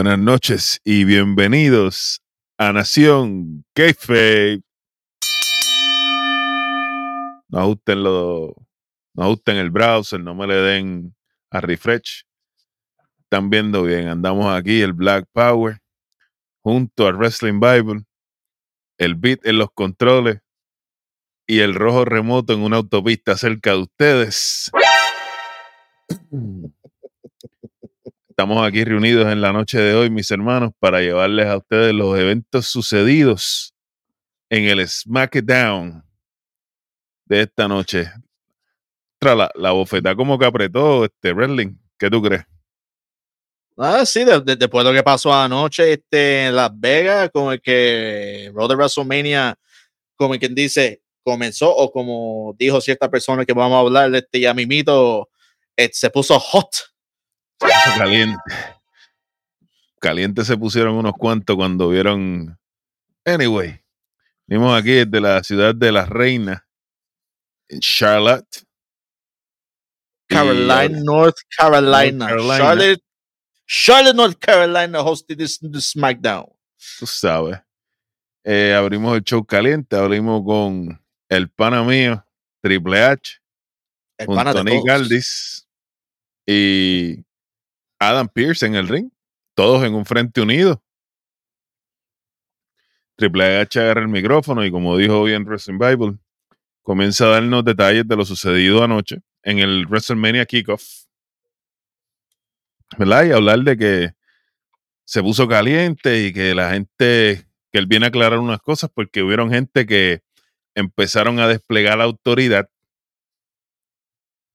Buenas 0.00 0.20
noches 0.20 0.80
y 0.84 1.02
bienvenidos 1.02 2.22
a 2.56 2.72
Nación 2.72 3.64
Keife. 3.74 4.60
No 7.48 7.58
ajusten, 7.58 8.04
lo, 8.04 8.54
no 9.14 9.24
ajusten 9.24 9.56
el 9.56 9.70
browser, 9.70 10.20
no 10.20 10.36
me 10.36 10.46
le 10.46 10.54
den 10.54 11.16
a 11.50 11.60
refresh. 11.60 12.22
Están 13.24 13.50
viendo 13.50 13.82
bien, 13.82 14.06
andamos 14.06 14.56
aquí, 14.56 14.82
el 14.82 14.92
Black 14.92 15.26
Power, 15.32 15.78
junto 16.62 17.08
al 17.08 17.16
Wrestling 17.16 17.58
Bible, 17.58 18.04
el 18.98 19.16
beat 19.16 19.44
en 19.44 19.58
los 19.58 19.72
controles 19.72 20.38
y 21.44 21.58
el 21.58 21.74
rojo 21.74 22.04
remoto 22.04 22.52
en 22.52 22.60
una 22.60 22.76
autopista 22.76 23.36
cerca 23.36 23.72
de 23.72 23.78
ustedes. 23.78 24.70
Estamos 28.38 28.64
aquí 28.64 28.84
reunidos 28.84 29.26
en 29.32 29.40
la 29.40 29.52
noche 29.52 29.80
de 29.80 29.96
hoy, 29.96 30.10
mis 30.10 30.30
hermanos, 30.30 30.70
para 30.78 31.00
llevarles 31.00 31.48
a 31.48 31.56
ustedes 31.56 31.92
los 31.92 32.16
eventos 32.16 32.68
sucedidos 32.68 33.74
en 34.48 34.66
el 34.66 34.88
SmackDown 34.88 36.04
de 37.24 37.40
esta 37.40 37.66
noche. 37.66 38.08
Tra 39.18 39.34
la, 39.34 39.50
la 39.56 39.72
bofeta 39.72 40.14
como 40.14 40.38
que 40.38 40.46
apretó 40.46 41.04
este 41.04 41.32
wrestling. 41.32 41.74
¿Qué 41.98 42.08
tú 42.08 42.22
crees? 42.22 42.44
Ah, 43.76 44.06
sí, 44.06 44.22
de, 44.22 44.40
de, 44.40 44.54
después 44.54 44.84
de 44.84 44.92
lo 44.92 44.96
que 44.96 45.02
pasó 45.02 45.34
anoche 45.34 45.94
este, 45.94 46.46
en 46.46 46.54
Las 46.54 46.70
Vegas, 46.78 47.30
como 47.32 47.50
el 47.50 47.60
que 47.60 48.52
Road 48.54 48.68
de 48.68 48.76
WrestleMania, 48.76 49.58
como 50.14 50.38
quien 50.38 50.54
dice, 50.54 51.02
comenzó, 51.24 51.74
o 51.74 51.90
como 51.90 52.54
dijo 52.56 52.80
cierta 52.80 53.10
persona 53.10 53.44
que 53.44 53.52
vamos 53.52 53.74
a 53.74 53.80
hablar, 53.80 54.14
este 54.14 54.38
ya 54.38 54.54
eh, 54.56 55.90
se 55.92 56.10
puso 56.10 56.38
hot. 56.38 56.68
Caliente. 57.58 58.38
Caliente 60.00 60.44
se 60.44 60.56
pusieron 60.56 60.94
unos 60.94 61.14
cuantos 61.14 61.56
cuando 61.56 61.88
vieron. 61.88 62.58
Anyway, 63.24 63.82
vimos 64.46 64.78
aquí 64.78 64.92
desde 64.92 65.20
la 65.20 65.42
ciudad 65.42 65.74
de 65.74 65.92
la 65.92 66.06
reina, 66.06 66.66
en 67.68 67.80
Charlotte. 67.80 68.64
North 70.30 70.56
Carolina. 70.56 71.00
North 71.02 71.38
Carolina. 71.56 72.28
Charlotte, 72.28 73.02
Charlotte, 73.66 74.14
North 74.16 74.38
Carolina 74.38 75.00
hosted 75.00 75.38
this, 75.38 75.58
this 75.58 75.92
SmackDown. 75.92 76.46
Tú 76.98 77.06
sabes. 77.06 77.58
Eh, 78.44 78.74
abrimos 78.74 79.16
el 79.16 79.22
show 79.24 79.44
caliente, 79.44 79.96
abrimos 79.96 80.42
con 80.44 81.02
el 81.28 81.50
pana 81.50 81.82
mío, 81.82 82.24
Triple 82.62 83.02
H, 83.02 83.40
El 84.16 84.26
junto 84.26 84.36
pana 84.36 84.54
de 84.54 84.60
a 84.60 84.64
Nick 84.64 84.84
todos. 84.86 84.88
Aldis 84.88 85.68
y 86.46 87.24
Adam 87.98 88.28
Pierce 88.28 88.66
en 88.66 88.74
el 88.74 88.88
ring, 88.88 89.10
todos 89.54 89.84
en 89.84 89.94
un 89.94 90.04
frente 90.04 90.40
unido. 90.40 90.82
Triple 93.16 93.58
H 93.58 93.80
agarra 93.80 94.02
el 94.02 94.08
micrófono 94.08 94.64
y 94.64 94.70
como 94.70 94.96
dijo 94.96 95.24
bien 95.24 95.44
Wrestling 95.44 95.78
Bible, 95.78 96.18
comienza 96.82 97.26
a 97.26 97.30
darnos 97.30 97.64
detalles 97.64 98.06
de 98.06 98.16
lo 98.16 98.24
sucedido 98.24 98.84
anoche 98.84 99.18
en 99.42 99.58
el 99.58 99.86
WrestleMania 99.86 100.46
Kickoff. 100.46 100.84
¿Verdad? 102.96 103.26
Y 103.26 103.32
hablar 103.32 103.58
de 103.60 103.76
que 103.76 104.12
se 105.04 105.22
puso 105.22 105.48
caliente 105.48 106.26
y 106.26 106.32
que 106.32 106.54
la 106.54 106.70
gente, 106.70 107.46
que 107.72 107.78
él 107.78 107.86
viene 107.86 108.06
a 108.06 108.08
aclarar 108.08 108.38
unas 108.38 108.60
cosas 108.60 108.90
porque 108.94 109.22
hubieron 109.22 109.50
gente 109.50 109.84
que 109.86 110.22
empezaron 110.74 111.40
a 111.40 111.48
desplegar 111.48 111.98
la 111.98 112.04
autoridad 112.04 112.70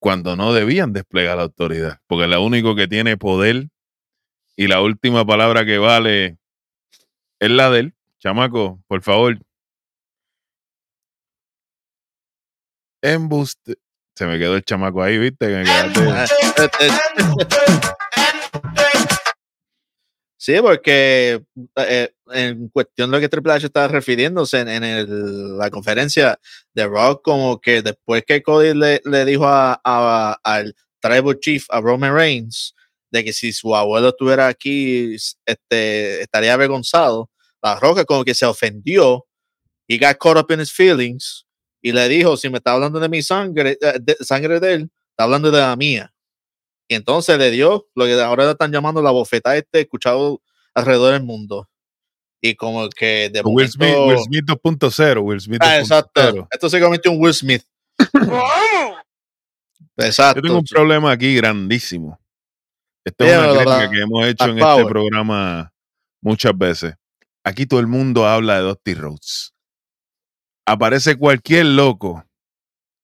cuando 0.04 0.36
no 0.36 0.52
debían 0.52 0.92
desplegar 0.92 1.38
la 1.38 1.44
autoridad, 1.44 2.00
porque 2.08 2.28
la 2.28 2.42
único 2.42 2.76
que 2.76 2.90
tiene 2.90 3.16
poder 3.16 3.70
y 4.58 4.68
la 4.68 4.82
última 4.82 5.26
palabra 5.26 5.64
que 5.66 5.78
vale 5.78 6.38
es 7.40 7.50
la 7.50 7.70
de 7.70 7.80
él. 7.80 7.94
Chamaco, 8.20 8.84
por 8.88 9.02
favor. 9.02 9.40
Embuste. 13.02 13.76
Se 14.14 14.26
me 14.26 14.38
quedó 14.38 14.58
el 14.58 14.64
chamaco 14.66 15.02
ahí, 15.02 15.18
viste. 15.18 15.48
Que 15.48 15.56
me 15.56 15.64
quedaste- 15.64 16.34
Sí, 20.46 20.56
porque 20.62 21.42
eh, 21.78 22.10
en 22.34 22.68
cuestión 22.68 23.10
de 23.10 23.16
lo 23.18 23.22
que 23.22 23.30
Triple 23.30 23.54
H 23.54 23.66
estaba 23.68 23.88
refiriéndose 23.88 24.60
en, 24.60 24.68
en 24.68 24.84
el- 24.84 25.58
la 25.58 25.70
conferencia 25.70 26.38
de 26.74 26.86
Rock, 26.86 27.22
como 27.24 27.62
que 27.62 27.82
después 27.82 28.24
que 28.28 28.44
Cody 28.44 28.74
le, 28.74 29.02
le 29.06 29.24
dijo 29.24 29.46
a, 29.48 29.80
a- 29.86 30.38
al 30.44 30.76
Tribal 31.00 31.40
Chief, 31.40 31.66
a 31.70 31.80
Roman 31.80 32.14
Reigns, 32.14 32.76
de 33.10 33.24
que 33.24 33.32
si 33.32 33.54
su 33.54 33.74
abuelo 33.74 34.10
estuviera 34.10 34.48
aquí, 34.50 35.16
este, 35.46 36.22
estaría 36.22 36.54
avergonzado, 36.54 37.30
la 37.62 37.80
Roca 37.80 38.04
como 38.04 38.26
que 38.26 38.34
se 38.36 38.46
ofendió, 38.46 39.26
y 39.88 40.00
got 40.00 40.18
caught 40.20 40.38
up 40.40 40.52
in 40.54 40.62
his 40.62 40.72
feelings, 40.74 41.48
y 41.82 41.92
le 41.94 42.08
dijo, 42.10 42.38
si 42.38 42.50
me 42.50 42.60
está 42.60 42.74
hablando 42.74 43.00
de 43.00 43.10
mi 43.10 43.24
sangre, 43.24 43.78
eh, 43.82 44.00
de, 44.02 44.16
sangre 44.22 44.60
de 44.62 44.74
él, 44.76 44.92
está 45.12 45.26
hablando 45.26 45.52
de 45.52 45.60
la 45.62 45.76
mía. 45.78 46.13
Y 46.88 46.96
entonces 46.96 47.38
le 47.38 47.50
dio 47.52 47.88
lo 47.96 48.06
que 48.06 48.20
ahora 48.22 48.52
están 48.52 48.72
llamando 48.72 49.02
la 49.02 49.12
bofetada 49.12 49.56
este 49.58 49.82
escuchado 49.82 50.42
alrededor 50.74 51.14
del 51.14 51.24
mundo. 51.24 51.70
Y 52.42 52.56
como 52.56 52.90
que 52.90 53.30
de 53.30 53.42
Will 53.44 53.70
Smith, 53.70 53.96
Will 54.06 54.20
Smith 54.20 54.44
2.0. 54.46 55.22
Will 55.24 55.40
Smith 55.40 55.60
Ah, 55.64 55.78
2.0. 55.78 55.80
exacto. 55.80 56.48
Esto 56.52 56.70
se 56.70 56.80
convirtió 56.82 57.12
en 57.12 57.22
Will 57.22 57.34
Smith. 57.34 57.64
exacto. 59.98 60.42
Yo 60.42 60.48
tengo 60.48 60.60
un 60.60 60.66
problema 60.66 61.12
aquí 61.12 61.36
grandísimo. 61.36 62.20
Esta 63.06 63.26
es 63.26 63.38
una 63.38 63.54
crítica 63.64 63.90
que 63.92 64.00
hemos 64.02 64.28
hecho 64.28 64.46
en 64.46 64.60
este 64.60 64.86
programa 64.86 65.74
muchas 66.22 66.58
veces. 66.58 66.94
Aquí 67.44 67.66
todo 67.66 67.80
el 67.82 67.88
mundo 67.88 68.26
habla 68.26 68.56
de 68.58 68.62
Dusty 68.64 68.94
Rhodes. 68.94 69.54
Aparece 70.66 71.18
cualquier 71.18 71.66
loco. 71.66 72.24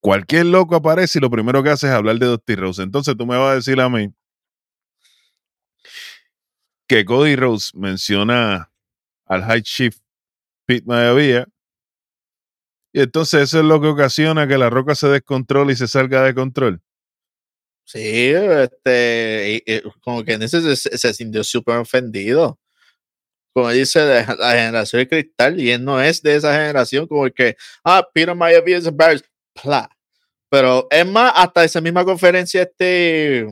Cualquier 0.02 0.46
loco 0.46 0.76
aparece 0.76 1.20
y 1.20 1.22
lo 1.22 1.30
primero 1.30 1.62
que 1.62 1.70
hace 1.70 1.88
es 1.88 1.94
hablar 1.94 2.18
de 2.18 2.28
Dusty 2.28 2.56
Rhodes. 2.56 2.80
Entonces 2.80 3.16
tú 3.18 3.26
me 3.26 3.38
vas 3.38 3.52
a 3.52 3.56
decir 3.56 3.80
a 3.82 3.90
mí 3.90 4.14
que 6.88 7.06
Cody 7.06 7.36
Rhodes 7.36 7.76
menciona 7.76 8.72
al 9.26 9.44
High 9.44 9.62
Chief 9.62 9.96
Pete 10.66 10.86
Maravilla 10.86 11.48
y 12.92 13.02
entonces 13.02 13.44
eso 13.44 13.60
es 13.60 13.66
lo 13.66 13.80
que 13.80 13.88
ocasiona 13.88 14.48
que 14.48 14.58
la 14.58 14.70
roca 14.70 14.96
se 14.96 15.08
descontrole 15.08 15.74
y 15.74 15.76
se 15.76 15.88
salga 15.88 16.24
de 16.24 16.34
control. 16.34 16.82
Sí, 17.86 18.32
este, 18.34 19.84
como 20.02 20.24
que 20.24 20.34
en 20.34 20.44
ese 20.44 20.76
se, 20.76 21.14
sintió 21.14 21.44
súper 21.44 21.78
ofendido. 21.78 22.60
Como 23.54 23.70
dice 23.72 24.00
la, 24.06 24.52
generación 24.52 25.02
de 25.02 25.08
cristal, 25.08 25.60
y 25.60 25.72
él 25.72 25.84
no 25.84 26.02
es 26.02 26.22
de 26.22 26.36
esa 26.36 26.54
generación, 26.54 27.08
como 27.08 27.30
que, 27.32 27.58
ah, 27.84 28.08
Peter 28.14 28.36
Maravilla 28.36 28.78
es 28.78 28.96
pla. 29.62 29.90
Pero 30.50 30.88
es 30.90 31.06
más, 31.06 31.32
hasta 31.36 31.64
esa 31.64 31.80
misma 31.80 32.04
conferencia, 32.04 32.64
este, 32.64 33.46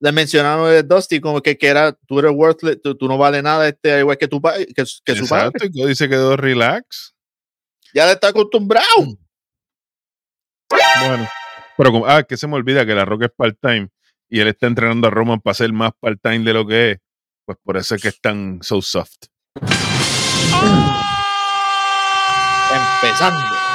le 0.00 0.12
mencionaron 0.12 0.70
de 0.70 0.82
Dusty, 0.82 1.20
como 1.20 1.42
que, 1.42 1.58
que 1.58 1.66
era, 1.66 1.92
tú 1.92 2.18
eres 2.18 2.32
worthless, 2.34 2.80
tú, 2.82 2.96
tú 2.96 3.06
no 3.06 3.18
vale 3.18 3.42
nada, 3.42 3.68
este, 3.68 3.98
igual 4.00 4.16
que 4.16 4.28
tu 4.28 4.40
que, 4.40 4.86
su- 4.86 5.02
que 5.04 5.14
su 5.14 5.28
padre. 5.28 5.48
Exacto, 5.54 5.68
Cody 5.74 5.94
se 5.94 6.08
quedó 6.08 6.36
relax. 6.36 7.14
Ya 7.92 8.06
le 8.06 8.12
está 8.12 8.28
acostumbrado. 8.28 8.86
Bueno, 10.68 11.28
pero 11.76 11.92
como, 11.92 12.06
ah, 12.06 12.22
que 12.22 12.36
se 12.36 12.46
me 12.46 12.54
olvida 12.54 12.86
que 12.86 12.94
la 12.94 13.04
Roca 13.04 13.26
es 13.26 13.32
part-time 13.36 13.90
y 14.28 14.40
él 14.40 14.48
está 14.48 14.66
entrenando 14.66 15.06
a 15.06 15.10
Roman 15.10 15.40
para 15.40 15.54
ser 15.54 15.72
más 15.72 15.92
part-time 16.00 16.40
de 16.40 16.52
lo 16.52 16.66
que 16.66 16.90
es. 16.92 16.98
Pues 17.44 17.58
por 17.62 17.76
eso 17.76 17.94
es 17.94 18.02
que 18.02 18.08
es 18.08 18.20
tan 18.20 18.60
so 18.62 18.82
soft. 18.82 19.26
Empezando. 23.02 23.65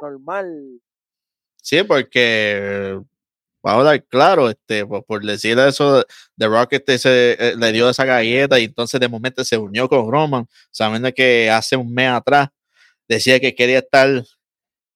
Normal. 0.00 0.80
Sí, 1.62 1.82
porque 1.84 2.98
vamos 3.62 3.76
a 3.86 3.88
hablar 3.90 4.04
claro, 4.08 4.48
este, 4.50 4.86
por, 4.86 5.04
por 5.04 5.22
decir 5.24 5.58
eso, 5.58 6.04
The 6.36 6.46
Rock 6.46 6.74
este 6.74 6.98
se, 6.98 7.32
eh, 7.32 7.54
le 7.56 7.72
dio 7.72 7.90
esa 7.90 8.04
galleta 8.04 8.58
y 8.58 8.64
entonces 8.64 8.98
de 9.00 9.08
momento 9.08 9.44
se 9.44 9.58
unió 9.58 9.88
con 9.88 10.10
Roman, 10.10 10.46
sabiendo 10.70 11.12
que 11.12 11.50
hace 11.50 11.76
un 11.76 11.92
mes 11.92 12.10
atrás 12.10 12.48
decía 13.08 13.38
que 13.40 13.54
quería 13.54 13.80
estar 13.80 14.08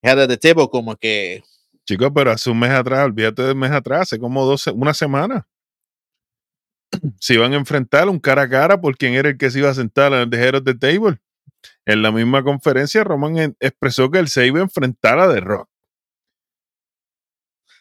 head 0.03 0.23
of 0.23 0.29
the 0.29 0.37
table, 0.37 0.69
como 0.71 0.97
que 0.97 1.43
Chicos, 1.87 2.11
pero 2.15 2.31
hace 2.31 2.49
un 2.49 2.59
mes 2.59 2.71
atrás, 2.71 3.05
olvídate 3.05 3.43
del 3.43 3.57
mes 3.57 3.71
atrás, 3.71 4.03
hace 4.03 4.19
como 4.19 4.47
dos, 4.47 4.67
una 4.69 4.95
semana. 4.95 5.47
Se 7.19 7.35
iban 7.35 7.53
a 7.53 7.57
enfrentar 7.57 8.09
un 8.09 8.19
cara 8.19 8.43
a 8.43 8.49
cara 8.49 8.81
por 8.81 8.97
quién 8.97 9.15
era 9.15 9.29
el 9.31 9.39
que 9.39 9.51
se 9.51 9.59
iba 9.59 9.71
a 9.71 9.75
sentar 9.75 10.13
en 10.13 10.21
el 10.21 10.31
de 10.31 10.39
Head 10.39 10.55
of 10.57 10.65
the 10.65 10.75
Table. 10.75 11.19
En 11.87 12.03
la 12.03 12.11
misma 12.13 12.43
conferencia, 12.43 13.05
Roman 13.05 13.39
en- 13.39 13.57
expresó 13.61 14.11
que 14.11 14.19
él 14.19 14.29
se 14.29 14.47
iba 14.47 14.61
a 14.61 14.63
enfrentar 14.63 15.19
a 15.19 15.33
The 15.33 15.41
Rock. 15.41 15.69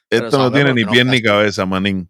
Pero 0.10 0.26
Esto 0.26 0.38
no 0.38 0.52
tiene 0.52 0.74
ni 0.74 0.84
no 0.84 0.92
pie 0.92 1.04
ni 1.06 1.22
cabeza, 1.22 1.66
manín. 1.66 2.10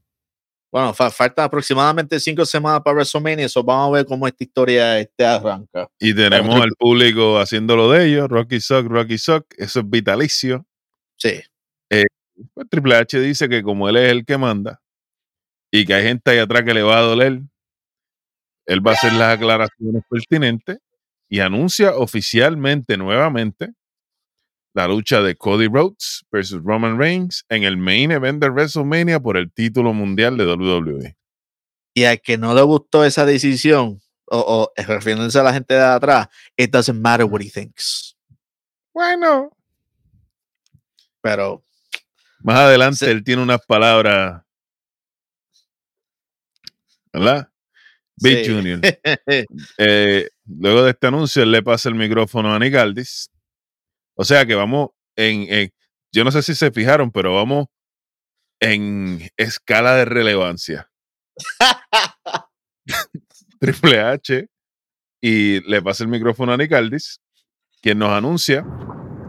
Bueno, 0.72 0.92
falta 0.94 1.44
aproximadamente 1.44 2.20
cinco 2.20 2.46
semanas 2.46 2.82
para 2.84 2.96
WrestleMania, 2.96 3.46
eso 3.46 3.64
vamos 3.64 3.90
a 3.90 3.98
ver 3.98 4.06
cómo 4.08 4.26
esta 4.28 4.44
historia 4.44 5.00
este 5.00 5.24
arranca. 5.24 5.88
Y 6.00 6.16
tenemos 6.16 6.60
al 6.60 6.72
público 6.78 7.40
haciendo 7.40 7.76
lo 7.76 7.92
de 7.92 8.08
ellos, 8.08 8.28
Rocky 8.28 8.60
Sock, 8.60 8.88
Rocky 8.88 9.20
Sock, 9.20 9.46
eso 9.58 9.82
es 9.82 9.90
vitalicio. 9.90 10.66
Sí. 11.16 11.40
Eh, 11.92 12.06
pues 12.56 12.68
Triple 12.70 12.96
H 12.96 13.20
dice 13.20 13.48
que 13.48 13.62
como 13.62 13.88
él 13.88 13.98
es 13.98 14.12
el 14.12 14.26
que 14.26 14.38
manda 14.38 14.83
y 15.76 15.86
que 15.88 15.96
hay 15.96 16.04
gente 16.04 16.30
ahí 16.30 16.38
atrás 16.38 16.62
que 16.62 16.74
le 16.76 16.84
va 16.84 17.00
a 17.00 17.02
doler, 17.02 17.42
él 18.68 18.88
va 18.88 18.92
a 18.92 18.94
hacer 18.94 19.12
las 19.14 19.36
aclaraciones 19.36 20.04
pertinentes 20.08 20.78
y 21.28 21.40
anuncia 21.40 21.96
oficialmente 21.96 22.96
nuevamente 22.96 23.74
la 24.76 24.88
lucha 24.88 25.24
de 25.24 25.36
Cody 25.36 25.68
Rhodes 25.68 26.26
versus 26.32 26.62
Roman 26.64 27.00
Reigns 27.00 27.44
en 27.50 27.64
el 27.64 27.78
main 27.78 28.12
event 28.12 28.40
de 28.40 28.50
WrestleMania 28.50 29.20
por 29.20 29.36
el 29.36 29.52
título 29.52 29.94
mundial 29.94 30.38
de 30.38 30.46
WWE. 30.46 31.18
Y 31.96 32.04
a 32.04 32.18
que 32.18 32.38
no 32.38 32.54
le 32.54 32.62
gustó 32.62 33.04
esa 33.04 33.26
decisión, 33.26 34.00
o, 34.26 34.38
o 34.38 34.74
refiriéndose 34.80 35.40
a 35.40 35.44
la 35.44 35.54
gente 35.54 35.74
de 35.74 35.82
atrás, 35.82 36.28
it 36.56 36.72
doesn't 36.72 37.02
matter 37.02 37.26
what 37.26 37.42
he 37.42 37.50
thinks. 37.50 38.16
Bueno. 38.94 39.58
Pero. 41.22 41.64
Más 42.44 42.60
adelante 42.60 43.10
él 43.10 43.24
tiene 43.24 43.42
unas 43.42 43.66
palabras. 43.66 44.44
¿Verdad? 47.14 47.48
Big 48.18 48.50
Junior. 48.50 48.80
Eh, 49.78 50.30
luego 50.46 50.84
de 50.84 50.92
este 50.92 51.08
anuncio, 51.08 51.44
él 51.44 51.52
le 51.52 51.64
pasa 51.64 51.90
el 51.90 51.96
micrófono 51.96 52.54
a 52.54 52.60
Nick 52.60 52.76
Aldis 52.76 53.30
o 54.16 54.24
sea 54.24 54.46
que 54.46 54.56
vamos 54.56 54.90
en, 55.16 55.72
yo 56.12 56.24
no 56.24 56.32
sé 56.32 56.42
si 56.42 56.56
se 56.56 56.72
fijaron, 56.72 57.12
pero 57.12 57.36
vamos 57.36 57.68
en 58.60 59.28
escala 59.38 59.96
de 59.96 60.06
relevancia. 60.06 60.90
Triple 63.60 64.02
H 64.02 64.48
y 65.22 65.62
le 65.70 65.82
pasa 65.82 66.04
el 66.04 66.10
micrófono 66.10 66.54
a 66.54 66.58
Nick 66.58 66.74
Aldis, 66.74 67.22
quien 67.82 67.98
nos 68.00 68.10
anuncia 68.10 68.66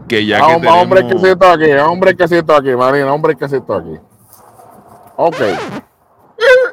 que 0.07 0.25
ya 0.25 0.39
que 0.39 0.53
tenemos... 0.55 0.83
Hombre 0.83 1.07
que 1.07 1.17
siento 1.17 1.47
aquí, 1.47 1.71
hombre 1.71 2.15
que 2.15 2.27
siento 2.27 2.55
aquí, 2.55 2.75
Marina, 2.75 3.13
hombre 3.13 3.35
que 3.35 3.49
siento 3.49 3.73
aquí. 3.73 3.97
Ok. 5.17 5.37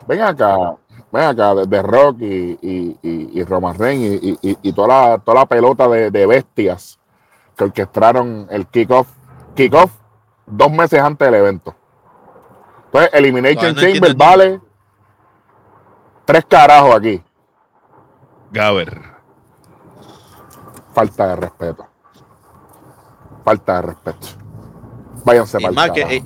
Ven 0.06 0.20
acá, 0.20 0.76
ven 1.12 1.24
acá, 1.24 1.54
de, 1.54 1.82
Rock 1.82 2.22
y, 2.22 2.58
y, 2.62 2.98
y, 3.02 3.44
Roman 3.44 3.78
Reigns 3.78 4.20
y, 4.22 4.72
toda, 4.72 4.88
la, 4.88 5.18
toda 5.18 5.40
la 5.40 5.46
pelota 5.46 5.86
de, 5.88 6.10
de 6.10 6.26
bestias 6.26 6.98
que 7.56 7.64
orquestaron 7.64 8.46
el 8.50 8.66
kickoff, 8.66 9.08
kickoff 9.54 9.92
dos 10.46 10.70
meses 10.72 11.00
antes 11.00 11.26
del 11.26 11.34
evento. 11.34 11.74
Entonces, 12.86 13.10
Elimination 13.14 13.74
Chamber 13.74 14.14
vale 14.14 14.60
tres 16.24 16.44
carajos 16.46 16.96
aquí. 16.96 17.22
Gaber. 18.50 19.00
Falta 20.92 21.28
de 21.28 21.36
respeto. 21.36 21.86
Falta 23.44 23.76
de 23.76 23.82
respeto. 23.82 24.26
Váyanse 25.24 25.58
y 25.60 25.70
más 25.70 25.90
que, 25.90 26.02
eh, 26.02 26.24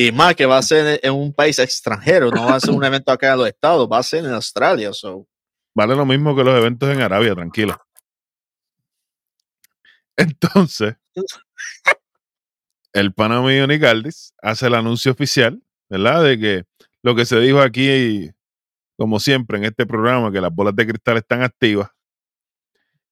Y 0.00 0.12
más 0.12 0.34
que 0.34 0.46
va 0.46 0.56
a 0.56 0.62
ser 0.62 0.98
en 1.02 1.12
un 1.12 1.30
país 1.30 1.58
extranjero, 1.58 2.30
no 2.30 2.46
va 2.46 2.54
a 2.54 2.60
ser 2.60 2.70
un 2.70 2.82
evento 2.86 3.12
acá 3.12 3.32
en 3.32 3.38
los 3.40 3.48
Estados, 3.48 3.86
va 3.86 3.98
a 3.98 4.02
ser 4.02 4.24
en 4.24 4.32
Australia. 4.32 4.94
So. 4.94 5.28
Vale 5.74 5.94
lo 5.94 6.06
mismo 6.06 6.34
que 6.34 6.42
los 6.42 6.56
eventos 6.56 6.88
en 6.88 7.02
Arabia, 7.02 7.34
tranquilo. 7.34 7.76
Entonces, 10.16 10.94
el 12.94 13.12
pana 13.12 13.42
mío 13.42 13.66
Nicaldis 13.66 14.32
hace 14.40 14.68
el 14.68 14.74
anuncio 14.76 15.12
oficial, 15.12 15.62
¿verdad? 15.90 16.24
De 16.24 16.38
que 16.38 16.64
lo 17.02 17.14
que 17.14 17.26
se 17.26 17.38
dijo 17.38 17.60
aquí, 17.60 18.30
como 18.96 19.20
siempre 19.20 19.58
en 19.58 19.64
este 19.64 19.84
programa, 19.84 20.32
que 20.32 20.40
las 20.40 20.50
bolas 20.50 20.74
de 20.76 20.86
cristal 20.86 21.18
están 21.18 21.42
activas. 21.42 21.90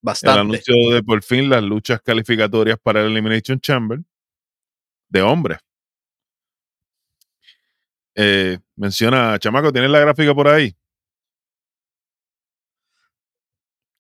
Bastante. 0.01 0.41
El 0.41 0.41
anuncio 0.41 0.95
de 0.95 1.03
por 1.03 1.23
fin 1.23 1.51
las 1.51 1.63
luchas 1.63 2.01
calificatorias 2.01 2.79
para 2.83 3.03
el 3.03 3.09
Elimination 3.09 3.61
Chamber 3.61 4.01
de 5.11 5.21
hombres. 5.21 5.59
Eh, 8.21 8.59
menciona, 8.75 9.39
Chamaco, 9.39 9.73
¿tienes 9.73 9.91
la 9.91 10.01
gráfica 10.01 10.35
por 10.35 10.49
ahí? 10.49 10.75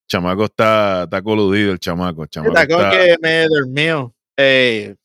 chamaco 0.08 0.46
está, 0.46 1.04
está 1.04 1.22
coludido, 1.22 1.72
el 1.72 1.78
chamaco. 1.78 2.26
chamaco 2.26 2.58
está... 2.58 2.90
que 2.90 3.16
me 3.20 3.46
dormió. 3.46 4.14
Eh, 4.36 4.96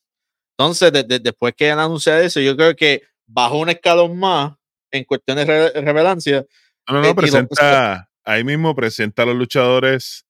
entonces, 0.57 0.92
después 1.21 1.54
que 1.56 1.69
él 1.69 1.80
anuncia 1.80 2.19
eso, 2.21 2.39
yo 2.39 2.56
creo 2.56 2.75
que 2.75 3.04
bajó 3.27 3.60
un 3.60 3.69
escalón 3.69 4.18
más 4.18 4.54
en 4.92 5.04
cuestiones 5.04 5.45
de 5.45 5.81
revelancia. 5.81 6.45
No, 6.88 7.01
no, 7.01 7.07
eh, 7.07 7.16
presenta, 7.16 8.09
ahí 8.24 8.44
mismo 8.44 8.74
presenta 8.75 9.24
a 9.24 9.25
los 9.25 9.36
luchadores, 9.36 10.25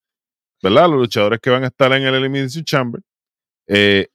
¿verdad? 0.61 0.89
Los 0.89 0.99
luchadores 0.99 1.39
que 1.39 1.49
van 1.49 1.63
a 1.63 1.67
estar 1.67 1.91
en 1.93 2.03
el 2.03 2.15
Elimination 2.15 2.63
Chamber. 2.63 3.01
Eh, 3.67 4.07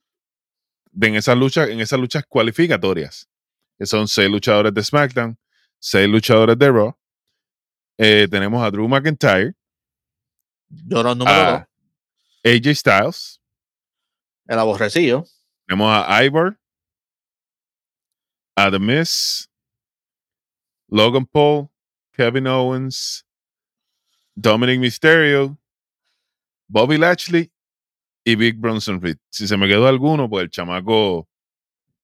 en 1.00 1.14
esas 1.14 1.37
luchas, 1.37 1.69
en 1.69 1.81
esas 1.81 2.00
luchas 2.00 2.25
cualificatorias. 2.26 3.27
Que 3.78 3.86
son 3.86 4.08
seis 4.08 4.28
luchadores 4.28 4.75
de 4.75 4.82
SmackDown, 4.82 5.38
seis 5.78 6.08
luchadores 6.08 6.58
de 6.58 6.70
Raw. 6.70 6.96
tenemos 7.96 8.62
a 8.62 8.70
Drew 8.70 8.88
McIntyre, 8.88 9.54
Lloró 10.70 11.14
número 11.14 11.36
ah, 11.36 11.69
AJ 12.44 12.75
Styles. 12.75 13.40
El 14.46 14.58
aborrecido. 14.58 15.25
Tenemos 15.66 15.90
a 15.90 16.25
Ivor. 16.25 16.58
A 18.56 18.70
The 18.70 18.78
Miss. 18.78 19.50
Logan 20.88 21.26
Paul. 21.26 21.70
Kevin 22.12 22.46
Owens. 22.46 23.25
Dominic 24.34 24.80
Mysterio. 24.80 25.58
Bobby 26.69 26.98
Lashley. 26.98 27.50
Y 28.25 28.34
Big 28.34 28.58
Bronson 28.58 29.00
Reed. 29.00 29.19
Si 29.30 29.46
se 29.46 29.56
me 29.56 29.69
quedó 29.69 29.86
alguno, 29.86 30.28
pues 30.28 30.44
el 30.44 30.50
chamaco 30.50 31.28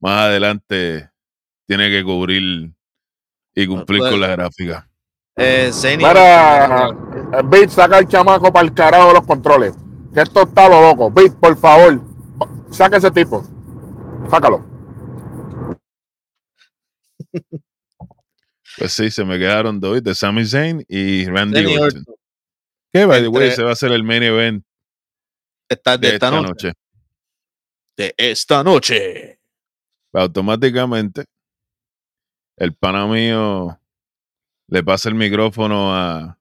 más 0.00 0.24
adelante 0.24 1.10
tiene 1.66 1.90
que 1.90 2.04
cubrir 2.04 2.70
y 3.54 3.66
cumplir 3.66 4.00
con 4.00 4.20
la 4.20 4.28
gráfica. 4.28 4.88
Eh, 5.36 5.70
Para, 6.00 6.90
Bit, 7.44 7.70
saca 7.70 7.98
el 7.98 8.06
chamaco 8.06 8.52
para 8.52 8.66
el 8.66 8.74
carajo 8.74 9.08
de 9.08 9.14
los 9.14 9.26
controles. 9.26 9.74
Que 10.12 10.20
esto 10.20 10.42
está 10.42 10.68
lo 10.68 10.80
loco. 10.80 11.10
Bit, 11.10 11.34
por 11.34 11.56
favor, 11.56 12.00
saca 12.70 12.98
ese 12.98 13.10
tipo. 13.10 13.44
Sácalo. 14.30 14.64
Pues 18.76 18.92
sí, 18.92 19.08
se 19.08 19.24
me 19.24 19.38
quedaron 19.38 19.78
dos 19.78 20.02
de 20.02 20.14
Sami 20.16 20.44
Zayn 20.44 20.84
y 20.88 21.26
Randy 21.26 21.76
Orton. 21.76 22.04
Que, 22.92 23.04
by 23.04 23.22
the 23.22 23.28
way, 23.28 23.52
se 23.52 23.62
va 23.62 23.70
a 23.70 23.72
hacer 23.74 23.92
el 23.92 24.02
main 24.02 24.24
event 24.24 24.64
esta, 25.68 25.96
de, 25.96 26.08
esta, 26.08 26.30
noche. 26.30 26.72
De 27.96 28.14
esta 28.16 28.64
noche. 28.64 29.38
Automáticamente, 30.12 31.24
el 32.56 32.74
pana 32.74 33.06
mío 33.06 33.78
le 34.68 34.82
pasa 34.82 35.08
el 35.08 35.14
micrófono 35.14 35.94
a 35.94 36.38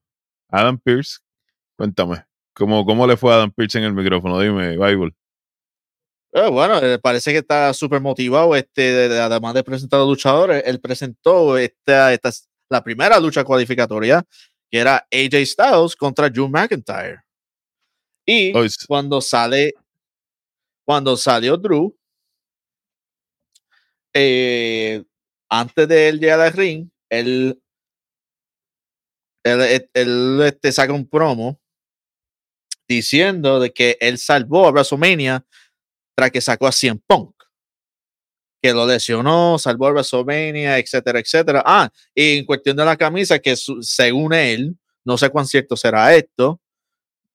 Adam 0.48 0.78
Pierce. 0.78 1.18
Cuéntame, 1.76 2.24
¿cómo, 2.54 2.84
cómo 2.84 3.06
le 3.06 3.16
fue 3.16 3.32
a 3.32 3.36
Adam 3.36 3.50
Pierce 3.50 3.78
en 3.78 3.84
el 3.84 3.94
micrófono? 3.94 4.38
Dime, 4.40 4.76
Bible. 4.76 5.14
Eh, 6.32 6.50
bueno, 6.50 6.78
eh, 6.78 6.98
parece 6.98 7.30
que 7.30 7.38
está 7.38 7.72
súper 7.72 8.00
motivado. 8.00 8.56
Este, 8.56 9.20
además 9.20 9.54
de 9.54 9.62
presentar 9.62 9.98
a 9.98 10.02
los 10.02 10.10
luchadores, 10.10 10.62
él 10.66 10.80
presentó 10.80 11.56
esta, 11.56 12.12
esta, 12.12 12.30
la 12.68 12.82
primera 12.82 13.20
lucha 13.20 13.44
cualificatoria, 13.44 14.24
que 14.68 14.78
era 14.78 15.06
AJ 15.12 15.46
Styles 15.46 15.96
contra 15.96 16.28
Drew 16.28 16.48
McIntyre. 16.48 17.20
Y 18.26 18.52
cuando 18.88 19.20
sale, 19.20 19.74
cuando 20.84 21.16
salió 21.16 21.56
Drew, 21.56 21.96
eh, 24.12 25.04
antes 25.48 25.88
de 25.88 26.08
él 26.08 26.20
llegar 26.20 26.40
al 26.40 26.52
ring, 26.52 26.90
él 27.10 27.60
él, 29.44 29.88
él 29.92 30.40
este, 30.42 30.72
saca 30.72 30.92
un 30.92 31.06
promo 31.06 31.60
diciendo 32.88 33.60
de 33.60 33.72
que 33.72 33.96
él 34.00 34.18
salvó 34.18 34.66
a 34.66 34.70
WrestleMania 34.70 35.44
tras 36.16 36.30
que 36.30 36.40
sacó 36.40 36.66
a 36.66 36.72
Cien 36.72 36.98
Punk, 37.06 37.34
que 38.62 38.72
lo 38.72 38.86
lesionó, 38.86 39.58
salvó 39.58 39.88
a 39.88 39.92
WrestleMania, 39.92 40.78
etcétera, 40.78 41.18
etcétera. 41.18 41.62
Ah, 41.64 41.90
y 42.14 42.38
en 42.38 42.44
cuestión 42.46 42.76
de 42.76 42.84
la 42.84 42.96
camisa, 42.96 43.38
que 43.38 43.54
según 43.56 44.32
él, 44.32 44.76
no 45.04 45.18
sé 45.18 45.28
cuán 45.30 45.46
cierto 45.46 45.76
será 45.76 46.14
esto, 46.14 46.60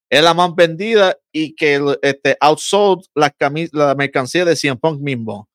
es 0.10 0.24
la 0.24 0.34
más 0.34 0.56
vendida 0.56 1.16
y 1.32 1.54
que 1.54 1.80
este, 2.02 2.36
outsold 2.40 3.06
la, 3.14 3.34
la 3.74 3.94
mercancía 3.94 4.44
de 4.44 4.56
Cien 4.56 4.78
Punk 4.78 5.00
mismo, 5.00 5.48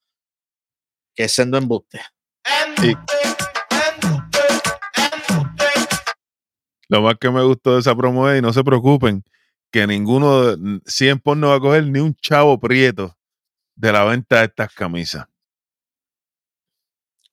que 1.17 1.29
siendo 1.29 1.59
embuste. 1.59 2.01
Lo 6.89 7.03
más 7.03 7.15
que 7.19 7.31
me 7.31 7.43
gustó 7.43 7.75
de 7.75 7.81
esa 7.81 7.95
promo 7.97 8.29
es, 8.29 8.39
y 8.39 8.43
no 8.43 8.53
se 8.53 8.63
preocupen, 8.63 9.25
que 9.71 9.87
ninguno, 9.87 10.55
100 10.87 11.19
por 11.21 11.37
no 11.37 11.49
va 11.49 11.57
a 11.57 11.61
coger 11.61 11.87
ni 11.87 11.99
un 12.01 12.15
chavo 12.15 12.59
prieto 12.61 13.17
de 13.75 13.93
la 13.93 14.05
venta 14.05 14.41
de 14.41 14.45
estas 14.47 14.73
camisas. 14.75 15.27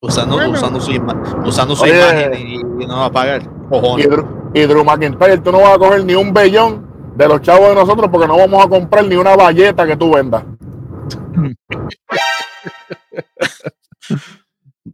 Usando, 0.00 0.34
Bueno. 0.34 0.50
usando 0.52 0.80
su, 0.80 0.90
ima- 0.90 1.46
usando 1.46 1.76
su 1.76 1.84
Oye. 1.84 1.96
imagen 1.96 2.34
y, 2.34 2.54
y 2.82 2.86
no 2.86 2.96
va 2.98 3.04
a 3.06 3.12
pagar. 3.12 3.42
Y 3.42 3.68
Cojones. 3.68 4.08
Drew, 4.08 4.50
y 4.52 4.60
Drew 4.62 4.84
McIntyre, 4.84 5.38
tú 5.38 5.52
no 5.52 5.60
vas 5.60 5.76
a 5.76 5.78
coger 5.78 6.04
ni 6.04 6.14
un 6.16 6.34
bellón 6.34 7.12
de 7.16 7.28
los 7.28 7.40
chavos 7.42 7.68
de 7.68 7.74
nosotros 7.76 8.08
porque 8.10 8.26
no 8.26 8.36
vamos 8.36 8.64
a 8.64 8.68
comprar 8.68 9.04
ni 9.06 9.14
una 9.14 9.36
valleta 9.36 9.86
que 9.86 9.96
tú 9.96 10.12
vendas. 10.14 10.44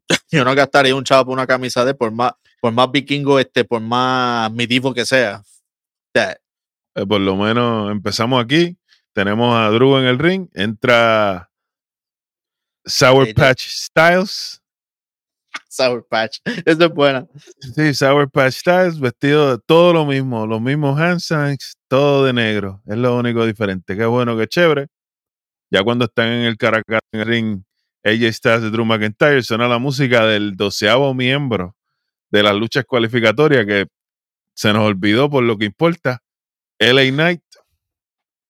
Yo 0.30 0.44
no 0.44 0.54
gastaría 0.54 0.94
un 0.94 1.04
chavo 1.04 1.26
por 1.26 1.34
una 1.34 1.46
camisa 1.46 1.84
de 1.84 1.94
por 1.94 2.12
más, 2.12 2.32
por 2.60 2.72
más 2.72 2.90
vikingo, 2.90 3.38
este, 3.38 3.64
por 3.64 3.80
más 3.80 4.52
medieval 4.52 4.94
que 4.94 5.04
sea. 5.04 5.42
That. 6.12 6.36
Eh, 6.94 7.06
por 7.06 7.20
lo 7.20 7.36
menos 7.36 7.90
empezamos 7.90 8.42
aquí. 8.42 8.76
Tenemos 9.12 9.54
a 9.54 9.70
Drew 9.70 9.98
en 9.98 10.04
el 10.04 10.18
ring. 10.18 10.48
Entra 10.54 11.50
Sour. 12.86 13.34
Patch 13.34 13.68
Styles. 13.68 14.62
Sour 15.68 16.06
Patch. 16.08 16.38
Esa 16.64 16.84
es 16.86 16.90
buena. 16.90 17.26
Sí, 17.74 17.94
Sour 17.94 18.30
Patch 18.30 18.54
Styles, 18.54 18.98
vestido 18.98 19.56
de 19.56 19.62
todo 19.66 19.92
lo 19.92 20.06
mismo, 20.06 20.46
los 20.46 20.60
mismos 20.60 20.98
hand 20.98 21.20
signs, 21.20 21.76
todo 21.88 22.24
de 22.24 22.32
negro. 22.32 22.82
Es 22.86 22.96
lo 22.96 23.16
único 23.16 23.44
diferente. 23.44 23.96
Qué 23.96 24.06
bueno, 24.06 24.36
qué 24.36 24.46
chévere. 24.46 24.88
Ya 25.70 25.82
cuando 25.82 26.06
están 26.06 26.28
en 26.28 26.46
el 26.46 26.56
Caracas 26.56 27.00
en 27.12 27.20
el 27.20 27.26
ring, 27.26 27.62
AJ 28.08 28.32
Styles 28.34 28.64
y 28.64 28.70
Drew 28.70 28.84
McIntyre, 28.84 29.42
suena 29.42 29.68
la 29.68 29.78
música 29.78 30.26
del 30.26 30.56
doceavo 30.56 31.14
miembro 31.14 31.76
de 32.30 32.42
las 32.42 32.54
luchas 32.54 32.84
cualificatorias 32.84 33.64
que 33.66 33.86
se 34.54 34.72
nos 34.72 34.82
olvidó 34.82 35.30
por 35.30 35.42
lo 35.44 35.56
que 35.56 35.66
importa. 35.66 36.22
LA 36.78 37.10
Knight, 37.10 37.42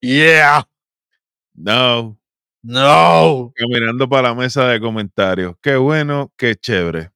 Yeah. 0.01 0.69
no, 1.55 2.17
No. 2.63 3.53
caminando 3.57 4.09
para 4.09 4.29
la 4.29 4.35
mesa 4.35 4.67
de 4.69 4.81
comentarios. 4.81 5.55
Qué 5.61 5.77
bueno, 5.77 6.33
qué 6.37 6.55
chévere. 6.57 7.11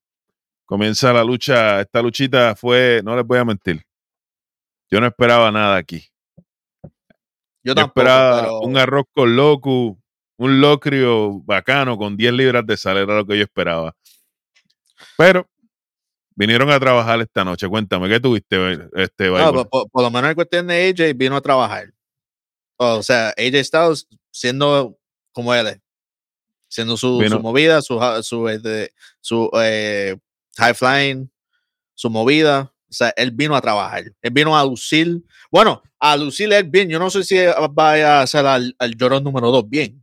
Comienza 0.64 1.12
la 1.12 1.22
lucha. 1.22 1.80
Esta 1.80 2.00
luchita 2.02 2.56
fue, 2.56 3.00
no 3.04 3.14
les 3.14 3.24
voy 3.26 3.38
a 3.38 3.44
mentir. 3.44 3.82
Yo 4.90 5.00
no 5.00 5.06
esperaba 5.06 5.50
nada 5.52 5.76
aquí. 5.76 6.08
Yo 6.82 6.90
Yo 7.64 7.74
tampoco. 7.74 8.00
esperaba 8.00 8.40
pero- 8.42 8.60
un 8.60 8.76
arroz 8.76 9.04
con 9.12 9.36
loco, 9.36 9.98
un 10.44 10.60
locrio 10.60 11.40
bacano 11.44 11.96
con 11.96 12.16
10 12.16 12.32
libras 12.32 12.66
de 12.66 12.76
sal, 12.76 12.96
era 12.98 13.16
lo 13.16 13.26
que 13.26 13.36
yo 13.38 13.44
esperaba. 13.44 13.94
Pero 15.16 15.48
vinieron 16.34 16.70
a 16.70 16.80
trabajar 16.80 17.20
esta 17.20 17.44
noche. 17.44 17.68
Cuéntame, 17.68 18.08
¿qué 18.08 18.20
tuviste, 18.20 18.88
este 18.94 19.28
No, 19.28 19.34
Bible? 19.34 19.52
por, 19.52 19.68
por- 19.68 19.90
por 19.90 20.02
lo 20.02 20.10
menos 20.10 20.30
en 20.30 20.34
cuestión 20.34 20.66
de 20.66 20.88
AJ 20.88 21.14
vino 21.16 21.36
a 21.36 21.40
trabajar. 21.40 21.92
O 22.76 23.02
sea, 23.02 23.28
AJ 23.36 23.64
Styles 23.64 24.08
siendo 24.30 24.98
como 25.32 25.54
él 25.54 25.66
es, 25.68 25.78
siendo 26.68 26.96
su, 26.96 27.20
movida, 27.40 27.80
su, 27.82 27.98
su, 28.22 28.48
este, 28.48 28.92
su 29.20 29.50
eh, 29.62 30.16
high 30.56 30.74
flying, 30.74 31.28
su 31.94 32.10
movida. 32.10 32.72
O 32.88 32.94
sea, 32.94 33.12
él 33.16 33.30
vino 33.30 33.54
a 33.56 33.60
trabajar. 33.60 34.04
Él 34.20 34.30
vino 34.32 34.56
a 34.56 34.64
lucir. 34.64 35.22
Bueno, 35.50 35.82
a 35.98 36.16
lucir 36.16 36.52
él 36.52 36.64
bien. 36.64 36.88
Yo 36.90 36.98
no 36.98 37.08
sé 37.08 37.24
si 37.24 37.36
vaya 37.72 38.18
a 38.18 38.22
hacer 38.22 38.44
al, 38.44 38.74
al 38.78 38.94
llorón 38.96 39.24
número 39.24 39.50
2 39.50 39.68
bien, 39.68 40.01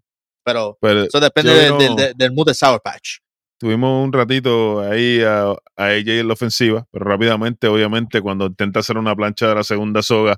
pero 0.54 0.78
Pero 0.82 1.04
eso 1.04 1.20
depende 1.20 1.52
del, 1.54 1.70
no- 1.70 1.96
del- 1.96 2.14
del 2.16 2.32
mood 2.34 2.48
de 2.48 2.54
Sour 2.54 2.82
Patch. 2.82 3.18
tuvimos 3.58 4.06
un 4.06 4.14
ratito 4.14 4.82
ahí 4.82 5.22
a, 5.22 5.50
a 5.52 5.86
AJ 5.86 6.20
en 6.20 6.28
la 6.28 6.34
ofensiva, 6.34 6.88
pero 6.92 7.06
rápidamente, 7.06 7.68
obviamente, 7.68 8.22
cuando 8.22 8.46
intenta 8.48 8.80
hacer 8.80 8.98
una 8.98 9.16
plancha 9.16 9.48
de 9.50 9.56
la 9.56 9.64
segunda 9.64 10.02
soga, 10.02 10.38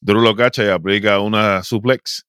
Drew 0.00 0.20
lo 0.20 0.34
cacha 0.36 0.64
y 0.64 0.68
aplica 0.68 1.20
una 1.20 1.62
suplex. 1.62 2.26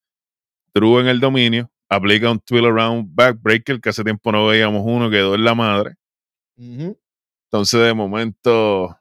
Drew 0.74 1.00
en 1.00 1.07
el 1.07 1.19
dominio, 1.19 1.69
aplica 1.89 2.29
un 2.31 2.39
twill 2.39 2.65
around 2.65 3.07
backbreaker, 3.15 3.81
que 3.81 3.89
hace 3.89 4.03
tiempo 4.03 4.31
no 4.31 4.46
veíamos 4.48 4.84
uno, 4.86 5.10
quedó 5.10 5.34
en 5.36 5.43
la 5.43 5.55
madre. 5.55 5.96
Entonces, 7.50 7.79
de 7.81 7.93
momento, 7.93 8.96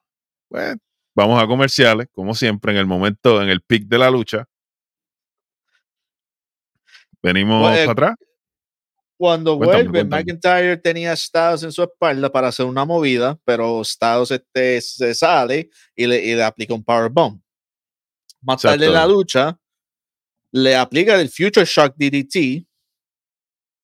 pues, 0.49 0.77
vamos 1.15 1.43
a 1.43 1.47
comerciales, 1.47 2.09
como 2.13 2.35
siempre, 2.35 2.73
en 2.73 2.79
el 2.79 2.87
momento, 2.87 3.43
en 3.43 3.49
el 3.49 3.61
pic 3.61 3.87
de 3.89 3.99
la 3.99 4.11
lucha. 4.11 4.47
Venimos 7.27 7.61
Pues, 7.69 7.81
eh, 7.81 7.87
para 7.87 7.93
atrás. 7.93 8.29
Cuando 9.19 9.57
Cuéntame, 9.57 9.83
vuelve, 9.85 9.99
cuéntame. 10.01 10.23
McIntyre 10.23 10.77
tenía 10.77 11.13
a 11.13 11.17
Styles 11.17 11.63
en 11.65 11.73
su 11.73 11.83
espalda 11.83 12.31
para 12.31 12.49
hacer 12.49 12.67
una 12.67 12.85
movida, 12.85 13.39
pero 13.45 13.83
Styles 13.83 14.31
este, 14.31 14.81
se 14.81 15.15
sale 15.15 15.71
y 15.97 16.07
le, 16.07 16.23
y 16.25 16.35
le 16.35 16.45
aplica 16.45 16.75
un 16.75 16.85
powerbomb. 16.85 17.41
Más 18.43 18.61
tarde 18.63 18.87
en 18.87 18.93
la 18.93 18.99
Exacto. 19.01 19.15
lucha, 19.15 19.59
le 20.53 20.77
aplica 20.77 21.19
el 21.21 21.29
Future 21.31 21.65
Shock 21.67 21.95
DDT, 21.97 22.67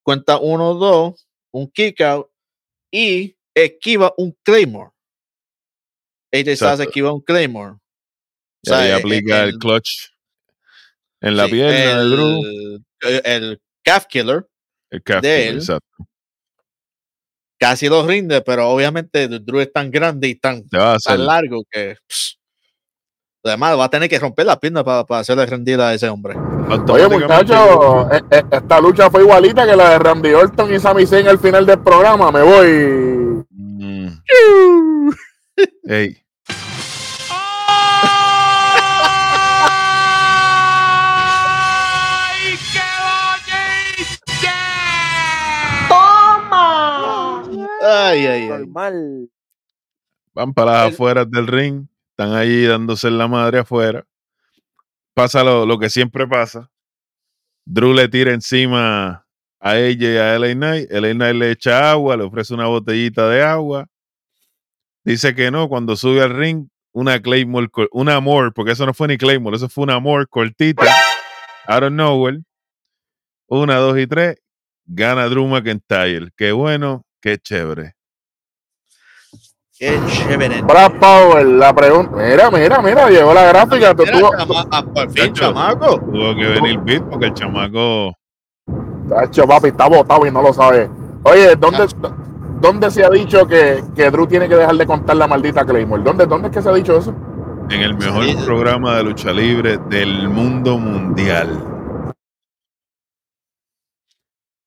cuenta 0.03 0.37
1-2, 0.39 1.27
un 1.51 1.67
kick 1.71 1.99
out 2.01 2.29
y 2.91 3.35
esquiva 3.55 4.13
un 4.17 4.37
Claymore. 4.43 4.91
AJ 6.31 6.41
Styles 6.41 6.61
Exacto. 6.61 6.83
esquiva 6.83 7.11
un 7.11 7.21
Claymore. 7.21 7.71
O 7.73 7.79
Y 8.63 8.71
ahí 8.71 8.87
sea, 8.87 8.95
aplica 8.97 9.43
el, 9.43 9.49
el- 9.49 9.57
clutch 9.57 10.09
en 11.21 11.37
la 11.37 11.45
sí, 11.45 11.51
pierna 11.51 12.01
el, 12.01 12.83
el 13.03 13.61
calf 13.83 14.05
killer 14.07 14.47
El 14.89 15.03
calf 15.03 15.21
de 15.21 15.47
él. 15.49 15.55
exacto. 15.57 15.87
casi 17.57 17.87
lo 17.87 18.05
rinde, 18.05 18.41
pero 18.41 18.69
obviamente 18.69 19.27
Drew 19.27 19.59
es 19.59 19.71
tan 19.71 19.89
grande 19.91 20.27
y 20.27 20.35
tan 20.35 20.67
tan 20.69 21.25
largo 21.25 21.63
que 21.69 21.95
pss, 22.07 22.39
además 23.45 23.77
va 23.77 23.85
a 23.85 23.89
tener 23.89 24.09
que 24.09 24.19
romper 24.19 24.45
la 24.45 24.59
pierna 24.59 24.83
para, 24.83 25.05
para 25.05 25.21
hacerle 25.21 25.45
rendir 25.45 25.79
a 25.79 25.93
ese 25.93 26.07
hombre. 26.09 26.35
Oye, 26.89 27.07
muchachos, 27.09 28.07
eh, 28.11 28.21
eh, 28.31 28.43
esta 28.51 28.79
lucha 28.79 29.09
fue 29.09 29.21
igualita 29.21 29.65
que 29.65 29.75
la 29.75 29.91
de 29.91 29.99
Randy 29.99 30.33
Orton 30.33 30.73
y 30.73 30.79
Sami 30.79 31.05
Zayn 31.05 31.27
al 31.27 31.39
final 31.39 31.65
del 31.65 31.79
programa. 31.81 32.31
Me 32.31 32.41
voy. 32.41 33.45
Mm, 33.49 34.07
ey, 35.83 36.22
Ay, 47.85 48.25
ay, 48.25 48.41
ay. 48.43 48.47
Normal. 48.49 49.29
van 50.33 50.53
para 50.53 50.71
las 50.73 50.87
El- 50.87 50.93
afueras 50.93 51.29
del 51.29 51.47
ring. 51.47 51.87
Están 52.11 52.33
allí 52.33 52.65
dándose 52.65 53.09
la 53.11 53.27
madre 53.27 53.59
afuera. 53.59 54.05
Pasa 55.13 55.43
lo, 55.43 55.65
lo 55.65 55.77
que 55.79 55.89
siempre 55.89 56.27
pasa. 56.27 56.69
Drew 57.65 57.93
le 57.93 58.07
tira 58.07 58.33
encima 58.33 59.25
a 59.59 59.77
ella 59.77 60.11
y 60.13 60.17
a 60.17 60.35
LA 60.39 60.53
Knight. 60.53 60.91
LA 60.91 61.13
Knight 61.13 61.35
le 61.35 61.51
echa 61.51 61.91
agua, 61.91 62.17
le 62.17 62.23
ofrece 62.23 62.53
una 62.53 62.67
botellita 62.67 63.29
de 63.29 63.41
agua. 63.43 63.87
Dice 65.03 65.33
que 65.35 65.51
no, 65.51 65.67
cuando 65.69 65.95
sube 65.95 66.21
al 66.21 66.35
ring, 66.35 66.67
una 66.93 67.21
Claymore, 67.21 67.67
una 67.91 68.15
amor, 68.15 68.53
porque 68.53 68.71
eso 68.71 68.85
no 68.85 68.93
fue 68.93 69.07
ni 69.07 69.17
Claymore, 69.17 69.55
eso 69.57 69.67
fue 69.69 69.83
una 69.83 69.95
amor 69.95 70.27
cortita, 70.29 70.83
out 71.67 71.83
of 71.83 71.91
nowhere. 71.91 72.41
Una, 73.47 73.75
dos 73.77 73.97
y 73.99 74.07
tres, 74.07 74.37
gana 74.85 75.27
Drew 75.27 75.47
McIntyre. 75.47 76.31
Qué 76.37 76.51
bueno, 76.51 77.05
qué 77.23 77.37
chévere. 77.37 77.95
Qué 79.79 79.97
chévere. 80.07 80.61
Brad 80.61 80.91
Power, 80.99 81.45
la 81.45 81.73
pregunta. 81.73 82.15
Mira, 82.17 82.51
mira, 82.51 82.81
mira, 82.81 83.09
llegó 83.09 83.33
la 83.33 83.43
gráfica. 83.47 83.95
Tú, 83.95 84.03
Mira, 84.03 84.19
tú- 84.19 84.29
chama- 84.37 84.67
ah, 84.71 84.83
por 84.93 85.09
fin, 85.11 85.33
chamaco. 85.33 85.99
Tuvo 85.99 86.35
que 86.35 86.45
venir 86.47 86.79
Beat 86.81 87.03
porque 87.09 87.25
el 87.27 87.33
chamaco 87.33 88.13
Tacho, 89.09 89.45
papi, 89.47 89.69
está 89.69 89.87
botado 89.87 90.25
y 90.25 90.31
no 90.31 90.41
lo 90.41 90.53
sabe. 90.53 90.89
Oye, 91.23 91.55
¿dónde, 91.55 91.87
¿dónde 92.61 92.91
se 92.91 93.03
ha 93.03 93.09
dicho 93.09 93.45
que, 93.47 93.83
que 93.95 94.09
Drew 94.11 94.27
tiene 94.27 94.47
que 94.47 94.55
dejar 94.55 94.75
de 94.75 94.85
contar 94.85 95.15
la 95.17 95.27
maldita 95.27 95.65
Claymore? 95.65 96.03
¿Dónde, 96.03 96.25
¿Dónde 96.25 96.47
es 96.49 96.53
que 96.55 96.61
se 96.61 96.69
ha 96.69 96.73
dicho 96.73 96.97
eso? 96.97 97.13
en 97.69 97.79
el 97.81 97.95
mejor 97.97 98.25
Sí. 98.25 98.35
programa 98.45 98.97
de 98.97 99.03
lucha 99.03 99.31
libre 99.31 99.77
del 99.89 100.27
mundo 100.29 100.77
mundial. 100.77 101.49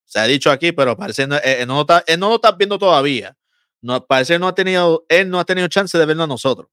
Se 0.07 0.19
ha 0.19 0.23
dicho 0.23 0.49
aquí, 0.49 0.71
pero 0.71 0.95
parece 0.95 1.27
no, 1.27 1.35
eh, 1.35 1.61
eh, 1.61 1.65
no, 1.65 1.81
está, 1.81 2.03
él 2.07 2.19
no 2.19 2.29
lo 2.29 2.35
está 2.35 2.53
viendo 2.53 2.79
todavía. 2.79 3.35
No, 3.81 4.03
parece 4.05 4.33
que 4.33 4.39
no 4.39 4.47
ha 4.47 4.55
tenido, 4.55 5.05
él 5.09 5.29
no 5.29 5.39
ha 5.39 5.45
tenido 5.45 5.67
chance 5.67 5.97
de 5.97 6.05
verlo 6.05 6.23
a 6.23 6.27
nosotros. 6.27 6.69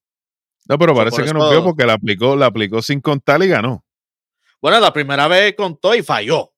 No, 0.68 0.78
pero 0.78 0.94
parece 0.94 1.24
que 1.24 1.34
no 1.34 1.50
vio 1.50 1.62
porque 1.62 1.84
la 1.84 1.94
aplicó, 1.94 2.36
la 2.36 2.46
aplicó 2.46 2.80
sin 2.80 3.00
contar 3.00 3.42
y 3.42 3.48
ganó. 3.48 3.84
Bueno, 4.62 4.80
la 4.80 4.92
primera 4.92 5.28
vez 5.28 5.54
contó 5.56 5.94
y 5.94 6.02
falló. 6.02 6.52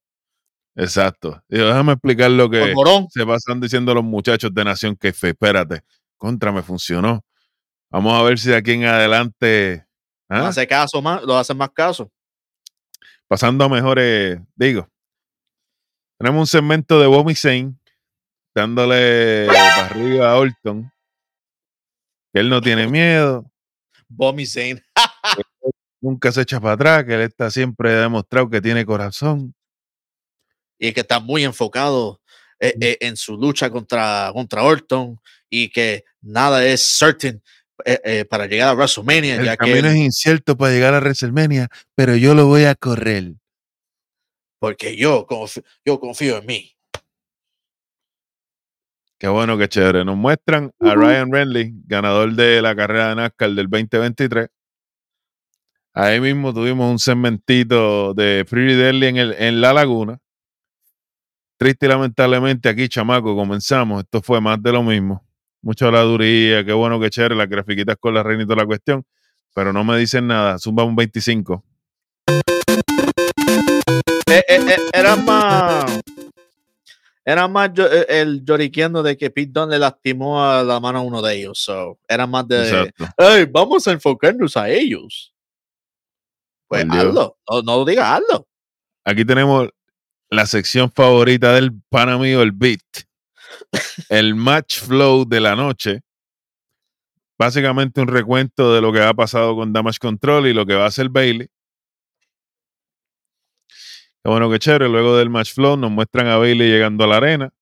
Exacto. 0.77 1.43
Digo, 1.49 1.67
déjame 1.67 1.95
explicar 1.95 2.31
lo 2.31 2.51
que 2.51 2.73
se 3.11 3.27
pasan 3.27 3.59
diciendo 3.59 3.95
los 3.95 4.05
muchachos 4.05 4.53
de 4.55 4.65
Nación 4.65 4.97
que 4.97 5.09
espérate, 5.09 5.83
contra 6.19 6.53
me 6.53 6.63
funcionó. 6.63 7.25
Vamos 7.91 8.13
a 8.13 8.23
ver 8.23 8.39
si 8.39 8.51
de 8.51 8.57
aquí 8.57 8.73
en 8.73 8.85
adelante, 8.85 9.87
No 10.29 10.37
¿ah? 10.37 10.49
hace 10.49 10.67
caso 10.67 11.01
más, 11.01 11.23
lo 11.23 11.37
hacen 11.37 11.57
más 11.57 11.71
caso. 11.71 12.13
pasando 13.27 13.65
a 13.65 13.69
mejores, 13.71 14.39
digo, 14.55 14.89
tenemos 16.19 16.41
un 16.41 16.47
segmento 16.47 17.01
de 17.01 17.07
Bobby 17.07 17.35
Zane 17.35 17.75
dándole 18.55 19.47
barriga 19.47 20.31
a 20.31 20.37
Orton, 20.37 20.91
que 22.33 22.41
él 22.41 22.49
no 22.49 22.61
tiene 22.61 22.87
miedo, 22.87 23.51
Bommy 24.09 24.47
Zane. 24.47 24.83
nunca 26.01 26.33
se 26.33 26.43
echa 26.43 26.61
para 26.61 26.75
atrás, 26.75 27.05
que 27.05 27.15
él 27.15 27.23
está 27.23 27.51
siempre 27.51 27.93
demostrado 27.93 28.49
que 28.49 28.61
tiene 28.61 28.87
corazón. 28.87 29.55
Y 30.79 30.93
que 30.93 31.01
está 31.01 31.21
muy 31.21 31.45
enfocado 31.45 32.21
eh, 32.61 32.75
eh, 32.81 32.99
en 33.01 33.17
su 33.17 33.37
lucha 33.37 33.71
contra, 33.71 34.31
contra 34.33 34.63
Orton 34.63 35.19
y 35.51 35.71
que 35.71 36.05
nada 36.21 36.65
es 36.67 36.87
certain 36.99 37.43
eh, 37.85 38.01
eh, 38.05 38.25
para 38.25 38.47
llegar 38.47 38.71
a 38.71 38.75
WrestleMania, 38.75 39.37
El 39.37 39.45
ya 39.45 39.53
que 39.53 39.57
camino 39.59 39.89
es 39.89 39.97
incierto 39.97 40.57
para 40.57 40.73
llegar 40.73 40.95
a 40.95 40.99
WrestleMania, 40.99 41.69
pero 41.95 42.17
yo 42.17 42.35
lo 42.35 42.47
voy 42.47 42.65
a 42.65 42.75
correr. 42.75 43.35
Porque 44.59 44.97
yo 44.97 45.27
confío, 45.27 45.63
yo 45.85 46.01
confío 46.01 46.39
en 46.39 46.47
mí. 46.47 46.77
Qué 49.19 49.29
bueno, 49.29 49.57
qué 49.57 49.69
chévere. 49.69 50.05
Nos 50.05 50.17
muestran 50.17 50.73
a 50.79 50.95
Ryan 50.95 51.33
Renly, 51.33 51.73
ganador 51.87 52.33
de 52.35 52.61
la 52.61 52.77
carrera 52.77 53.09
de 53.09 53.15
NASCAR 53.17 53.51
del 53.53 53.69
2023. 53.69 54.49
Ahí 55.95 56.21
mismo 56.21 56.53
tuvimos 56.53 56.91
un 56.91 56.99
segmentito 56.99 58.13
de 58.13 58.45
Pretty 58.45 58.75
Deadly 58.75 59.07
en, 59.07 59.17
el, 59.17 59.33
en 59.39 59.63
la 59.63 59.73
laguna. 59.73 60.19
Triste 61.57 61.87
y 61.87 61.89
lamentablemente 61.89 62.69
aquí, 62.69 62.87
chamaco, 62.87 63.35
comenzamos. 63.35 64.03
Esto 64.05 64.21
fue 64.21 64.43
más 64.43 64.63
de 64.63 64.73
lo 64.73 64.83
mismo. 64.83 65.27
Mucha 65.63 65.87
habladuría, 65.87 66.63
qué 66.67 66.75
bueno, 66.75 67.01
qué 67.01 67.09
chévere, 67.09 67.35
las 67.35 67.49
grafiquitas 67.49 67.97
con 67.99 68.13
la 68.13 68.23
reina 68.23 68.43
y 68.43 68.47
toda 68.47 68.57
la 68.57 68.67
cuestión. 68.67 69.05
Pero 69.55 69.73
no 69.73 69.83
me 69.85 69.97
dicen 69.97 70.27
nada. 70.27 70.59
Zumba 70.59 70.85
un 70.85 70.95
25. 70.95 71.65
Eh, 73.87 74.45
eh, 74.49 74.61
eh, 74.69 74.77
era 74.93 75.17
más. 75.17 76.01
Era 77.25 77.49
más 77.49 77.71
yo- 77.73 77.89
el 77.89 78.45
lloriqueando 78.45 79.03
de 79.03 79.17
que 79.17 79.31
Pete 79.31 79.51
Dunne 79.53 79.73
le 79.73 79.79
lastimó 79.81 80.43
a 80.45 80.63
la 80.63 80.79
mano 80.79 80.99
a 81.01 81.03
uno 81.03 81.21
de 81.23 81.35
ellos. 81.37 81.59
So, 81.59 81.99
era 82.09 82.27
más 82.27 82.47
de. 82.47 82.63
Exacto. 82.69 83.05
"Ey, 83.19 83.47
vamos 83.47 83.87
a 83.87 83.93
enfocarnos 83.93 84.57
a 84.57 84.69
ellos. 84.69 85.33
Pues 86.69 86.85
Por 86.85 86.97
hazlo. 86.97 87.39
No, 87.51 87.63
no 87.63 87.77
lo 87.79 87.85
digas, 87.85 88.07
hazlo. 88.21 88.47
Aquí 89.05 89.25
tenemos 89.25 89.69
la 90.31 90.47
sección 90.47 90.91
favorita 90.91 91.53
del 91.55 91.73
pana 91.89 92.19
mío, 92.19 92.43
el 92.43 92.53
beat. 92.53 92.81
El 94.09 94.35
match 94.35 94.81
flow 94.81 95.25
de 95.25 95.41
la 95.41 95.55
noche. 95.57 96.01
Básicamente 97.39 98.01
un 98.01 98.09
recuento 98.09 98.73
de 98.75 98.81
lo 98.81 98.93
que 98.93 99.01
ha 99.03 99.15
pasado 99.15 99.55
con 99.55 99.73
Damage 99.73 99.99
Control 100.01 100.47
y 100.49 100.53
lo 100.55 100.67
que 100.67 100.75
va 100.75 100.85
a 100.85 100.89
hacer 100.89 101.09
Bailey. 101.09 101.49
Qué 104.27 104.31
bueno 104.31 104.51
que 104.51 104.59
chévere. 104.59 104.89
Luego 104.89 105.17
del 105.17 105.31
match 105.31 105.55
flow 105.55 105.77
nos 105.77 105.93
muestran 105.93 106.27
a 106.27 106.37
Bailey 106.37 106.69
llegando 106.69 107.05
a 107.05 107.07
la 107.07 107.19
arena. 107.19 107.53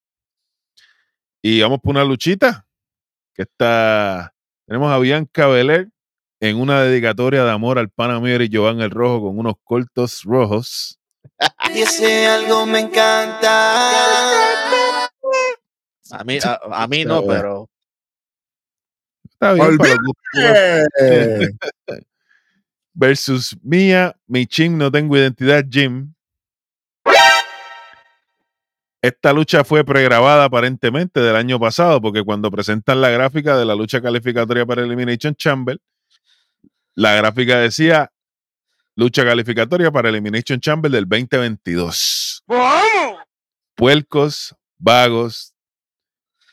Y 1.39 1.61
vamos 1.61 1.79
por 1.79 1.91
una 1.91 2.03
luchita. 2.03 2.65
Que 3.35 3.43
está. 3.43 4.33
Tenemos 4.65 4.91
a 4.91 4.97
Bianca 4.97 5.45
Belair 5.45 5.89
en 6.39 6.57
una 6.57 6.81
dedicatoria 6.81 7.43
de 7.43 7.51
amor 7.51 7.77
al 7.77 7.91
pana 7.91 8.19
y 8.43 8.49
Jovan 8.51 8.81
el 8.81 8.89
Rojo 8.89 9.27
con 9.27 9.37
unos 9.37 9.53
cortos 9.63 10.23
rojos. 10.23 10.99
Y 11.75 11.81
ese 11.81 12.25
algo 12.25 12.65
me 12.65 12.79
encanta. 12.79 13.81
A 16.13 16.23
mí, 16.25 16.39
a, 16.43 16.59
a 16.71 16.87
mí 16.87 17.05
no, 17.05 17.23
pero. 17.27 17.69
Está 19.29 19.53
bien. 19.53 19.77
Para 19.77 19.97
versus 22.95 23.55
Mia, 23.61 24.17
Michin, 24.25 24.79
no 24.79 24.91
tengo 24.91 25.15
identidad, 25.15 25.63
Jim. 25.69 26.14
Esta 29.05 29.33
lucha 29.33 29.63
fue 29.63 29.83
pregrabada 29.83 30.45
aparentemente 30.45 31.19
del 31.19 31.35
año 31.35 31.59
pasado, 31.59 32.01
porque 32.01 32.23
cuando 32.23 32.49
presentan 32.49 33.01
la 33.01 33.09
gráfica 33.09 33.55
de 33.55 33.63
la 33.65 33.75
lucha 33.75 34.01
calificatoria 34.01 34.65
para 34.65 34.81
Elimination 34.81 35.35
Chamber, 35.35 35.79
la 36.95 37.13
gráfica 37.13 37.59
decía 37.59 38.11
lucha 38.95 39.23
calificatoria 39.23 39.91
para 39.91 40.09
Elimination 40.09 40.59
Chamber 40.59 40.89
del 40.89 41.07
2022. 41.07 42.43
Puercos, 43.75 44.55
vagos, 44.79 45.53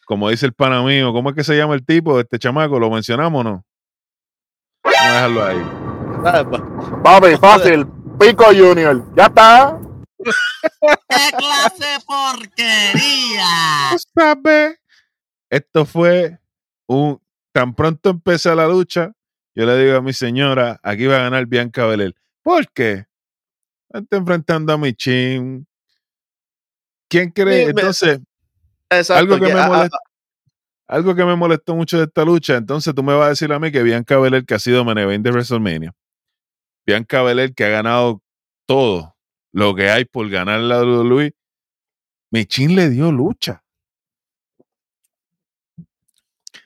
como 0.05 0.29
dice 0.29 0.45
el 0.45 0.53
pana 0.53 0.83
mío, 0.83 1.11
¿cómo 1.13 1.31
es 1.31 1.37
que 1.37 1.45
se 1.45 1.57
llama 1.57 1.75
el 1.75 1.87
tipo, 1.87 2.21
este 2.21 2.39
chamaco? 2.39 2.79
¿Lo 2.79 2.91
mencionamos 2.91 3.41
o 3.41 3.45
no? 3.45 3.65
Vamos 4.85 5.01
a 5.01 5.13
dejarlo 5.15 5.45
ahí. 5.45 5.63
ah, 6.27 6.45
pa- 6.51 7.03
Papi, 7.03 7.37
fácil. 7.37 7.87
Pico 8.19 8.45
Junior. 8.47 9.03
Ya 9.17 9.27
está. 9.27 9.79
¡Qué 10.23 11.37
clase 11.37 11.85
de 11.85 11.99
porquería! 12.07 13.91
Tú 13.91 13.99
sabes, 14.15 14.79
Esto 15.51 15.85
fue 15.85 16.39
un. 16.87 17.21
Tan 17.53 17.75
pronto 17.75 18.09
empieza 18.09 18.55
la 18.55 18.67
lucha, 18.67 19.13
yo 19.55 19.67
le 19.67 19.77
digo 19.77 19.99
a 19.99 20.01
mi 20.01 20.15
señora, 20.15 20.81
aquí 20.83 21.05
va 21.07 21.17
a 21.17 21.23
ganar 21.25 21.45
Bianca 21.45 21.85
Belair. 21.85 22.15
¿Por 22.43 22.67
qué? 22.73 23.07
Está 23.91 24.17
enfrentando 24.17 24.73
a 24.73 24.79
mi 24.79 24.95
chin. 24.95 25.67
¿Quién 27.09 27.31
cree? 27.31 27.65
Sí, 27.65 27.71
Entonces, 27.71 28.21
Exacto, 28.89 29.21
algo 29.21 29.35
que 29.39 29.47
que, 29.47 29.55
me 29.55 29.61
ah, 29.61 29.65
ah, 29.65 29.69
molesta. 29.69 29.99
Algo 30.87 31.15
que 31.15 31.25
me 31.25 31.37
molestó 31.37 31.75
mucho 31.75 31.99
de 31.99 32.05
esta 32.05 32.25
lucha, 32.25 32.57
entonces 32.57 32.95
tú 32.95 33.03
me 33.03 33.15
vas 33.15 33.27
a 33.27 33.31
decir 33.31 33.53
a 33.53 33.59
mí 33.59 33.71
que 33.71 33.83
Bianca 33.83 34.19
Belair, 34.19 34.45
que 34.45 34.55
ha 34.55 34.59
sido 34.59 34.85
main 34.85 34.99
event 34.99 35.25
de 35.25 35.31
WrestleMania, 35.31 35.95
Bianca 36.87 37.23
Belair, 37.23 37.55
que 37.55 37.65
ha 37.65 37.69
ganado 37.69 38.23
todo 38.67 39.12
lo 39.53 39.75
que 39.75 39.91
hay 39.91 40.05
por 40.05 40.29
ganar 40.29 40.61
la 40.61 40.83
WWE, 40.83 41.35
Michin 42.31 42.75
le 42.75 42.89
dio 42.91 43.13
lucha. 43.13 43.63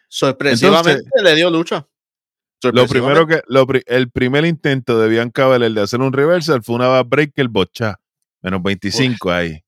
sorpresivamente 0.09 1.05
le 1.22 1.35
dio 1.35 1.51
lucha. 1.51 1.87
Lo 2.62 2.87
primero 2.87 3.27
que, 3.27 3.42
lo 3.49 3.66
pri- 3.66 3.83
el 3.87 4.11
primer 4.11 4.46
intento 4.46 4.99
de 4.99 5.09
Bianca 5.11 5.46
Belair 5.46 5.72
de 5.75 5.83
hacer 5.83 6.01
un 6.01 6.12
reversal 6.12 6.62
fue 6.62 6.77
una 6.77 7.03
breaker 7.03 7.49
botcha, 7.49 8.01
menos 8.40 8.62
25 8.62 9.31
ahí. 9.31 9.61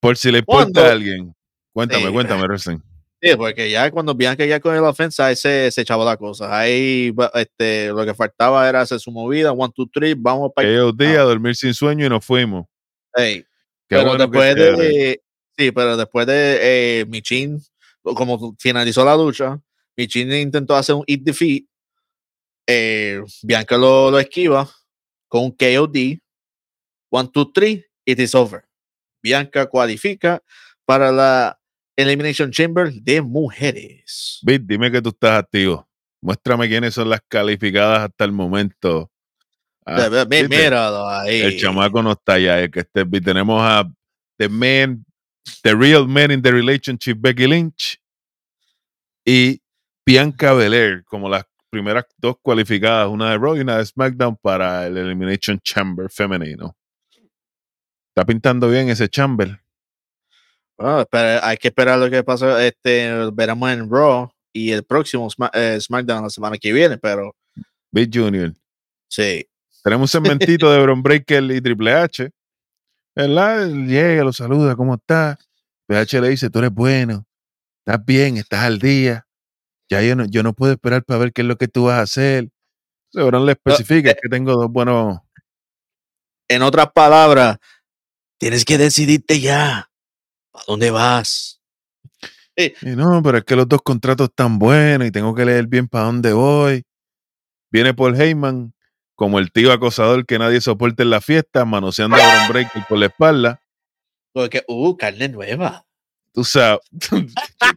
Por 0.00 0.16
si 0.16 0.30
le 0.30 0.38
importa 0.38 0.88
a 0.88 0.92
alguien. 0.92 1.34
Cuéntame, 1.72 2.06
Sí. 2.06 2.12
cuéntame, 2.12 2.42
Wrestling. 2.46 2.78
Sí, 3.24 3.36
porque 3.36 3.70
ya 3.70 3.90
cuando 3.90 4.14
Bianca 4.14 4.44
ya 4.44 4.60
con 4.60 4.74
la 4.74 4.90
ofensa, 4.90 5.26
ahí 5.26 5.36
se, 5.36 5.70
se 5.70 5.80
echaba 5.80 6.04
la 6.04 6.18
cosa. 6.18 6.58
Ahí 6.58 7.10
este, 7.32 7.88
lo 7.88 8.04
que 8.04 8.12
faltaba 8.12 8.68
era 8.68 8.82
hacer 8.82 9.00
su 9.00 9.10
movida, 9.10 9.50
one, 9.50 9.72
two, 9.74 9.88
three, 9.90 10.12
vamos 10.14 10.52
para 10.54 10.68
Aquellos 10.68 10.94
días, 10.94 11.24
dormir 11.24 11.56
sin 11.56 11.72
sueño 11.72 12.04
y 12.04 12.10
nos 12.10 12.22
fuimos. 12.22 12.66
Pero 13.14 14.04
bueno 14.04 14.18
después 14.18 14.54
de 14.54 15.22
sí, 15.56 15.72
pero 15.72 15.96
después 15.96 16.26
de 16.26 16.58
eh, 17.00 17.06
Michin, 17.06 17.62
como 18.02 18.54
finalizó 18.58 19.06
la 19.06 19.16
lucha, 19.16 19.58
Michin 19.96 20.30
intentó 20.30 20.76
hacer 20.76 20.94
un 20.94 21.04
hit 21.06 21.22
defeat. 21.22 21.62
Eh, 22.66 23.22
Bianca 23.42 23.78
lo, 23.78 24.10
lo 24.10 24.18
esquiva 24.18 24.68
con 25.28 25.44
un 25.44 25.50
KOD. 25.52 26.18
One, 27.08 27.30
two, 27.32 27.50
three, 27.54 27.86
it 28.04 28.20
is 28.20 28.34
over. 28.34 28.64
Bianca 29.22 29.64
cualifica 29.64 30.42
para 30.84 31.10
la 31.10 31.58
Elimination 31.96 32.50
Chamber 32.50 32.92
de 32.92 33.22
mujeres. 33.22 34.40
Bit, 34.42 34.62
dime 34.64 34.90
que 34.90 35.00
tú 35.00 35.10
estás 35.10 35.38
activo. 35.38 35.88
Muéstrame 36.20 36.68
quiénes 36.68 36.94
son 36.94 37.08
las 37.10 37.20
calificadas 37.28 38.08
hasta 38.08 38.24
el 38.24 38.32
momento. 38.32 39.10
Ah. 39.86 41.24
El 41.28 41.58
chamaco 41.58 42.02
no 42.02 42.12
está 42.12 42.34
allá. 42.34 42.60
El 42.60 42.70
que 42.70 42.84
tenemos 42.84 43.60
a 43.62 43.88
The 44.38 44.48
Man, 44.48 45.04
The 45.62 45.74
Real 45.74 46.08
Man 46.08 46.30
in 46.30 46.42
the 46.42 46.50
Relationship, 46.50 47.16
Becky 47.18 47.46
Lynch 47.46 48.00
y 49.24 49.60
Bianca 50.06 50.52
Belair 50.54 51.04
como 51.04 51.28
las 51.28 51.44
primeras 51.70 52.06
dos 52.18 52.36
cualificadas, 52.40 53.08
una 53.08 53.30
de 53.30 53.38
Raw 53.38 53.56
y 53.56 53.60
una 53.60 53.78
de 53.78 53.86
SmackDown 53.86 54.36
para 54.36 54.86
el 54.86 54.96
Elimination 54.96 55.58
Chamber 55.60 56.08
femenino. 56.08 56.76
Está 58.08 58.24
pintando 58.24 58.70
bien 58.70 58.88
ese 58.88 59.08
Chamber. 59.08 59.63
Espera, 60.78 61.46
hay 61.46 61.56
que 61.56 61.68
esperar 61.68 61.98
lo 61.98 62.10
que 62.10 62.22
pasa. 62.24 62.64
Este, 62.66 63.30
veremos 63.32 63.70
en 63.70 63.88
Raw 63.90 64.30
y 64.52 64.70
el 64.72 64.84
próximo 64.84 65.28
Sma- 65.30 65.50
eh, 65.54 65.78
SmackDown 65.80 66.22
la 66.24 66.30
semana 66.30 66.56
que 66.58 66.72
viene, 66.72 66.98
pero 66.98 67.34
Bit 67.92 68.14
Junior. 68.16 68.52
sí. 69.08 69.46
Tenemos 69.82 70.14
un 70.14 70.22
segmentito 70.24 70.72
de 70.72 70.80
Bron 70.80 71.02
Breaker 71.02 71.42
y 71.44 71.60
Triple 71.60 71.92
H. 71.92 72.30
¿Verdad? 73.14 73.68
Llega, 73.68 74.24
lo 74.24 74.32
saluda, 74.32 74.74
¿cómo 74.76 74.94
estás? 74.94 75.36
PH 75.86 76.20
le 76.22 76.30
dice, 76.30 76.48
tú 76.48 76.58
eres 76.60 76.72
bueno, 76.72 77.26
estás 77.84 78.02
bien, 78.04 78.38
estás 78.38 78.60
al 78.64 78.78
día. 78.78 79.26
Ya 79.90 80.00
yo 80.02 80.16
no, 80.16 80.24
yo 80.24 80.42
no 80.42 80.54
puedo 80.54 80.72
esperar 80.72 81.04
para 81.04 81.18
ver 81.20 81.32
qué 81.34 81.42
es 81.42 81.48
lo 81.48 81.56
que 81.58 81.68
tú 81.68 81.84
vas 81.84 81.98
a 81.98 82.02
hacer. 82.02 82.48
Bron 83.12 83.44
le 83.44 83.52
especifica 83.52 84.10
es 84.10 84.16
que 84.20 84.28
tengo 84.30 84.52
dos 84.54 84.72
buenos. 84.72 85.18
En 86.48 86.62
otras 86.62 86.90
palabras, 86.92 87.58
tienes 88.40 88.64
que 88.64 88.78
decidirte 88.78 89.38
ya. 89.40 89.90
¿A 90.54 90.62
dónde 90.66 90.90
vas? 90.90 91.60
Y 92.56 92.72
no, 92.82 93.20
pero 93.22 93.38
es 93.38 93.44
que 93.44 93.56
los 93.56 93.68
dos 93.68 93.82
contratos 93.82 94.28
están 94.28 94.58
buenos 94.58 95.08
y 95.08 95.10
tengo 95.10 95.34
que 95.34 95.44
leer 95.44 95.66
bien 95.66 95.88
para 95.88 96.04
dónde 96.04 96.32
voy. 96.32 96.84
Viene 97.70 97.92
Paul 97.92 98.20
Heyman 98.20 98.72
como 99.16 99.40
el 99.40 99.50
tío 99.50 99.72
acosador 99.72 100.24
que 100.24 100.38
nadie 100.38 100.60
soporta 100.60 101.02
en 101.02 101.10
la 101.10 101.20
fiesta, 101.20 101.64
manoseando 101.64 102.16
a 102.16 102.36
Bron 102.36 102.48
Breaker 102.48 102.84
por 102.88 102.98
la 102.98 103.06
espalda. 103.06 103.60
Porque, 104.32 104.62
uh, 104.68 104.96
carne 104.96 105.28
nueva. 105.28 105.84
Tú 106.32 106.44
sabes, 106.44 106.80
chico, 107.00 107.20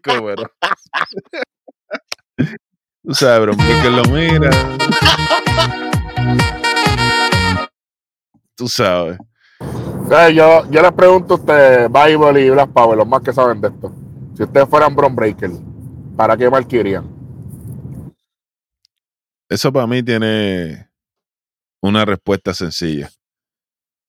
pero. 0.04 0.52
Tú 3.04 3.14
sabes, 3.14 3.56
porque 3.56 3.90
lo 3.90 4.04
mira. 4.06 4.50
Tú 8.56 8.68
sabes. 8.68 9.18
Yo, 10.10 10.70
yo 10.72 10.82
les 10.82 10.92
pregunto 10.94 11.34
a 11.34 11.38
ustedes, 11.38 11.90
Bible 11.92 12.42
y 12.46 12.50
Black 12.50 12.72
Power, 12.72 12.98
los 12.98 13.08
más 13.08 13.22
que 13.22 13.34
saben 13.34 13.60
de 13.60 13.68
esto. 13.68 13.92
Si 14.36 14.44
ustedes 14.44 14.70
fueran 14.70 14.96
Bron 14.96 15.14
Breaker, 15.16 15.52
¿para 16.16 16.38
qué 16.38 16.50
marquirían? 16.50 17.06
Eso 19.50 19.72
para 19.72 19.86
mí 19.88 20.02
tiene 20.04 20.90
una 21.82 22.06
respuesta 22.06 22.54
sencilla. 22.54 23.10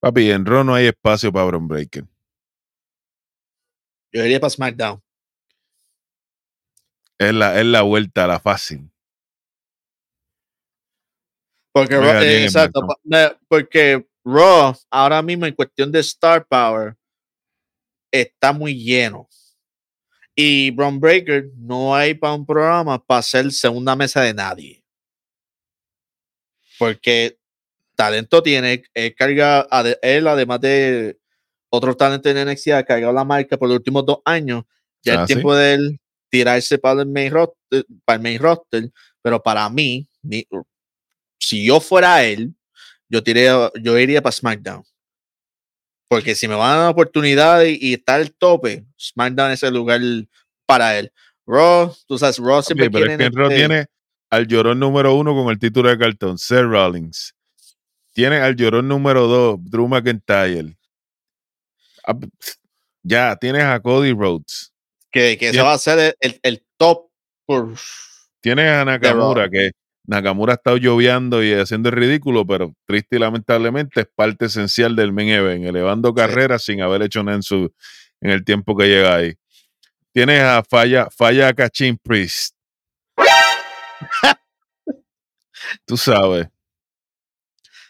Papi, 0.01 0.31
en 0.31 0.47
Raw 0.47 0.63
no 0.63 0.75
hay 0.75 0.87
espacio 0.87 1.33
para 1.33 1.47
Bron 1.47 1.67
Breaker. 1.67 2.05
Yo 4.13 4.25
iría 4.25 4.39
para 4.39 4.51
SmackDown. 4.51 5.03
Es 7.19 7.35
la, 7.35 7.59
es 7.59 7.67
la 7.67 7.83
vuelta 7.83 8.25
a 8.25 8.29
la 8.29 8.39
fácil. 8.39 8.89
Porque, 11.73 11.95
eh, 11.97 12.45
exacto, 12.45 12.81
me- 13.05 13.37
porque 13.49 14.07
Raw, 14.25 14.75
ahora 14.91 15.23
mismo 15.23 15.47
en 15.47 15.55
cuestión 15.55 15.91
de 15.91 16.01
Star 16.01 16.47
Power, 16.47 16.95
está 18.11 18.53
muy 18.53 18.75
lleno. 18.75 19.29
Y 20.35 20.71
Braun 20.71 21.01
Breaker 21.01 21.51
no 21.57 21.95
hay 21.95 22.15
para 22.15 22.35
un 22.35 22.47
programa 22.47 23.03
para 23.03 23.23
ser 23.23 23.51
segunda 23.53 23.97
mesa 23.97 24.21
de 24.23 24.35
nadie. 24.35 24.85
Porque 26.79 27.39
talento 27.97 28.43
tiene, 28.43 28.85
él 28.95 29.15
carga, 29.17 29.67
él 30.03 30.27
además 30.29 30.61
de 30.61 31.19
otros 31.71 31.97
talentos 31.97 32.31
en 32.31 32.39
NXT, 32.49 32.69
ha 32.69 32.85
cargado 32.85 33.13
la 33.13 33.25
marca 33.25 33.57
por 33.57 33.69
los 33.69 33.79
últimos 33.79 34.07
dos 34.07 34.19
años. 34.25 34.65
Ya 35.03 35.15
Ah, 35.15 35.23
es 35.23 35.29
¿sí? 35.29 35.35
tiempo 35.35 35.55
de 35.55 35.75
él 35.75 36.01
tirarse 36.31 36.79
para 36.79 37.03
el 37.03 37.09
main 37.09 37.33
roster, 37.33 37.85
para 38.05 38.17
el 38.17 38.23
main 38.23 38.39
roster. 38.39 38.91
Pero 39.21 39.43
para 39.43 39.69
mí, 39.69 40.09
mi- 40.23 40.47
si 41.41 41.67
yo 41.67 41.81
fuera 41.81 42.25
él, 42.25 42.55
yo, 43.09 43.23
tiré, 43.23 43.49
yo 43.81 43.99
iría 43.99 44.23
para 44.23 44.33
SmackDown. 44.33 44.85
Porque 46.09 46.35
si 46.35 46.49
me 46.49 46.55
van 46.55 46.71
a 46.73 46.81
dar 46.83 46.91
oportunidad 46.91 47.63
y, 47.65 47.79
y 47.81 47.95
está 47.95 48.15
al 48.15 48.33
tope, 48.33 48.85
SmackDown 48.99 49.51
es 49.53 49.63
el 49.63 49.75
lugar 49.75 50.01
para 50.67 50.99
él. 50.99 51.13
Raw, 51.47 51.95
tú 52.07 52.19
sabes, 52.19 52.39
Raw 52.39 52.63
siempre 52.63 52.87
Ok, 52.87 52.93
pero 52.93 53.11
es 53.11 53.19
que 53.19 53.25
en 53.25 53.33
Raw 53.35 53.47
este- 53.51 53.57
tiene 53.57 53.87
al 54.31 54.47
llorón 54.47 54.79
número 54.79 55.15
uno 55.15 55.35
con 55.35 55.51
el 55.51 55.59
título 55.59 55.89
de 55.91 55.99
cartón, 55.99 56.39
Seth 56.39 56.63
Rollins. 56.65 57.35
Tiene 58.13 58.37
al 58.37 58.57
llorón 58.57 58.89
número 58.89 59.27
dos, 59.27 59.59
Drew 59.63 59.87
McIntyre. 59.89 60.77
Ah, 62.07 62.15
Ya, 63.03 63.37
tienes 63.37 63.63
a 63.65 63.81
Cody 63.81 64.13
Rhodes. 64.13 64.73
que, 65.11 65.39
que 65.39 65.47
ese 65.49 65.53
Bien. 65.59 65.65
va 65.67 65.73
a 65.73 65.79
ser 65.79 65.99
el, 65.99 66.15
el- 66.21 66.41
el 66.43 66.67
top 66.77 67.11
por 67.47 67.75
Tienes 68.41 68.67
a 68.71 68.85
Nakamura, 68.85 69.49
que 69.49 69.71
Nakamura 70.09 70.55
ha 70.55 70.57
estado 70.57 70.79
lloviando 70.79 71.45
y 71.45 71.53
haciendo 71.53 71.91
el 71.91 71.95
ridículo, 71.95 72.47
pero 72.47 72.75
triste 72.87 73.17
y 73.17 73.19
lamentablemente 73.19 74.01
es 74.01 74.07
parte 74.07 74.47
esencial 74.47 74.97
del 74.97 75.13
main 75.13 75.29
event, 75.29 75.67
elevando 75.67 76.15
carreras 76.15 76.65
sin 76.65 76.81
haber 76.81 77.03
hecho 77.03 77.23
nada 77.23 77.37
en, 77.37 77.43
su, 77.43 77.71
en 78.23 78.31
el 78.31 78.43
tiempo 78.43 78.75
que 78.75 78.87
llega 78.87 79.15
ahí. 79.15 79.35
Tienes 80.15 80.43
a 80.43 80.63
Falla, 80.63 81.09
Falla 81.15 81.53
Cachín 81.53 81.99
Priest. 81.99 82.57
Tú 85.85 85.99
sabes. 85.99 86.49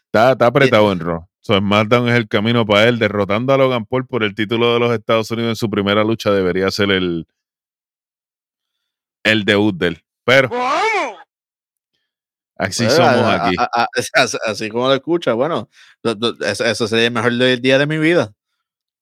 Está, 0.07 0.33
está 0.33 0.47
apretado 0.47 0.91
en 0.91 0.99
Raw. 0.99 1.25
So, 1.39 1.57
SmackDown 1.57 2.09
es 2.09 2.17
el 2.17 2.27
camino 2.27 2.67
para 2.67 2.89
él. 2.89 2.99
Derrotando 2.99 3.53
a 3.53 3.59
Logan 3.59 3.87
Paul 3.87 4.09
por 4.09 4.25
el 4.25 4.35
título 4.35 4.75
de 4.75 4.81
los 4.81 4.93
Estados 4.93 5.31
Unidos 5.31 5.51
en 5.51 5.57
su 5.57 5.71
primera 5.71 6.03
lucha 6.03 6.33
debería 6.33 6.69
ser 6.73 6.91
el, 6.91 7.29
el 9.23 9.45
debut 9.45 9.77
de 9.77 9.87
él. 9.87 10.05
Pero 10.25 10.51
así 12.59 12.89
somos 12.91 13.01
a- 13.23 13.47
aquí. 13.47 13.57
a- 13.59 13.83
a- 13.85 13.89
así, 14.51 14.69
como 14.69 14.89
lo 14.89 14.95
escucha, 14.95 15.33
bueno, 15.35 15.69
eso, 16.45 16.89
sería 16.89 17.07
el 17.07 17.13
mejor 17.13 17.33
del 17.35 17.61
día 17.61 17.79
de 17.79 17.87
mi 17.87 17.99
vida. 17.99 18.33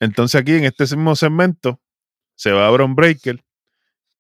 Entonces 0.00 0.40
aquí 0.40 0.52
en 0.52 0.64
este 0.64 0.84
mismo 0.84 1.16
segmento 1.16 1.80
se 2.34 2.52
va 2.52 2.66
a 2.66 2.70
Bron 2.70 2.94
Breaker, 2.94 3.42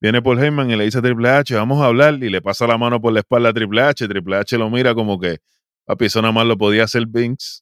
viene 0.00 0.22
Paul 0.22 0.42
Heyman 0.42 0.70
y 0.70 0.76
le 0.76 0.84
dice 0.84 0.98
a 0.98 1.02
Triple 1.02 1.28
H, 1.30 1.54
vamos 1.54 1.82
a 1.82 1.86
hablar 1.86 2.14
y 2.14 2.30
le 2.30 2.40
pasa 2.42 2.66
la 2.66 2.78
mano 2.78 3.00
por 3.00 3.12
la 3.12 3.20
espalda 3.20 3.50
a 3.50 3.52
Triple 3.52 3.82
H. 3.82 4.08
Triple 4.08 4.36
H 4.36 4.56
lo 4.58 4.70
mira 4.70 4.94
como 4.94 5.18
que, 5.20 5.38
papi, 5.84 6.06
eso 6.06 6.22
nada 6.22 6.32
más 6.32 6.46
lo 6.46 6.56
podía 6.56 6.84
hacer 6.84 7.06
Vince. 7.06 7.60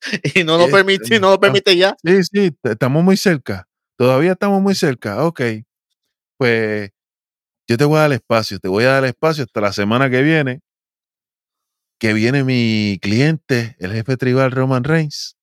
Y 0.34 0.44
no 0.44 0.56
lo 0.58 0.64
Este, 0.64 0.72
permite, 0.76 1.20
no 1.20 1.28
lo 1.28 1.34
ah. 1.34 1.40
permite 1.40 1.76
ya. 1.76 1.96
Sí, 2.04 2.22
sí, 2.24 2.56
estamos 2.64 3.02
muy 3.04 3.16
cerca. 3.16 3.68
Todavía 3.96 4.32
estamos 4.32 4.60
muy 4.60 4.74
cerca. 4.74 5.24
Ok. 5.24 5.40
Pues 6.38 6.90
yo 7.72 7.78
te 7.78 7.86
voy 7.86 7.96
a 7.96 8.02
dar 8.02 8.12
espacio, 8.12 8.58
te 8.58 8.68
voy 8.68 8.84
a 8.84 8.88
dar 8.88 9.04
espacio 9.06 9.44
hasta 9.44 9.62
la 9.62 9.72
semana 9.72 10.10
que 10.10 10.20
viene, 10.20 10.60
que 11.98 12.12
viene 12.12 12.44
mi 12.44 12.98
cliente, 13.00 13.76
el 13.78 13.92
jefe 13.92 14.18
tribal 14.18 14.50
Roman 14.50 14.84
Reigns, 14.84 15.38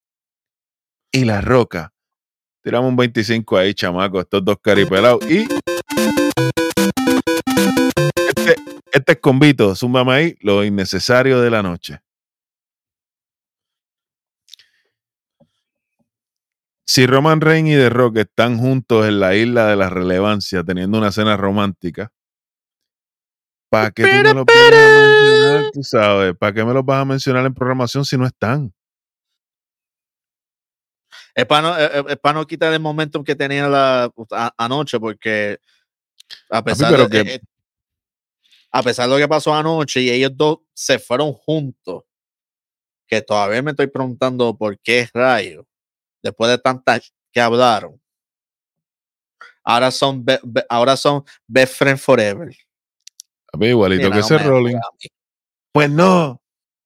y 1.11 1.25
La 1.25 1.41
Roca. 1.41 1.91
Tiramos 2.61 2.89
un 2.89 2.97
25 2.97 3.57
ahí, 3.57 3.73
chamaco, 3.73 4.19
estos 4.19 4.45
dos 4.45 4.57
caripelados. 4.61 5.25
Y 5.27 5.47
este, 8.27 8.55
este 8.91 9.11
es 9.13 9.19
convito, 9.19 9.73
zúmbame 9.75 10.13
ahí, 10.13 10.37
lo 10.41 10.63
innecesario 10.63 11.41
de 11.41 11.49
la 11.49 11.63
noche. 11.63 11.99
Si 16.85 17.07
Roman 17.07 17.41
Reigns 17.41 17.71
y 17.71 17.73
The 17.73 17.89
Rock 17.89 18.17
están 18.17 18.59
juntos 18.59 19.07
en 19.07 19.19
la 19.19 19.35
isla 19.35 19.65
de 19.65 19.75
la 19.75 19.89
relevancia 19.89 20.63
teniendo 20.63 20.99
una 20.99 21.11
cena 21.11 21.35
romántica, 21.35 22.11
¿para 23.69 23.91
qué 23.91 24.03
tú 24.03 24.09
me 24.09 24.33
los 24.33 24.45
vienes 24.45 24.73
a 24.73 24.89
mencionar? 25.01 25.71
Tú 25.71 25.83
sabes, 25.83 26.35
¿para 26.37 26.53
qué 26.53 26.63
me 26.65 26.73
los 26.73 26.85
vas 26.85 27.01
a 27.01 27.05
mencionar 27.05 27.45
en 27.45 27.53
programación 27.53 28.05
si 28.05 28.17
no 28.17 28.25
están? 28.25 28.73
Es 31.35 31.45
para 31.45 31.61
no, 31.61 31.77
es- 31.77 32.05
es 32.13 32.17
para 32.17 32.39
no 32.39 32.45
quitar 32.47 32.73
el 32.73 32.79
momento 32.79 33.23
que 33.23 33.35
tenía 33.35 33.67
la, 33.67 34.11
a- 34.31 34.53
anoche, 34.57 34.99
porque 34.99 35.59
a 36.49 36.63
pesar, 36.63 36.91
pero 36.91 37.07
de, 37.07 37.23
que- 37.23 37.35
eh, 37.35 37.41
a 38.71 38.83
pesar 38.83 39.07
de 39.07 39.15
lo 39.15 39.19
que 39.19 39.27
pasó 39.27 39.53
anoche 39.53 40.01
y 40.01 40.09
ellos 40.09 40.31
dos 40.35 40.59
se 40.73 40.99
fueron 40.99 41.33
juntos, 41.33 42.03
que 43.07 43.21
todavía 43.21 43.61
me 43.63 43.71
estoy 43.71 43.87
preguntando 43.87 44.55
por 44.55 44.77
qué 44.79 45.07
rayos, 45.13 45.65
después 46.21 46.51
de 46.51 46.57
tantas 46.59 47.11
que 47.31 47.41
hablaron, 47.41 47.99
ahora 49.63 49.89
son, 49.91 50.23
be- 50.23 50.39
be- 50.43 50.65
ahora 50.69 50.95
son 50.97 51.23
best 51.47 51.73
friend 51.75 51.97
forever. 51.99 52.55
A 53.53 53.57
mí, 53.57 53.67
igualito 53.67 54.03
Mira, 54.09 54.15
que 54.15 54.19
no 54.19 54.25
ese 54.25 54.37
Rolling. 54.37 54.75
Pues 55.73 55.89
no. 55.89 56.41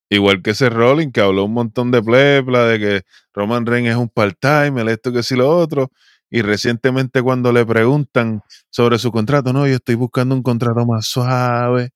Igual 0.10 0.42
que 0.42 0.52
ese 0.52 0.70
Rolling 0.70 1.12
que 1.12 1.22
habló 1.22 1.46
un 1.46 1.54
montón 1.54 1.92
de 1.92 2.02
plepla 2.04 2.66
de 2.66 2.80
que 2.80 3.02
Roman 3.34 3.66
Reigns 3.66 3.90
es 3.92 3.96
un 3.96 4.10
part-time, 4.10 4.92
esto 4.92 5.12
que 5.12 5.24
sí 5.24 5.36
lo 5.36 5.50
otro. 5.50 5.92
Y 6.30 6.42
recientemente 6.42 7.22
cuando 7.22 7.52
le 7.52 7.66
preguntan 7.66 8.42
sobre 8.70 9.00
su 9.00 9.12
contrato, 9.12 9.54
no, 9.54 9.68
yo 9.68 9.76
estoy 9.76 9.96
buscando 9.96 10.36
un 10.36 10.44
contrato 10.44 10.86
más 10.86 11.06
suave 11.08 11.92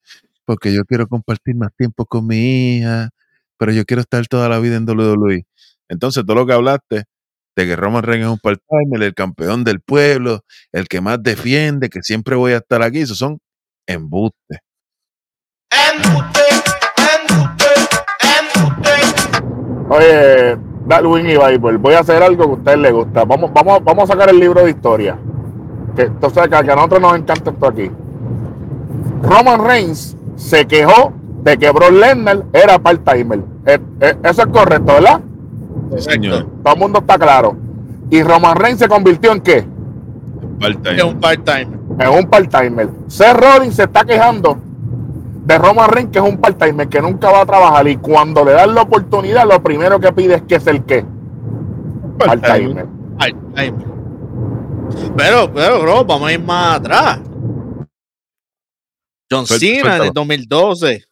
porque 0.46 0.74
yo 0.74 0.86
quiero 0.86 1.08
compartir 1.08 1.56
más 1.56 1.72
tiempo 1.78 2.06
con 2.06 2.26
mi 2.28 2.78
hija, 2.78 3.10
pero 3.58 3.74
yo 3.74 3.86
quiero 3.86 4.02
estar 4.02 4.28
toda 4.28 4.50
la 4.50 4.60
vida 4.60 4.78
en 4.78 4.88
WWE. 4.90 5.46
Entonces, 5.90 6.26
todo 6.26 6.38
lo 6.38 6.46
que 6.48 6.54
hablaste 6.54 7.04
de 7.56 7.66
que 7.66 7.76
Roman 7.76 8.04
Reigns 8.04 8.26
es 8.28 8.32
un 8.32 8.40
part-time, 8.40 9.06
el 9.06 9.14
campeón 9.14 9.64
del 9.64 9.82
pueblo, 9.82 10.44
el 10.72 10.88
que 10.88 11.02
más 11.02 11.22
defiende, 11.22 11.90
que 11.90 12.02
siempre 12.02 12.36
voy 12.36 12.54
a 12.54 12.58
estar 12.58 12.82
aquí, 12.84 13.00
esos 13.00 13.18
son 13.18 13.40
embustes. 13.88 14.60
Oye, 19.89 20.58
Darwin 20.86 21.30
y 21.30 21.38
Bible, 21.38 21.78
voy 21.78 21.93
a 21.93 22.00
hacer 22.00 22.21
algo 22.21 22.45
que 22.45 22.52
a 22.52 22.54
ustedes 22.54 22.78
les 22.80 22.93
gusta. 22.93 23.23
Vamos, 23.23 23.52
vamos, 23.54 23.84
vamos 23.84 24.04
a 24.04 24.13
sacar 24.13 24.30
el 24.30 24.39
libro 24.39 24.63
de 24.63 24.71
historia. 24.71 25.17
Que, 25.95 26.04
entonces, 26.04 26.47
que 26.47 26.56
a 26.56 26.76
nosotros 26.76 27.02
nos 27.02 27.15
encanta 27.15 27.52
esto 27.52 27.67
aquí. 27.67 27.89
Roman 29.21 29.65
Reigns 29.65 30.17
se 30.36 30.67
quejó 30.67 31.13
de 31.43 31.58
que 31.58 31.71
Brock 31.71 31.91
Lesnar 31.91 32.43
era 32.52 32.78
part-timer. 32.78 33.39
Eh, 33.65 33.80
eh, 34.02 34.17
eso 34.23 34.41
es 34.41 34.47
correcto, 34.47 34.93
¿verdad? 34.93 35.21
Sí, 35.95 36.02
señor. 36.12 36.47
Todo 36.63 36.73
el 36.73 36.80
mundo 36.80 37.00
está 37.00 37.17
claro. 37.17 37.56
Y 38.10 38.21
Roman 38.23 38.58
Reigns 38.58 38.80
se 38.80 38.88
convirtió 38.88 39.32
en 39.32 39.41
qué? 39.41 39.65
Es 40.60 41.04
un 41.04 41.19
part-time. 41.19 41.77
En 42.00 42.10
un 42.10 42.30
part-timer. 42.30 42.90
Seth 43.08 43.36
Rollins 43.38 43.76
se 43.76 43.84
está 43.84 44.06
quejando 44.06 44.58
de 45.46 45.58
Roman 45.58 45.90
Reigns, 45.90 46.12
que 46.12 46.20
es 46.20 46.26
un 46.26 46.38
part-timer, 46.38 46.88
que 46.90 47.02
nunca 47.02 47.32
va 47.32 47.42
a 47.42 47.46
trabajar. 47.46 47.88
Y 47.88 47.98
cuando 47.98 48.44
le 48.44 48.52
dan 48.52 48.76
la 48.76 48.82
oportunidad, 48.82 49.48
lo 49.48 49.62
primero 49.64 50.00
que 50.00 50.12
pide 50.12 50.36
es 50.36 50.42
que 50.44 50.56
es 50.56 50.68
el 50.68 50.84
qué. 50.84 51.06
Part-timer. 52.20 52.86
part-time. 53.18 53.74
Pero, 55.16 55.52
pero, 55.54 55.82
bro, 55.82 56.06
vamos 56.06 56.30
a 56.30 56.34
ir 56.34 56.44
más 56.44 56.78
atrás. 56.78 57.20
John 59.30 59.46
Cena 59.46 59.98
el 59.98 60.12
2012 60.14 61.04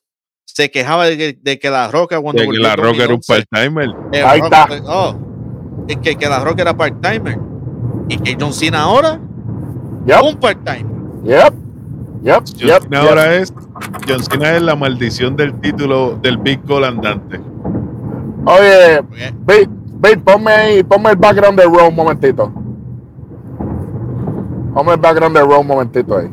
se 0.46 0.72
quejaba 0.72 1.06
de 1.06 1.18
que, 1.18 1.38
de 1.42 1.60
que 1.60 1.70
la 1.70 1.90
Roca 1.90 2.22
cuando 2.22 2.42
De 2.42 2.48
que 2.48 2.58
la 2.58 2.76
Roca 2.76 3.04
era 3.04 3.14
un 3.14 3.20
2011, 3.26 3.46
part-timer. 3.52 3.90
Ahí 4.26 4.40
Roca- 4.40 4.68
está. 4.76 4.84
oh, 4.88 5.16
que, 6.02 6.16
que 6.16 6.30
la 6.30 6.40
Roca 6.40 6.62
era 6.62 6.76
part-timer. 6.76 7.38
Y 8.08 8.18
que 8.20 8.38
John 8.40 8.54
Cena 8.54 8.84
ahora 8.84 9.20
Yep, 10.06 10.24
un 10.24 10.36
part-timer. 10.38 10.86
yep, 11.24 11.54
yep, 12.24 12.44
John 12.46 12.68
yep, 12.68 12.84
Cena 12.84 13.02
yep. 13.02 13.10
ahora 13.10 13.36
es 13.36 13.54
John 14.08 14.24
Cena 14.24 14.56
es 14.56 14.62
la 14.62 14.76
maldición 14.76 15.36
del 15.36 15.54
título 15.60 16.16
del 16.22 16.38
Big 16.38 16.62
Goal 16.66 16.84
andante. 16.86 17.40
Oye, 18.46 19.02
Bill, 19.48 19.68
Bill, 19.68 20.20
ponme 20.20 20.52
ahí, 20.52 20.84
ponme 20.84 21.10
el 21.10 21.16
background 21.16 21.60
de 21.60 21.66
Raw 21.66 21.90
un 21.90 21.96
momentito. 21.96 22.52
Ponme 24.74 24.94
el 24.94 25.00
background 25.00 25.36
de 25.36 25.44
Raw 25.44 25.62
un 25.62 25.68
momentito 25.68 26.18
ahí. 26.18 26.30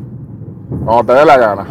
Cuando 0.85 1.11
te 1.11 1.19
dé 1.19 1.25
la 1.25 1.37
gana. 1.37 1.65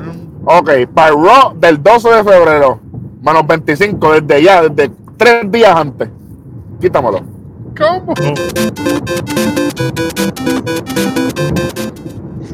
Ok, 0.45 0.71
para 0.93 1.13
Raw 1.13 1.55
del 1.57 1.81
12 1.81 2.09
de 2.09 2.25
febrero, 2.25 2.81
menos 3.23 3.47
25, 3.47 4.21
desde 4.21 4.43
ya, 4.43 4.63
desde 4.69 4.93
tres 5.17 5.51
días 5.53 5.77
antes. 5.77 6.09
Quítamelo. 6.81 7.32
¿Cómo? 7.77 8.15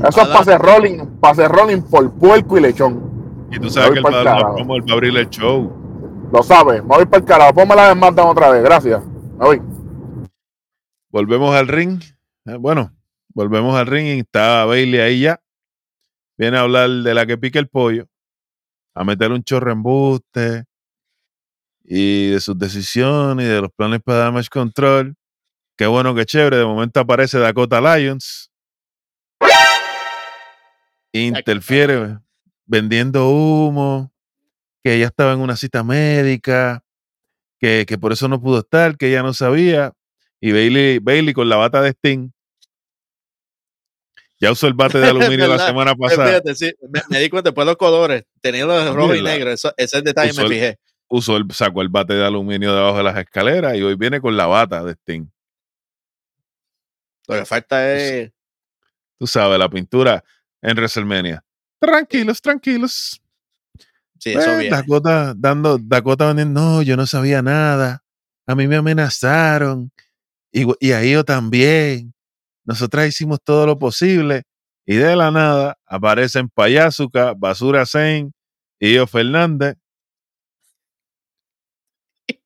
Eso 0.09 0.23
es 0.23 0.29
hacer 0.31 0.61
rolling, 0.61 0.99
hacer 1.23 1.51
rolling 1.51 1.83
por 1.83 2.13
puerco 2.15 2.59
y 2.59 2.61
lechón. 2.61 3.49
Y 3.51 3.59
tú 3.59 3.69
sabes 3.71 3.93
que 3.93 4.01
una 4.01 4.39
promo, 4.39 4.77
él 4.77 4.83
va 4.89 4.93
a 4.93 4.95
abrir 4.95 5.17
el 5.17 5.29
show. 5.29 5.73
Lo 6.33 6.43
sabes. 6.43 6.83
Me 6.83 6.89
voy 6.97 7.07
para 7.07 7.19
el 7.19 7.25
carajo. 7.25 7.55
Ponme 7.55 7.75
la 7.75 7.89
de 7.89 7.95
SmackDown 7.95 8.29
otra 8.29 8.51
vez. 8.51 8.63
Gracias. 8.63 9.03
Me 9.39 9.45
voy. 9.45 9.63
Volvemos 11.11 11.55
al 11.55 11.69
ring. 11.69 12.01
Eh, 12.45 12.57
Bueno, 12.57 12.93
volvemos 13.35 13.75
al 13.77 13.87
ring 13.87 14.07
y 14.07 14.19
está 14.21 14.65
Bailey 14.67 15.01
ahí 15.01 15.21
ya. 15.21 15.41
Viene 16.37 16.59
a 16.59 16.61
hablar 16.61 16.89
de 16.91 17.15
la 17.15 17.27
que 17.27 17.39
pica 17.39 17.59
el 17.59 17.69
pollo. 17.69 18.07
A 18.95 19.05
meter 19.05 19.33
un 19.33 19.43
chorro 19.43 19.73
en 19.73 19.79
embuste. 19.79 20.65
Y 21.91 22.31
de 22.33 22.41
sus 22.41 22.59
decisiones 22.59 23.47
y 23.47 23.49
de 23.49 23.63
los 23.63 23.71
planes 23.73 24.01
para 24.05 24.19
damage 24.19 24.49
control. 24.51 25.15
Qué 25.77 25.87
bueno, 25.87 26.15
qué 26.15 26.27
chévere. 26.27 26.59
De 26.59 26.65
momento 26.67 27.01
aparece 27.01 27.39
Dakota 27.39 27.81
Lions. 27.81 28.51
Interfiere 31.13 32.19
vendiendo 32.67 33.29
humo. 33.31 34.13
Que 34.85 34.95
ella 34.95 35.07
estaba 35.07 35.33
en 35.33 35.41
una 35.41 35.57
cita 35.57 35.83
médica. 35.83 36.85
Que, 37.59 37.85
que 37.87 37.99
por 37.99 38.13
eso 38.13 38.29
no 38.29 38.41
pudo 38.41 38.61
estar, 38.61 38.97
que 38.97 39.09
ella 39.09 39.23
no 39.23 39.33
sabía. 39.35 39.93
Y 40.41 40.53
Bailey, 40.53 40.99
Bailey 41.01 41.33
con 41.35 41.49
la 41.49 41.57
bata 41.57 41.81
de 41.83 41.91
Sting. 41.91 42.31
Ya 44.41 44.53
usó 44.53 44.69
el 44.69 44.75
bate 44.75 44.99
de 44.99 45.09
aluminio 45.09 45.49
la 45.49 45.59
semana 45.67 45.95
Pues 45.97 46.13
pasada. 46.15 46.29
fíjate, 46.29 46.55
sí, 46.55 46.73
me, 46.89 47.01
me 47.09 47.19
di 47.19 47.29
cuenta 47.29 47.51
después 47.51 47.67
los 47.67 47.77
colores. 47.77 48.25
Tenía 48.41 48.67
los 48.67 48.95
rojo 48.95 49.15
y 49.17 49.23
negro. 49.23 49.51
Eso, 49.51 49.73
ese 49.77 50.03
detalle 50.03 50.31
Usó 50.31 50.43
me 50.43 50.47
el- 50.47 50.53
fijé. 50.53 50.79
Usó 51.09 51.37
el, 51.37 51.51
sacó 51.53 51.83
el 51.83 51.89
bate 51.89 52.15
de 52.15 52.25
aluminio 52.25 52.75
debajo 52.75 52.99
de 52.99 53.05
las 53.05 53.17
escaleras 53.17 53.77
y 53.77 53.83
hoy 53.83 53.95
viene 53.95 54.21
con 54.21 54.37
la 54.37 54.47
bata 54.47 54.85
de 54.85 54.93
Sting. 54.93 55.27
Lo 57.27 57.35
que 57.37 57.45
falta 57.45 57.95
es. 57.95 58.33
Tú 59.19 59.27
sabes, 59.27 59.59
la 59.59 59.69
pintura 59.69 60.23
en 60.63 60.77
WrestleMania. 60.77 61.45
Tranquilos, 61.81 62.41
tranquilos. 62.41 63.21
Sí, 64.19 64.31
eso 64.31 64.53
Eh, 64.53 64.59
bien. 64.61 64.71
Dakota 64.71 65.35
dando, 65.37 65.79
Dakota 65.79 66.33
no, 66.35 66.83
yo 66.83 66.97
no 66.97 67.07
sabía 67.07 67.43
nada. 67.43 68.03
A 68.47 68.55
mí 68.55 68.67
me 68.67 68.77
amenazaron. 68.77 69.91
Y, 70.53 70.65
y 70.81 70.93
a 70.93 71.03
ellos 71.03 71.25
también. 71.25 72.15
Nosotras 72.65 73.09
hicimos 73.09 73.39
todo 73.43 73.67
lo 73.67 73.79
posible. 73.79 74.43
Y 74.87 74.97
de 74.97 75.17
la 75.17 75.31
nada 75.31 75.79
aparecen 75.87 76.49
Payasuca, 76.49 77.35
Basura 77.35 77.85
Zane 77.85 78.33
y 78.81 78.95
yo 78.95 79.07
Fernández. 79.07 79.77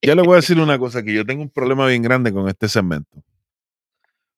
Yo 0.02 0.14
le 0.14 0.22
voy 0.22 0.34
a 0.34 0.36
decir 0.36 0.58
una 0.58 0.78
cosa, 0.78 1.02
que 1.02 1.12
yo 1.12 1.24
tengo 1.24 1.42
un 1.42 1.50
problema 1.50 1.86
bien 1.86 2.02
grande 2.02 2.32
con 2.32 2.48
este 2.48 2.68
segmento. 2.68 3.22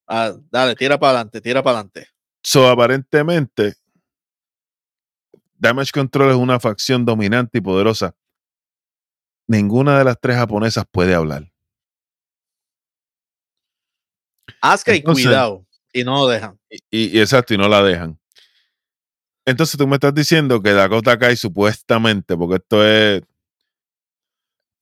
Ah, 0.06 0.34
dale, 0.50 0.74
tira 0.74 0.98
para 0.98 1.10
adelante, 1.10 1.40
tira 1.40 1.62
para 1.62 1.78
adelante. 1.78 2.08
So, 2.42 2.68
aparentemente, 2.68 3.74
Damage 5.56 5.92
Control 5.92 6.30
es 6.30 6.36
una 6.36 6.60
facción 6.60 7.04
dominante 7.04 7.58
y 7.58 7.60
poderosa. 7.62 8.14
Ninguna 9.46 9.98
de 9.98 10.04
las 10.04 10.20
tres 10.20 10.36
japonesas 10.36 10.84
puede 10.90 11.14
hablar. 11.14 11.50
Asuka 14.60 14.94
y 14.94 15.02
cuidado. 15.02 15.66
Y 15.92 16.04
no 16.04 16.16
lo 16.16 16.28
dejan. 16.28 16.58
Y, 16.90 17.16
y 17.16 17.20
exacto, 17.20 17.54
y 17.54 17.58
no 17.58 17.68
la 17.68 17.82
dejan. 17.82 18.18
Entonces 19.46 19.78
tú 19.78 19.86
me 19.86 19.96
estás 19.96 20.14
diciendo 20.14 20.62
que 20.62 20.72
Dakota 20.72 21.18
Kai 21.18 21.36
supuestamente, 21.36 22.36
porque 22.36 22.56
esto 22.56 22.86
es 22.86 23.22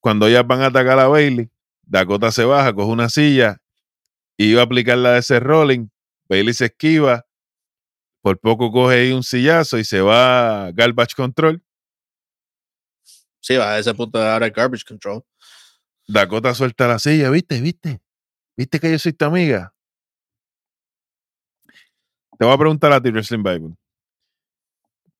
cuando 0.02 0.26
ellas 0.26 0.46
van 0.46 0.60
a 0.60 0.66
atacar 0.66 0.98
a 0.98 1.06
Bailey, 1.06 1.48
Dakota 1.82 2.30
se 2.30 2.44
baja, 2.44 2.74
coge 2.74 2.90
una 2.90 3.08
silla 3.08 3.62
y 4.36 4.50
iba 4.50 4.60
a 4.60 4.64
aplicar 4.64 4.98
la 4.98 5.12
de 5.12 5.20
ese 5.20 5.40
rolling. 5.40 5.88
Bailey 6.28 6.52
se 6.52 6.66
esquiva, 6.66 7.24
por 8.20 8.38
poco 8.38 8.70
coge 8.72 8.96
ahí 8.96 9.12
un 9.12 9.22
sillazo 9.22 9.78
y 9.78 9.84
se 9.84 10.00
va 10.00 10.66
a 10.66 10.72
Garbage 10.72 11.14
Control. 11.14 11.62
Sí, 13.42 13.56
va 13.56 13.72
a 13.72 13.78
ese 13.78 13.92
punto 13.92 14.18
de 14.18 14.28
ahora 14.28 14.48
garbage 14.50 14.84
control. 14.84 15.24
Dakota 16.06 16.54
suelta 16.54 16.86
la 16.86 16.98
silla, 16.98 17.28
¿viste? 17.28 17.60
¿Viste? 17.60 18.00
¿Viste 18.56 18.78
que 18.78 18.90
yo 18.90 18.98
soy 18.98 19.12
tu 19.12 19.24
amiga? 19.24 19.74
Te 22.38 22.44
voy 22.44 22.54
a 22.54 22.58
preguntar 22.58 22.92
a 22.92 23.02
ti, 23.02 23.10
Wrestling 23.10 23.42
Bible. 23.42 23.74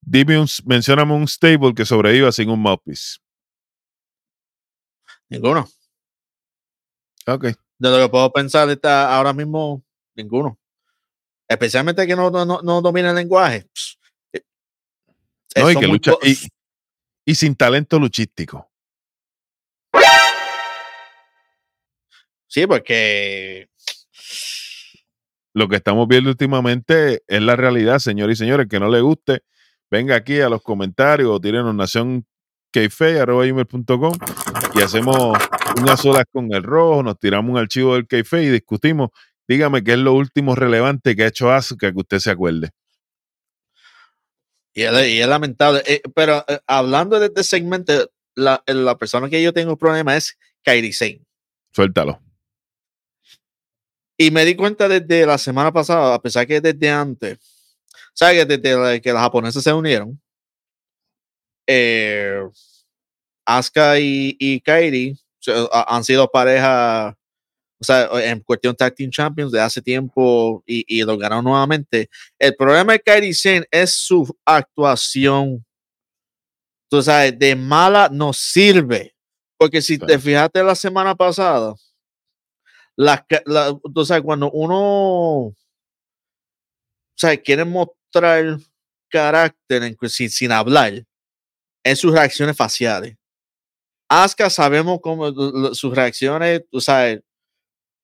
Dime 0.00 0.38
un, 0.38 0.46
mencióname 0.64 1.14
un 1.14 1.26
stable 1.26 1.74
que 1.74 1.84
sobreviva 1.84 2.30
sin 2.30 2.48
un 2.48 2.60
mouthpiece. 2.60 3.18
Ninguno. 5.32 5.66
Ok. 7.26 7.44
De 7.78 7.90
lo 7.90 7.98
que 7.98 8.08
puedo 8.10 8.30
pensar 8.30 8.68
está 8.68 9.16
ahora 9.16 9.32
mismo, 9.32 9.82
ninguno. 10.14 10.58
Especialmente 11.48 12.06
que 12.06 12.14
no, 12.14 12.30
no, 12.30 12.44
no, 12.44 12.82
domina 12.82 13.10
el 13.10 13.16
lenguaje. 13.16 13.66
Eh, 14.32 14.42
No, 15.56 15.70
y 15.70 15.76
que 15.76 15.86
lucha. 15.86 16.12
Y, 16.22 16.36
y 17.24 17.34
sin 17.34 17.56
talento 17.56 17.98
luchístico. 17.98 18.70
Sí, 22.46 22.66
porque 22.66 23.70
Lo 25.54 25.66
que 25.68 25.76
estamos 25.76 26.06
viendo 26.08 26.28
últimamente 26.28 27.22
es 27.26 27.40
la 27.40 27.56
realidad, 27.56 28.00
señores 28.00 28.38
y 28.38 28.40
señores. 28.44 28.66
Que 28.68 28.78
no 28.78 28.90
le 28.90 29.00
guste, 29.00 29.40
venga 29.90 30.14
aquí 30.14 30.40
a 30.40 30.50
los 30.50 30.62
comentarios 30.62 31.30
o 31.30 31.40
tírenos 31.40 31.74
nación 31.74 32.26
y 34.74 34.80
hacemos 34.80 35.38
unas 35.78 36.00
solas 36.00 36.24
con 36.32 36.52
el 36.52 36.62
rojo, 36.62 37.02
nos 37.02 37.18
tiramos 37.18 37.50
un 37.50 37.58
archivo 37.58 37.94
del 37.94 38.06
Keife 38.06 38.42
y 38.42 38.48
discutimos. 38.50 39.11
Dígame 39.46 39.82
qué 39.82 39.92
es 39.92 39.98
lo 39.98 40.14
último 40.14 40.54
relevante 40.54 41.14
que 41.16 41.24
ha 41.24 41.28
hecho 41.28 41.50
Asuka 41.50 41.92
que 41.92 41.98
usted 41.98 42.18
se 42.18 42.30
acuerde. 42.30 42.70
Y 44.74 44.82
es, 44.82 45.08
y 45.08 45.20
es 45.20 45.28
lamentable. 45.28 45.82
Eh, 45.87 46.00
pero 46.14 46.44
eh, 46.48 46.61
hablando 46.66 47.18
de 47.20 47.26
este 47.26 47.44
segmento, 47.44 48.11
la, 48.35 48.62
la 48.66 48.96
persona 48.96 49.28
que 49.28 49.42
yo 49.42 49.52
tengo 49.52 49.76
problema 49.76 50.16
es 50.16 50.38
Kairi 50.62 50.92
Sane. 50.92 51.22
Suéltalo. 51.72 52.20
Y 54.16 54.30
me 54.30 54.44
di 54.44 54.54
cuenta 54.54 54.88
desde 54.88 55.26
la 55.26 55.37
semana 55.37 55.72
pasada, 55.72 56.14
a 56.14 56.22
pesar 56.22 56.46
que 56.46 56.61
desde 56.61 56.88
antes, 56.88 57.38
¿sabes? 58.14 58.38
Que 58.46 58.56
desde 58.56 58.76
la- 58.78 59.00
que 59.00 59.12
las 59.12 59.22
japonesas 59.22 59.64
se 59.64 59.72
unieron, 59.72 60.20
eh, 61.66 62.40
Asuka 63.44 63.98
y, 63.98 64.37
y 64.38 64.61
Kairi 64.61 65.16
han 65.72 66.05
sido 66.05 66.31
pareja, 66.31 67.16
o 67.81 67.85
sea, 67.85 68.09
en 68.22 68.40
cuestión 68.40 68.76
Tag 68.76 68.94
Team 68.94 69.11
Champions 69.11 69.50
de 69.50 69.61
hace 69.61 69.83
tiempo 69.83 70.62
y, 70.66 70.85
y 70.87 71.02
lo 71.02 71.16
ganaron 71.18 71.44
nuevamente. 71.44 72.09
El 72.38 72.55
problema 72.55 72.92
de 72.92 73.00
Kairi 73.00 73.35
Sane 73.35 73.66
es 73.70 73.94
su 73.94 74.26
actuación. 74.44 75.64
Tú 76.88 77.02
sabes, 77.02 77.38
de 77.38 77.57
mala 77.57 78.09
no 78.11 78.33
sirve. 78.33 79.14
Porque 79.57 79.81
si 79.81 79.98
te 79.98 80.18
fijaste 80.18 80.62
la 80.62 80.74
semana 80.74 81.14
pasada, 81.14 81.74
la, 82.96 83.24
tú 83.94 84.05
sabes, 84.05 84.22
cuando 84.22 84.50
uno 84.50 85.55
sea, 87.22 87.37
quiere 87.37 87.64
mostrar 87.64 88.59
carácter 89.09 89.83
en, 89.85 89.96
sin, 90.09 90.31
sin 90.31 90.52
hablar, 90.52 91.05
en 91.85 91.96
sus 91.96 92.12
reacciones 92.12 92.57
faciales. 92.57 93.16
Asuka 94.12 94.51
sabemos 94.51 94.98
cómo 95.03 95.33
sus 95.75 95.94
reacciones, 95.94 96.62
tú 96.70 96.81
sabes, 96.81 97.20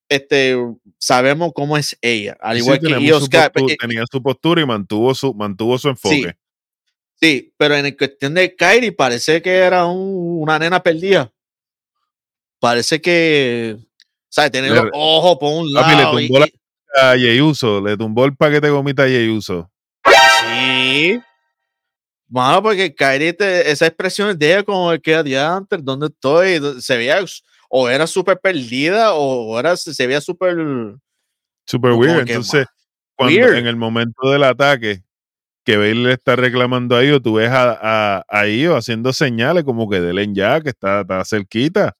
este, 0.09 0.57
sabemos 0.99 1.53
cómo 1.55 1.77
es 1.77 1.97
ella, 2.01 2.37
al 2.41 2.57
Sí, 2.57 2.63
igual 2.63 2.79
que 2.81 2.87
Io 3.01 3.19
su 3.21 3.27
Sky, 3.27 3.37
postu- 3.37 3.71
eh, 3.73 3.77
tenía 3.79 4.05
su 4.11 4.23
postura 4.23 4.63
y 4.63 4.67
mantuvo 4.67 5.15
su, 5.15 5.35
mantuvo 5.35 5.77
su 5.79 5.89
enfoque. 5.89 6.35
Sí, 7.21 7.53
pero 7.57 7.75
en 7.77 7.95
cuestión 7.97 8.33
de 8.35 8.55
Kairi 8.55 8.91
parece 8.93 9.43
que 9.43 9.51
era 9.55 9.85
un- 9.87 10.41
una 10.43 10.59
nena 10.59 10.81
perdida. 10.83 11.33
Parece 12.61 13.01
que, 13.01 13.77
¿sabes? 14.29 14.51
Tener 14.53 14.71
Le- 14.73 14.77
los 14.83 14.91
ojos 14.95 15.37
por 15.39 15.53
un 15.53 15.73
Papi, 15.75 15.91
le 15.97 16.03
lado. 16.03 16.21
y- 16.21 16.27
tumbó 16.29 16.41
la- 16.41 16.49
A 17.03 17.17
le 17.81 17.97
tumbó 17.97 18.25
el 18.25 18.35
paquete 18.37 18.67
de 18.69 18.73
gomita 18.73 19.07
a. 19.07 19.71
Sí. 20.41 21.21
Mano, 22.29 22.63
porque 22.63 22.95
Kairi, 22.95 23.33
te- 23.33 23.71
esa 23.71 23.87
expresión 23.87 24.39
de 24.39 24.47
ella 24.53 24.63
como 24.63 24.93
el 24.93 25.01
que 25.01 25.15
adiante, 25.15 25.79
¿dónde 25.81 26.07
estoy? 26.09 26.61
Se 26.81 26.97
veía, 26.97 27.25
o 27.71 27.89
era 27.89 28.07
súper 28.07 28.39
perdida, 28.39 29.15
o 29.15 29.59
era, 29.59 29.77
se 29.77 30.07
veía 30.07 30.21
súper. 30.21 30.55
Como 30.57 31.97
weird. 31.97 32.25
que 32.27 32.33
Entonces, 32.33 32.67
cuando 33.17 33.35
weird. 33.39 33.57
en 33.57 33.67
el 33.67 33.77
momento 33.77 34.31
del 34.31 34.45
ataque, 34.45 35.03
que 35.65 35.77
Bailey 35.77 36.05
le 36.05 36.13
está 36.15 36.37
reclamando 36.37 36.97
a 36.97 37.05
Io, 37.05 37.21
tú 37.21 37.35
ves 37.35 37.51
a, 37.51 37.79
a, 38.19 38.25
a 38.29 38.47
Io 38.47 38.77
haciendo 38.77 39.13
señales 39.13 39.65
como 39.65 39.89
que 39.89 40.01
denle 40.01 40.29
ya, 40.33 40.61
que 40.61 40.71
está, 40.71 41.01
está 41.03 41.25
cerquita. 41.25 41.97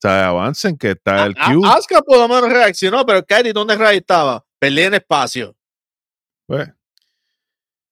sea, 0.00 0.28
avancen 0.28 0.76
que 0.78 0.92
está 0.92 1.26
el 1.26 1.34
Q. 1.34 1.64
A- 1.66 1.74
Asuka 1.74 2.02
por 2.02 2.18
lo 2.18 2.26
menos 2.28 2.50
reaccionó, 2.50 3.04
pero 3.04 3.24
Kairi, 3.24 3.52
¿dónde 3.52 3.76
Ray 3.76 3.98
estaba? 3.98 4.44
Perdí 4.58 4.82
en 4.82 4.94
espacio. 4.94 5.54
Pues, 6.46 6.68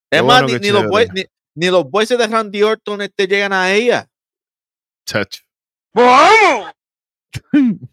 Es 0.09 0.23
más, 0.23 0.41
bueno 0.41 0.59
ni, 0.59 0.71
boys, 0.89 1.09
ni, 1.13 1.23
ni 1.59 1.67
los 1.69 1.89
boys 1.89 2.07
de 2.09 2.25
Randy 2.25 2.63
Orton 2.63 3.01
este, 3.01 3.27
llegan 3.27 3.51
a 3.53 3.71
ella. 3.73 4.07
chacho. 5.05 5.41
¡Vamos! 5.93 6.71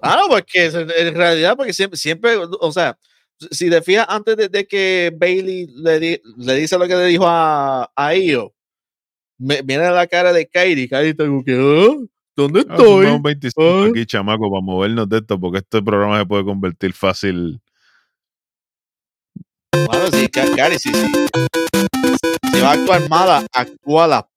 Ah, 0.01 0.17
no, 0.21 0.29
porque 0.29 0.67
es- 0.67 0.75
en 0.75 1.15
realidad, 1.15 1.57
porque 1.57 1.73
siempre, 1.73 1.99
siempre, 1.99 2.37
o 2.37 2.73
sea, 2.73 2.97
si 3.51 3.69
te 3.69 3.83
fijas, 3.83 4.07
antes 4.09 4.37
de, 4.37 4.49
de 4.49 4.67
que 4.67 5.13
Bailey 5.17 5.67
le, 5.75 5.99
di- 6.01 6.21
le 6.37 6.55
dice 6.55 6.79
lo 6.79 6.87
que 6.87 6.95
le 6.95 7.07
dijo 7.07 7.25
a, 7.27 7.91
a 7.95 8.15
Io, 8.15 8.55
me, 9.39 9.63
viene 9.63 9.91
la 9.91 10.07
cara 10.07 10.33
de 10.33 10.47
Kairi, 10.47 10.89
Kairi 10.89 11.11
está 11.11 11.27
como 11.27 11.45
que, 11.45 11.53
"Ah, 11.55 12.07
¿dónde 12.37 12.61
Ah, 12.69 12.73
estoy? 12.77 13.05
sumamos 13.07 13.23
25 13.23 13.63
Ah. 13.85 13.87
aquí, 13.91 14.07
chamaco, 14.07 14.51
para 14.51 14.63
movernos 14.63 15.09
de 15.09 15.19
esto, 15.19 15.39
porque 15.41 15.59
este 15.59 15.83
programa 15.83 16.19
se 16.21 16.27
puede 16.27 16.45
convertir 16.45 16.93
fácil. 16.93 17.61
Bueno, 19.85 20.07
sí, 20.13 20.29
Kairi, 20.29 20.79
sí, 20.79 20.91
sí. 20.93 21.13
Si 22.53 22.61
va 22.61 22.71
a 22.71 22.73
actuar 22.73 23.09
mala, 23.09 23.47
actúa 23.53 24.07
la 24.07 24.29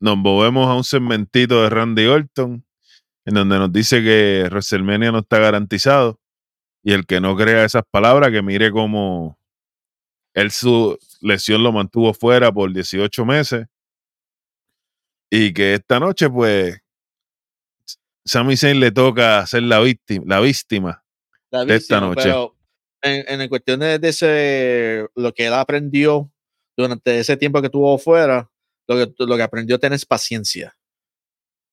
Nos 0.00 0.16
movemos 0.16 0.66
a 0.68 0.74
un 0.74 0.84
segmentito 0.84 1.62
de 1.62 1.70
Randy 1.70 2.06
Orton, 2.06 2.64
en 3.24 3.34
donde 3.34 3.58
nos 3.58 3.72
dice 3.72 4.02
que 4.02 4.46
WrestleMania 4.50 5.12
no 5.12 5.20
está 5.20 5.38
garantizado. 5.38 6.20
Y 6.82 6.92
el 6.92 7.06
que 7.06 7.20
no 7.20 7.36
crea 7.36 7.64
esas 7.64 7.84
palabras, 7.90 8.30
que 8.30 8.42
mire 8.42 8.70
cómo 8.70 9.38
él 10.34 10.50
su 10.50 10.98
lesión 11.20 11.62
lo 11.62 11.72
mantuvo 11.72 12.12
fuera 12.14 12.52
por 12.52 12.72
18 12.72 13.24
meses. 13.24 13.66
Y 15.30 15.52
que 15.52 15.74
esta 15.74 15.98
noche, 15.98 16.28
pues, 16.30 16.78
Sami 18.24 18.56
Zayn 18.56 18.80
le 18.80 18.90
toca 18.90 19.46
ser 19.46 19.62
la 19.62 19.80
víctima, 19.80 20.24
la 20.26 20.40
víctima. 20.40 21.04
la 21.50 21.64
de 21.64 21.76
esta 21.76 22.00
víctima, 22.00 22.14
noche. 22.14 22.28
Pero 22.28 22.55
en, 23.02 23.40
en 23.40 23.48
cuestión 23.48 23.80
de, 23.80 23.98
ese, 24.02 25.06
lo 25.14 25.32
que 25.32 25.46
él 25.46 25.52
aprendió 25.52 26.30
durante 26.76 27.18
ese 27.18 27.36
tiempo 27.36 27.60
que 27.60 27.66
estuvo 27.66 27.96
fuera, 27.98 28.50
lo 28.88 28.96
que, 28.96 29.14
lo 29.24 29.36
que 29.36 29.42
aprendió 29.42 29.78
tener 29.78 29.98
paciencia. 30.06 30.76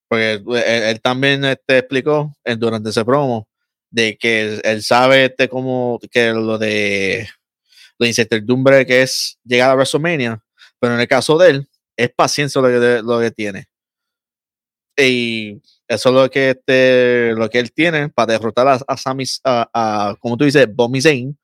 Porque 0.07 0.33
él, 0.33 0.45
él 0.55 1.01
también 1.01 1.43
este, 1.45 1.79
explicó 1.79 2.33
durante 2.57 2.89
ese 2.89 3.03
promo 3.03 3.47
de 3.89 4.17
que 4.17 4.59
él 4.63 4.83
sabe 4.83 5.25
este 5.25 5.47
como 5.47 5.99
que 6.11 6.31
lo 6.31 6.57
de 6.57 7.27
la 7.99 8.07
incertidumbre 8.07 8.85
que 8.85 9.03
es 9.03 9.37
llegar 9.43 9.69
a 9.69 9.75
WrestleMania, 9.75 10.43
pero 10.79 10.95
en 10.95 10.99
el 10.99 11.07
caso 11.07 11.37
de 11.37 11.49
él, 11.51 11.69
es 11.95 12.09
paciencia 12.09 12.59
lo 12.61 12.67
que, 12.67 13.01
lo 13.03 13.19
que 13.19 13.31
tiene. 13.31 13.67
Y 14.97 15.61
eso 15.93 16.09
es 16.09 16.15
lo 16.15 16.29
que, 16.29 16.51
este, 16.51 17.33
lo 17.35 17.49
que 17.49 17.59
él 17.59 17.71
tiene 17.71 18.09
para 18.09 18.33
derrotar 18.33 18.67
a, 18.67 18.79
a 18.87 18.97
Sami, 18.97 19.23
a, 19.43 19.69
a, 19.73 20.15
como 20.19 20.37
tú 20.37 20.45
dices, 20.45 20.67
Bomi 20.73 21.01
Zayn 21.01 21.37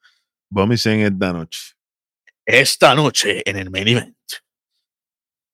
Bomi 0.49 0.77
Zayn 0.77 1.01
esta 1.01 1.33
noche. 1.33 1.59
esta 2.45 2.95
noche 2.95 3.41
en 3.49 3.57
el 3.57 3.69
main 3.69 3.87
event. 3.87 4.15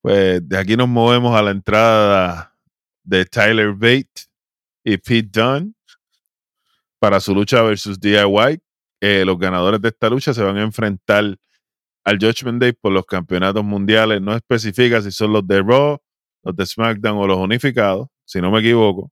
Pues 0.02 0.48
de 0.48 0.58
aquí 0.58 0.78
nos 0.78 0.88
movemos 0.88 1.36
a 1.36 1.42
la 1.42 1.52
entrada 1.52 2.56
de 3.04 3.26
Tyler 3.26 3.74
Bate 3.74 4.28
y 4.84 4.98
Pete 4.98 5.30
Dunne 5.32 5.74
para 7.00 7.20
su 7.20 7.34
lucha 7.34 7.62
versus 7.62 8.00
DIY. 8.00 8.62
Eh, 9.02 9.24
los 9.26 9.38
ganadores 9.38 9.82
de 9.82 9.90
esta 9.90 10.10
lucha 10.10 10.34
se 10.34 10.42
van 10.44 10.58
a 10.58 10.64
enfrentar 10.64 11.38
al 12.04 12.18
Judgment 12.20 12.62
Day 12.62 12.72
por 12.72 12.92
los 12.92 13.06
campeonatos 13.06 13.64
mundiales. 13.64 14.22
No 14.22 14.36
especifica 14.36 15.02
si 15.02 15.12
son 15.12 15.34
los 15.34 15.46
de 15.46 15.62
Raw, 15.62 15.98
los 16.44 16.56
de 16.56 16.66
SmackDown 16.66 17.18
o 17.18 17.28
los 17.28 17.38
unificados, 17.38 18.08
si 18.26 18.42
no 18.42 18.52
me 18.52 18.60
equivoco. 18.60 19.12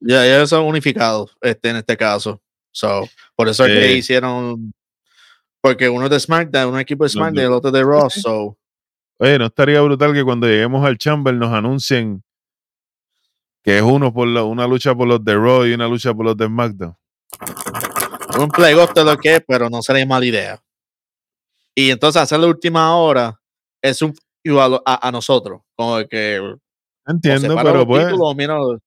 Ya, 0.00 0.26
ya 0.26 0.46
son 0.46 0.64
unificados 0.66 1.36
este, 1.40 1.70
en 1.70 1.76
este 1.76 1.96
caso. 1.96 2.40
So, 2.72 3.08
por 3.36 3.48
eso 3.48 3.64
es 3.66 3.72
que 3.72 3.86
Eh. 3.92 3.96
hicieron. 3.96 4.72
Porque 5.62 5.88
uno 5.90 6.04
es 6.06 6.10
de 6.10 6.20
SmackDown, 6.20 6.72
un 6.74 6.80
equipo 6.80 7.04
de 7.04 7.10
SmackDown 7.10 7.42
y 7.44 7.46
el 7.46 7.52
otro 7.52 7.70
de 7.70 7.82
Raw. 7.84 8.08
So, 8.10 8.56
Oye, 9.18 9.38
¿no 9.38 9.46
estaría 9.46 9.80
brutal 9.82 10.14
que 10.14 10.24
cuando 10.24 10.46
lleguemos 10.46 10.82
al 10.86 10.96
Chamber 10.96 11.34
nos 11.34 11.52
anuncien 11.52 12.22
que 13.62 13.76
es 13.76 13.82
uno 13.82 14.10
por 14.14 14.26
la- 14.26 14.44
una 14.44 14.66
lucha 14.66 14.94
por 14.94 15.06
los 15.06 15.22
de 15.22 15.34
Raw 15.34 15.66
y 15.66 15.74
una 15.74 15.86
lucha 15.86 16.14
por 16.14 16.24
los 16.24 16.36
de 16.36 16.46
SmackDown? 16.46 16.96
un 18.38 18.48
playoff 18.48 18.94
de 18.94 19.04
lo 19.04 19.18
que 19.18 19.34
es, 19.36 19.42
pero 19.46 19.68
no 19.68 19.82
sería 19.82 20.06
mala 20.06 20.24
idea. 20.24 20.62
Y 21.74 21.90
entonces 21.90 22.22
hacer 22.22 22.38
la 22.40 22.46
última 22.46 22.96
hora 22.96 23.38
es 23.82 24.00
un 24.00 24.14
igual 24.42 24.80
a, 24.86 25.06
a 25.08 25.12
nosotros. 25.12 25.60
Como 25.76 25.98
que 26.08 26.56
Entiendo, 27.06 27.56
pero 27.56 27.86
pues 27.86 28.06
títulos, 28.06 28.30
o 28.30 28.34
mira, 28.34 28.60
o, 28.60 28.78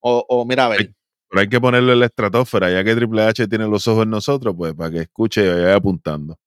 o 0.00 0.44
mira 0.44 0.66
a 0.66 0.68
ver. 0.68 0.94
Pero 1.28 1.40
hay 1.40 1.48
que 1.48 1.60
ponerlo 1.60 1.92
en 1.92 2.00
la 2.00 2.06
estratosfera, 2.06 2.70
ya 2.70 2.82
que 2.82 2.94
Triple 2.94 3.22
H 3.22 3.48
tiene 3.48 3.66
los 3.66 3.86
ojos 3.86 4.04
en 4.04 4.10
nosotros, 4.10 4.54
pues 4.56 4.74
para 4.74 4.90
que 4.90 5.00
escuche 5.00 5.44
y 5.44 5.48
vaya 5.48 5.74
apuntando. 5.74 6.38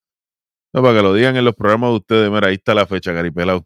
No, 0.73 0.81
para 0.81 0.95
que 0.95 1.03
lo 1.03 1.13
digan 1.13 1.35
en 1.35 1.45
los 1.45 1.55
programas 1.55 1.91
de 1.91 1.95
ustedes, 1.97 2.31
mira, 2.31 2.47
ahí 2.47 2.55
está 2.55 2.73
la 2.73 2.87
fecha, 2.87 3.13
Caripelao. 3.13 3.65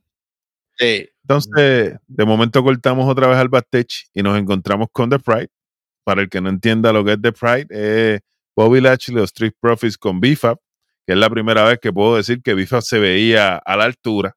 Sí. 0.78 1.08
Entonces, 1.24 1.96
de 2.08 2.26
momento 2.26 2.64
cortamos 2.64 3.10
otra 3.10 3.28
vez 3.28 3.38
al 3.38 3.48
backstage 3.50 4.10
y 4.14 4.22
nos 4.24 4.38
encontramos 4.38 4.88
con 4.92 5.10
The 5.10 5.20
Pride. 5.20 5.50
Para 6.04 6.22
el 6.22 6.30
que 6.30 6.42
no 6.42 6.50
entienda 6.50 6.92
lo 6.92 7.04
que 7.04 7.14
es 7.14 7.22
The 7.22 7.32
Pride, 7.32 7.68
es 7.70 8.22
Bobby 8.56 8.82
Lashley, 8.82 9.16
los 9.16 9.26
Street 9.26 9.54
Profits 9.60 9.98
con 9.98 10.20
BFAP, 10.20 10.60
que 11.06 11.14
es 11.14 11.18
la 11.18 11.30
primera 11.30 11.64
vez 11.64 11.80
que 11.80 11.94
puedo 11.94 12.18
decir 12.18 12.42
que 12.42 12.54
BFAP 12.54 12.82
se 12.82 13.00
veía 13.00 13.56
a 13.58 13.78
la 13.78 13.86
altura. 13.86 14.36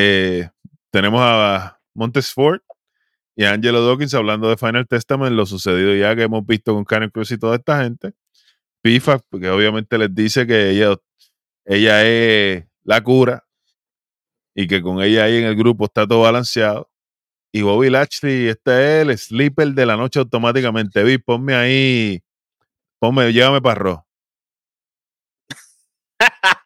Eh, 0.00 0.48
tenemos 0.92 1.20
a 1.24 1.80
Montes 1.92 2.32
Ford 2.32 2.60
y 3.34 3.44
a 3.44 3.52
Angelo 3.52 3.84
Dawkins 3.84 4.14
hablando 4.14 4.48
de 4.48 4.56
Final 4.56 4.86
Testament, 4.86 5.34
lo 5.34 5.44
sucedido 5.44 5.92
ya 5.96 6.14
que 6.14 6.22
hemos 6.22 6.46
visto 6.46 6.72
con 6.72 6.84
Karen 6.84 7.10
Cruz 7.10 7.32
y 7.32 7.38
toda 7.38 7.56
esta 7.56 7.82
gente. 7.82 8.12
BFAP, 8.84 9.22
porque 9.28 9.50
obviamente 9.50 9.98
les 9.98 10.14
dice 10.14 10.46
que 10.46 10.70
ella, 10.70 10.96
ella 11.64 12.06
es 12.06 12.64
la 12.84 13.02
cura 13.02 13.44
y 14.54 14.68
que 14.68 14.82
con 14.82 15.02
ella 15.02 15.24
ahí 15.24 15.38
en 15.38 15.44
el 15.46 15.56
grupo 15.56 15.86
está 15.86 16.06
todo 16.06 16.20
balanceado. 16.22 16.88
Y 17.52 17.62
Bobby 17.62 17.90
Lashley, 17.90 18.48
este 18.48 19.00
es 19.02 19.08
el 19.08 19.18
sleeper 19.18 19.68
de 19.68 19.86
la 19.86 19.96
noche 19.96 20.20
automáticamente. 20.20 21.02
Vi, 21.02 21.18
ponme 21.18 21.54
ahí, 21.56 22.22
ponme, 23.00 23.32
llévame 23.32 23.60
para 23.60 23.74
Raw. 23.74 24.04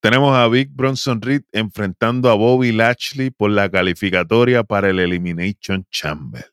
Tenemos 0.00 0.34
a 0.34 0.48
Big 0.48 0.70
Bronson 0.70 1.20
Reed 1.20 1.42
enfrentando 1.52 2.30
a 2.30 2.34
Bobby 2.34 2.72
Lashley 2.72 3.30
por 3.30 3.50
la 3.50 3.70
calificatoria 3.70 4.64
para 4.64 4.88
el 4.88 4.98
Elimination 4.98 5.86
Chamber. 5.90 6.50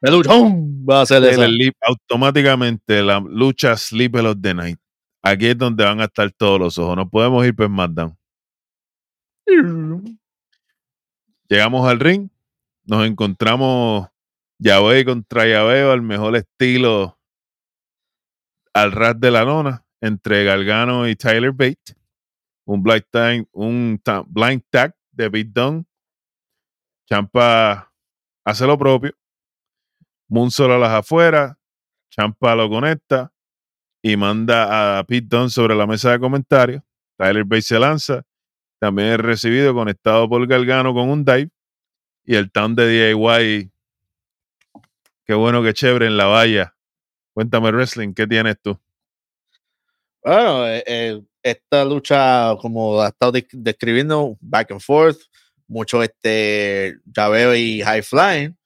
El 0.00 0.12
luchón 0.12 0.84
va 0.88 1.02
a 1.02 1.06
ser 1.06 1.24
El 1.24 1.40
elip- 1.40 1.76
automáticamente 1.80 3.02
la 3.02 3.18
lucha 3.20 3.76
Sleeper 3.76 4.26
of 4.26 4.38
the 4.40 4.54
Night. 4.54 4.78
Aquí 5.22 5.46
es 5.46 5.58
donde 5.58 5.84
van 5.84 6.00
a 6.00 6.04
estar 6.04 6.30
todos 6.32 6.58
los 6.60 6.78
ojos. 6.78 6.96
No 6.96 7.08
podemos 7.08 7.44
ir 7.46 7.54
por 7.54 7.66
SmackDown. 7.66 8.16
Llegamos 11.48 11.88
al 11.88 12.00
ring, 12.00 12.28
nos 12.84 13.06
encontramos 13.06 14.08
Yahweh 14.58 15.04
contra 15.04 15.46
Yahweh 15.46 15.92
al 15.92 16.02
mejor 16.02 16.36
estilo 16.36 17.18
al 18.72 18.92
ras 18.92 19.18
de 19.20 19.30
la 19.30 19.44
lona 19.44 19.84
entre 20.02 20.44
Galgano 20.44 21.08
y 21.08 21.16
Tyler 21.16 21.52
Bate. 21.52 21.96
Un 22.64 22.82
blind 22.82 23.06
tag, 23.10 23.46
un 23.52 24.00
blind 24.26 24.62
tag 24.68 24.94
de 25.12 25.28
Big 25.28 25.52
Dunn. 25.52 25.86
Champa 27.08 27.92
hace 28.44 28.66
lo 28.66 28.76
propio. 28.76 29.12
Moonsault 30.28 30.72
a 30.72 30.78
las 30.78 30.90
afueras. 30.90 31.56
Champa 32.10 32.54
lo 32.54 32.68
conecta 32.68 33.32
y 34.02 34.16
manda 34.16 34.98
a 34.98 35.04
Pete 35.04 35.28
Dunne 35.28 35.48
sobre 35.48 35.74
la 35.74 35.86
mesa 35.86 36.10
de 36.10 36.18
comentarios. 36.18 36.82
Tyler 37.16 37.44
Bate 37.44 37.62
se 37.62 37.78
lanza. 37.78 38.22
También 38.80 39.08
es 39.08 39.18
recibido 39.18 39.72
conectado 39.72 40.28
por 40.28 40.44
Galgano 40.46 40.92
con 40.92 41.08
un 41.08 41.24
dive. 41.24 41.50
Y 42.24 42.34
el 42.34 42.50
town 42.50 42.74
de 42.74 42.88
DIY. 42.88 43.72
Qué 45.24 45.34
bueno, 45.34 45.62
qué 45.62 45.72
chévere 45.72 46.06
en 46.06 46.16
la 46.16 46.26
valla. 46.26 46.76
Cuéntame, 47.34 47.70
Wrestling, 47.70 48.14
¿qué 48.14 48.26
tienes 48.26 48.60
tú? 48.60 48.78
Bueno, 50.24 50.68
eh, 50.68 50.84
eh, 50.86 51.22
esta 51.42 51.84
lucha, 51.84 52.54
como 52.60 53.00
ha 53.00 53.08
estado 53.08 53.32
desc- 53.32 53.50
describiendo, 53.52 54.36
back 54.40 54.70
and 54.70 54.80
forth, 54.80 55.18
mucho 55.66 56.02
este 56.02 56.96
llaveo 57.04 57.54
y 57.56 57.82
high 57.82 58.02
flying. 58.02 58.56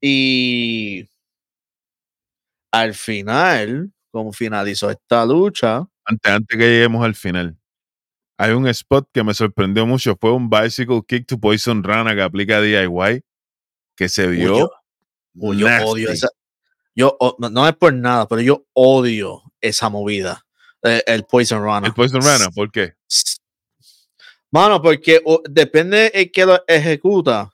Y 0.00 1.08
al 2.72 2.94
final, 2.94 3.90
como 4.10 4.32
finalizó 4.32 4.90
esta 4.90 5.24
lucha, 5.24 5.86
Antes, 6.04 6.32
antes 6.32 6.56
que 6.56 6.64
lleguemos 6.64 7.04
al 7.04 7.16
final, 7.16 7.56
hay 8.38 8.52
un 8.52 8.68
spot 8.68 9.08
que 9.12 9.24
me 9.24 9.34
sorprendió 9.34 9.86
mucho. 9.86 10.16
Fue 10.20 10.32
un 10.32 10.48
bicycle 10.48 11.02
kick 11.06 11.26
to 11.26 11.38
poison 11.38 11.82
rana 11.82 12.14
que 12.14 12.22
aplica 12.22 12.60
DIY 12.60 13.24
que 13.96 14.08
se 14.08 14.28
uy, 14.28 14.36
vio. 14.36 14.58
yo, 14.58 14.70
uy, 15.34 15.58
yo 15.58 15.66
odio 15.84 16.10
esa. 16.10 16.28
Yo, 16.94 17.16
no, 17.38 17.50
no 17.50 17.66
es 17.66 17.74
por 17.76 17.92
nada, 17.92 18.28
pero 18.28 18.40
yo 18.40 18.64
odio 18.72 19.42
esa 19.60 19.88
movida. 19.88 20.45
Eh, 20.86 21.02
el 21.06 21.24
Poison 21.24 21.62
Runner. 21.62 21.86
El 21.88 21.94
poison 21.94 22.22
rana, 22.22 22.50
¿por 22.50 22.70
qué? 22.70 22.94
Mano, 24.50 24.80
porque 24.80 25.20
o- 25.24 25.42
depende 25.48 26.10
el 26.14 26.30
que 26.30 26.46
lo 26.46 26.62
ejecuta. 26.66 27.50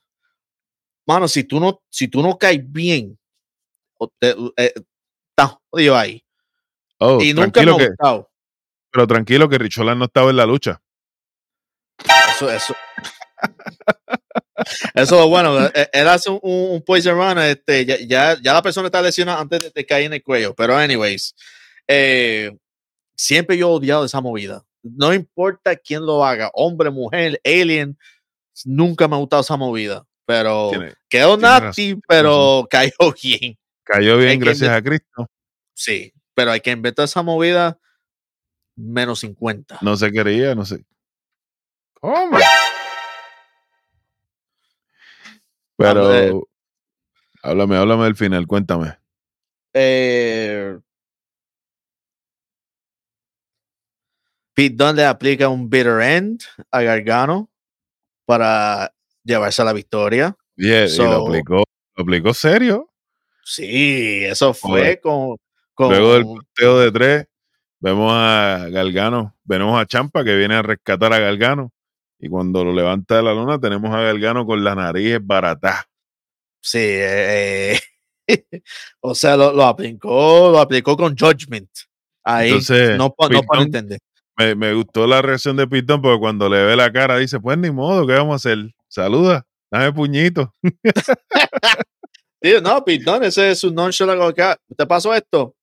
Mano, 1.07 1.27
si 1.27 1.45
tú 1.45 1.59
no, 1.59 1.83
si 1.91 2.07
tú 2.09 2.23
no 2.23 2.39
caes 2.39 2.61
bien, 2.65 3.19
eh, 4.21 4.73
estás 5.31 5.57
jodido 5.71 5.97
ahí. 5.97 6.25
Oh, 6.99 7.21
y 7.21 7.33
nunca 7.35 7.61
me 7.63 7.71
ha 7.71 7.75
gustado. 7.89 8.31
pero 8.93 9.07
tranquilo 9.07 9.49
que 9.49 9.59
Richolan 9.59 9.99
no 9.99 10.05
estaba 10.05 10.31
en 10.31 10.37
la 10.37 10.47
lucha. 10.47 10.81
Eso, 12.35 12.51
eso. 12.51 12.77
Eso 14.95 15.23
es 15.25 15.29
bueno. 15.29 15.67
eh, 15.67 15.89
Él 15.93 16.07
hace 16.09 16.31
un, 16.31 16.39
un 16.43 16.71
un 16.73 16.83
poison 16.83 17.17
run, 17.17 17.39
este, 17.43 17.85
ya, 17.85 17.97
ya, 18.07 18.37
ya 18.41 18.53
la 18.53 18.63
persona 18.63 18.87
está 18.87 19.03
lesionada 19.03 19.41
antes 19.41 19.61
de, 19.63 19.71
de 19.75 19.87
caer 19.87 20.05
en 20.05 20.13
el 20.15 20.23
cuello. 20.23 20.55
Pero, 20.55 20.77
anyways, 20.77 21.35
eh, 21.89 22.53
siempre 23.15 23.57
yo 23.59 23.69
he 23.69 23.73
odiado 23.73 24.05
esa 24.05 24.21
movida. 24.21 24.65
No 24.83 25.13
importa 25.15 25.77
quién 25.77 26.05
lo 26.05 26.25
haga, 26.25 26.51
hombre, 26.55 26.91
mujer, 26.91 27.41
alien, 27.45 27.97
nunca 28.65 29.07
me 29.09 29.15
ha 29.17 29.19
gustado 29.19 29.43
esa 29.43 29.57
movida. 29.57 30.05
Pero 30.25 30.71
Tiene- 30.71 30.95
quedó 31.09 31.37
tiene 31.39 31.61
razón, 31.61 32.03
pero 32.09 32.67
cayó 32.71 33.15
bien. 33.23 33.59
cayó 33.85 34.17
bien 34.19 34.39
gracias 34.41 34.71
a 34.71 34.83
Cristo. 34.83 35.29
Sí, 35.75 36.13
pero 36.35 36.51
hay 36.53 36.61
que 36.61 36.71
inventar 36.71 37.05
esa 37.05 37.23
movida 37.23 37.79
menos 38.77 39.21
50. 39.21 39.79
No 39.83 39.97
se 39.97 40.11
quería, 40.11 40.55
no 40.55 40.65
sé. 40.65 40.85
¿Cómo? 42.01 42.39
Pero 45.77 46.01
Habla- 46.07 46.41
háblame, 47.43 47.77
háblame 47.77 48.05
del 48.05 48.17
final, 48.17 48.47
cuéntame. 48.47 48.97
eh, 49.75 50.79
Pete 54.55 54.75
Dunne 54.77 54.95
le 54.95 55.05
aplica 55.07 55.49
un 55.49 55.69
bitter 55.71 56.01
end 56.01 56.43
a 56.71 56.83
Gargano 56.83 57.51
para 58.27 58.93
llevarse 59.25 59.63
a 59.63 59.65
la 59.65 59.73
victoria. 59.73 60.37
Y, 60.57 60.71
él- 60.71 60.91
y 60.93 60.97
lo 60.99 61.27
aplicó, 61.27 61.65
lo 61.97 62.03
aplicó 62.03 62.35
serio. 62.35 62.89
Sí, 63.45 64.23
eso 64.25 64.55
fue 64.55 65.01
con, 65.01 65.37
con 65.75 65.89
Luego 65.91 66.15
del 66.15 66.25
posteo 66.25 66.79
de 66.79 66.93
tres, 66.93 67.27
vemos 67.81 68.13
a 68.15 68.69
Galgano, 68.71 69.37
vemos 69.45 69.81
a 69.81 69.87
Champa 69.87 70.23
que 70.23 70.37
viene 70.37 70.55
a 70.55 70.63
rescatar 70.63 71.13
a 71.13 71.19
Galgano. 71.19 71.73
Y 72.21 72.29
cuando 72.29 72.65
lo 72.65 72.73
levanta 72.73 73.17
de 73.17 73.23
la 73.25 73.35
luna, 73.35 73.59
tenemos 73.59 73.93
a 73.93 74.01
Galgano 74.01 74.47
con 74.47 74.63
la 74.63 74.77
nariz 74.77 75.19
barata. 75.21 75.89
sí, 76.61 76.79
eh, 76.81 77.81
o 79.01 79.15
sea, 79.15 79.37
lo, 79.37 79.53
lo 79.53 79.65
aplicó, 79.65 80.51
lo 80.53 80.61
aplicó 80.61 80.97
con 80.97 81.17
Judgment. 81.19 81.69
Ahí 82.23 82.49
Entonces, 82.51 82.97
no, 82.97 83.13
no 83.19 83.29
Dunne- 83.29 83.63
entender. 83.65 83.99
Me, 84.47 84.55
me 84.55 84.75
gustó 84.75 85.07
la 85.07 85.23
reacción 85.23 85.57
de 85.57 85.67
Pitón 85.67 86.03
porque 86.03 86.19
cuando 86.21 86.49
le 86.49 86.63
ve 86.65 86.77
la 86.77 86.93
cara 86.93 87.19
dice, 87.19 87.41
pues 87.41 87.59
ni 87.59 87.71
modo, 87.71 88.07
¿qué 88.07 88.15
vamos 88.15 88.33
a 88.33 88.37
hacer? 88.37 88.73
Saluda, 88.89 89.47
dame 89.71 89.93
puñito. 89.93 90.53
Sí, 92.45 92.55
no, 92.61 92.81
Dunne, 93.05 93.29
ese 93.29 93.53
es 93.53 93.61
su 93.61 93.73
nonchalant. 93.73 94.37
"Ah, 94.41 94.57
¿Te 94.77 94.85
pasó 94.85 95.15
esto? 95.15 95.55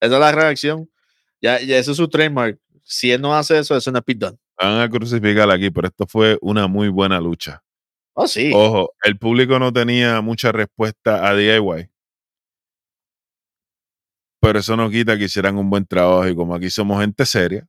Esa 0.00 0.14
es 0.14 0.20
la 0.20 0.32
reacción. 0.32 0.90
Ya, 1.40 1.60
ya 1.60 1.78
ese 1.78 1.92
es 1.92 1.96
su 1.96 2.08
trademark. 2.08 2.58
Si 2.82 3.12
él 3.12 3.20
no 3.20 3.34
hace 3.34 3.58
eso, 3.58 3.76
eso 3.76 3.92
no 3.92 4.00
es 4.04 4.18
Dunne. 4.18 4.38
Van 4.58 4.80
a 4.80 4.90
crucificar 4.90 5.48
aquí, 5.50 5.70
pero 5.70 5.86
esto 5.88 6.06
fue 6.08 6.38
una 6.40 6.66
muy 6.66 6.88
buena 6.88 7.20
lucha. 7.20 7.62
Oh, 8.14 8.26
sí. 8.26 8.50
Ojo, 8.54 8.92
el 9.04 9.16
público 9.16 9.58
no 9.60 9.72
tenía 9.72 10.20
mucha 10.20 10.50
respuesta 10.52 11.26
a 11.28 11.34
DIY. 11.34 11.88
Pero 14.42 14.58
eso 14.58 14.76
no 14.76 14.90
quita 14.90 15.16
que 15.16 15.24
hicieran 15.24 15.56
un 15.56 15.70
buen 15.70 15.86
trabajo 15.86 16.26
y 16.26 16.34
como 16.34 16.56
aquí 16.56 16.68
somos 16.68 17.00
gente 17.00 17.24
seria, 17.24 17.64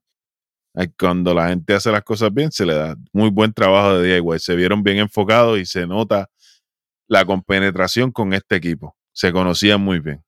cuando 0.97 1.32
la 1.32 1.49
gente 1.49 1.76
hace 1.76 1.91
las 1.91 2.01
cosas 2.01 2.34
bien, 2.34 2.51
se 2.51 2.65
le 2.65 2.74
da 2.74 2.95
muy 3.11 3.30
buen 3.30 3.53
trabajo 3.53 3.99
de 3.99 4.15
DIY. 4.15 4.39
Se 4.39 4.55
vieron 4.55 4.82
bien 4.82 4.97
enfocados 4.97 5.59
y 5.59 5.67
se 5.67 5.86
nota 5.86 6.32
la 7.07 7.26
compenetración 7.26 8.11
con 8.11 8.34
este 8.34 8.55
equipo. 8.55 8.97
Se 9.11 9.32
conocían 9.32 9.82
muy 9.82 9.99
bien. 9.99 10.24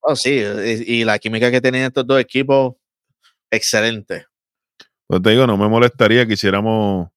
Oh, 0.00 0.14
sí. 0.14 0.40
Y, 0.40 1.00
y 1.00 1.04
la 1.04 1.18
química 1.18 1.50
que 1.50 1.60
tenían 1.60 1.86
estos 1.86 2.06
dos 2.06 2.20
equipos, 2.20 2.76
excelente. 3.50 4.26
Pues 5.08 5.20
te 5.22 5.30
digo, 5.30 5.44
no 5.44 5.56
me 5.56 5.68
molestaría 5.68 6.24
que 6.24 6.34
hiciéramos 6.34 7.08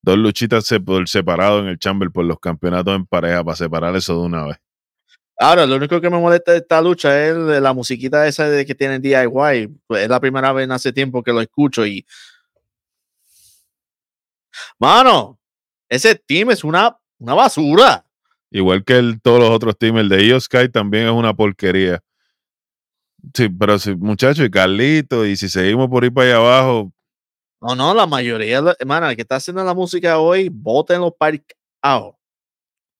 dos 0.00 0.16
luchitas 0.16 0.68
por 0.86 1.08
separado 1.08 1.58
en 1.58 1.66
el 1.66 1.78
Chamber 1.80 2.08
por 2.12 2.24
los 2.24 2.38
campeonatos 2.38 2.94
en 2.94 3.04
pareja 3.04 3.42
para 3.42 3.56
separar 3.56 3.96
eso 3.96 4.12
de 4.20 4.26
una 4.26 4.46
vez. 4.46 4.61
Ahora, 5.42 5.66
lo 5.66 5.74
único 5.74 6.00
que 6.00 6.08
me 6.08 6.20
molesta 6.20 6.52
de 6.52 6.58
esta 6.58 6.80
lucha 6.80 7.26
es 7.26 7.34
la 7.34 7.72
musiquita 7.72 8.28
esa 8.28 8.48
de 8.48 8.64
que 8.64 8.76
tiene 8.76 9.00
DIY. 9.00 9.76
Pues 9.88 10.04
es 10.04 10.08
la 10.08 10.20
primera 10.20 10.52
vez 10.52 10.64
en 10.66 10.70
hace 10.70 10.92
tiempo 10.92 11.20
que 11.20 11.32
lo 11.32 11.40
escucho 11.40 11.84
y. 11.84 12.06
Mano, 14.78 15.40
ese 15.88 16.14
team 16.14 16.52
es 16.52 16.62
una, 16.62 16.96
una 17.18 17.34
basura. 17.34 18.06
Igual 18.52 18.84
que 18.84 18.96
el, 18.96 19.20
todos 19.20 19.40
los 19.40 19.50
otros 19.50 19.76
teams, 19.76 19.98
el 19.98 20.08
de 20.08 20.40
Sky 20.40 20.68
también 20.68 21.06
es 21.06 21.12
una 21.12 21.34
porquería. 21.34 22.00
Sí, 23.34 23.48
pero 23.48 23.80
si, 23.80 23.96
muchachos, 23.96 24.46
y 24.46 24.50
Carlito, 24.50 25.26
y 25.26 25.36
si 25.36 25.48
seguimos 25.48 25.88
por 25.88 26.04
ahí 26.04 26.10
para 26.10 26.26
allá 26.28 26.36
abajo, 26.36 26.92
No, 27.60 27.74
no, 27.74 27.94
la 27.94 28.06
mayoría, 28.06 28.62
hermano, 28.78 29.10
el 29.10 29.16
que 29.16 29.22
está 29.22 29.36
haciendo 29.36 29.64
la 29.64 29.74
música 29.74 30.18
hoy, 30.18 30.48
voten 30.52 31.00
los 31.00 31.12
parcados. 31.18 32.14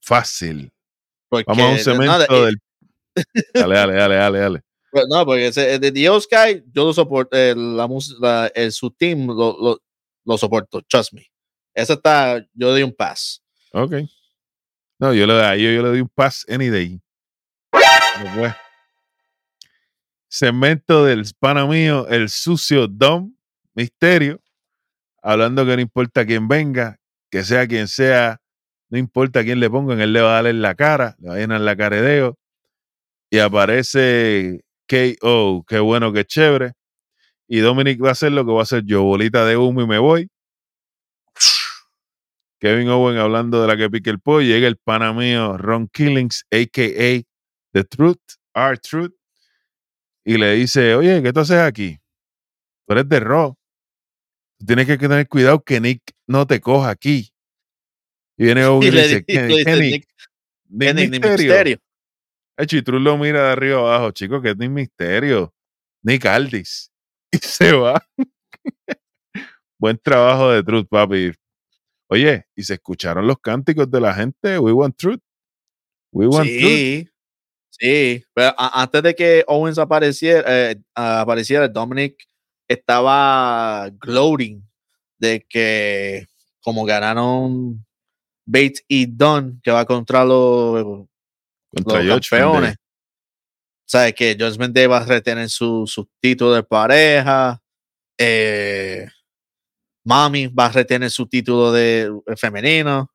fácil. 0.01 0.73
Porque, 1.33 1.45
Vamos 1.47 1.65
a 1.65 1.69
un 1.71 1.79
cemento 1.79 2.27
no, 2.29 2.41
de- 2.41 2.47
del. 2.47 2.59
Dale, 3.55 3.75
dale, 3.75 3.95
dale, 3.95 4.15
dale, 4.17 4.39
dale. 4.39 4.63
Pues, 4.91 5.05
No, 5.09 5.25
porque 5.25 5.47
ese, 5.47 5.79
de 5.79 5.91
The 5.91 6.21
Sky, 6.21 6.63
yo 6.75 6.85
lo 6.85 6.93
soporto, 6.93 7.35
el, 7.39 7.75
la, 7.75 7.89
la- 8.21 8.53
el- 8.55 8.71
su 8.71 8.91
team 8.91 9.29
lo, 9.29 9.57
lo, 9.59 9.83
lo 10.27 10.37
soporto, 10.37 10.83
trust 10.83 11.15
me. 11.15 11.27
Ese 11.73 11.95
está, 11.95 12.47
yo 12.53 12.71
doy 12.71 12.83
un 12.83 12.93
pass. 12.93 13.43
Ok. 13.73 13.95
No, 14.99 15.15
yo 15.15 15.27
le, 15.27 15.33
ellos 15.55 15.75
yo 15.75 15.83
le 15.83 15.89
doy 15.89 16.01
un 16.03 16.11
pass 16.11 16.45
any 16.51 16.69
day. 16.69 17.01
Pero, 17.71 18.35
pues, 18.37 18.53
Segmento 20.29 21.07
del 21.07 21.25
pana 21.39 21.65
mío, 21.65 22.07
el 22.09 22.29
sucio 22.29 22.89
Dom 22.89 23.35
Misterio. 23.73 24.39
Hablando 25.23 25.65
que 25.65 25.77
no 25.77 25.81
importa 25.81 26.27
quién 26.27 26.47
venga, 26.47 26.99
que 27.31 27.43
sea 27.43 27.67
quien 27.67 27.89
sea, 27.89 28.42
no 28.93 28.99
importa 28.99 29.43
quién 29.43 29.59
le 29.59 29.71
pongan, 29.71 30.03
él 30.03 30.13
le 30.13 30.21
va 30.21 30.33
a 30.33 30.43
dar 30.43 30.47
en 30.49 30.61
la 30.61 30.75
cara, 30.75 31.17
le 31.19 31.31
va 31.31 31.35
a 31.37 31.39
llenar 31.39 31.63
la 31.63 31.75
caredeo. 31.75 32.39
Y 33.31 33.39
aparece 33.39 34.61
KO, 34.87 35.65
qué 35.67 35.79
bueno, 35.79 36.13
qué 36.13 36.27
chévere. 36.27 36.75
Y 37.49 37.61
Dominic 37.61 38.05
va 38.05 38.11
a 38.11 38.13
hacer 38.13 38.33
lo 38.33 38.45
que 38.45 38.53
va 38.53 38.61
a 38.61 38.65
hacer 38.65 38.83
yo, 38.85 39.03
bolita 39.03 39.47
de 39.47 39.57
humo 39.57 39.81
y 39.81 39.87
me 39.87 39.99
voy. 39.99 40.29
Kevin 42.61 42.91
Owen 42.91 43.17
hablando 43.17 43.63
de 43.63 43.69
la 43.69 43.79
que 43.79 43.89
pique 43.89 44.11
el 44.11 44.21
pollo. 44.21 44.47
Llega 44.47 44.69
el 44.69 44.77
pana 44.77 45.15
mío 45.15 45.57
Ron 45.57 45.89
Killings, 45.89 46.45
a.k.a. 46.51 47.23
The 47.73 47.85
Truth, 47.85 48.21
Our 48.55 48.79
Truth. 48.79 49.15
Y 50.23 50.37
le 50.37 50.53
dice, 50.53 50.95
oye, 50.97 51.23
¿qué 51.23 51.33
tú 51.33 51.41
haces 51.41 51.61
aquí? 51.61 51.99
Tú 52.87 52.93
eres 52.93 53.09
de 53.09 53.21
Raw. 53.21 53.57
Tienes 54.67 54.87
que 54.87 54.99
tener 54.99 55.27
cuidado 55.29 55.65
que 55.65 55.81
Nick 55.81 56.03
no 56.27 56.47
te 56.47 56.61
coja 56.61 56.91
aquí. 56.91 57.32
Y 58.37 58.45
viene 58.45 58.65
Owen 58.65 58.83
y, 58.85 58.89
Y 58.89 58.91
le 58.91 59.03
dice, 59.03 59.17
di- 59.17 59.25
¿qué, 59.25 59.43
le 59.43 59.47
dice 59.49 59.65
qué 59.65 59.77
Nick? 59.77 60.09
Nick. 60.69 61.25
Mysterio. 61.25 61.79
El 62.57 62.67
Chitrus 62.67 63.01
lo 63.01 63.17
mira 63.19 63.47
de 63.47 63.53
arriba 63.53 63.79
abajo, 63.81 64.11
chico, 64.13 64.41
que 64.41 64.51
es 64.51 64.57
Nick 64.57 64.71
Misterio. 64.71 65.53
Nick 66.03 66.27
Aldis. 66.27 66.91
Y 67.35 67.39
se 67.39 67.73
va. 67.73 68.03
Buen 69.79 69.99
trabajo 69.99 70.51
de 70.51 70.63
Truth, 70.63 70.87
papi. 70.89 71.33
Oye, 72.09 72.45
y 72.55 72.63
se 72.63 72.75
escucharon 72.75 73.27
los 73.27 73.39
cánticos 73.39 73.91
de 73.91 74.01
la 74.01 74.13
gente. 74.13 74.59
We 74.59 74.71
want 74.71 74.97
truth. 74.99 75.21
We 76.13 76.27
want 76.27 76.47
truth. 76.47 76.61
Sí, 76.61 77.09
sí. 77.71 78.25
Pero 78.35 78.55
antes 78.59 79.03
de 79.03 79.15
que 79.15 79.45
Owens 79.47 79.79
apareciera, 79.79 80.45
eh, 80.47 80.77
apareciera, 80.95 81.69
Dominic 81.69 82.23
estaba 82.69 83.89
gloating 83.99 84.63
de 85.19 85.45
que 85.49 86.27
como 86.61 86.85
ganaron 86.85 87.83
Bates 88.47 88.85
y 88.89 89.07
Dunn, 89.07 89.61
que 89.63 89.71
va 89.71 89.85
contra 89.85 90.25
los, 90.25 91.07
Contra 91.75 92.03
los 92.03 92.29
campeones. 92.29 92.71
Day. 92.71 92.77
¿Sabes 93.87 94.15
que 94.15 94.37
Judgment 94.39 94.75
Day 94.75 94.87
va 94.87 94.99
a 94.99 95.05
retener 95.07 95.49
su, 95.51 95.87
su 95.87 96.09
título 96.21 96.55
de 96.55 96.63
pareja. 96.63 97.61
Eh, 98.19 99.07
Mami 100.05 100.49
va 100.49 100.67
a 100.67 100.73
retener 100.73 101.11
su 101.11 101.27
título 101.27 101.73
de 101.73 102.11
eh, 102.27 102.37
femenino. 102.37 103.11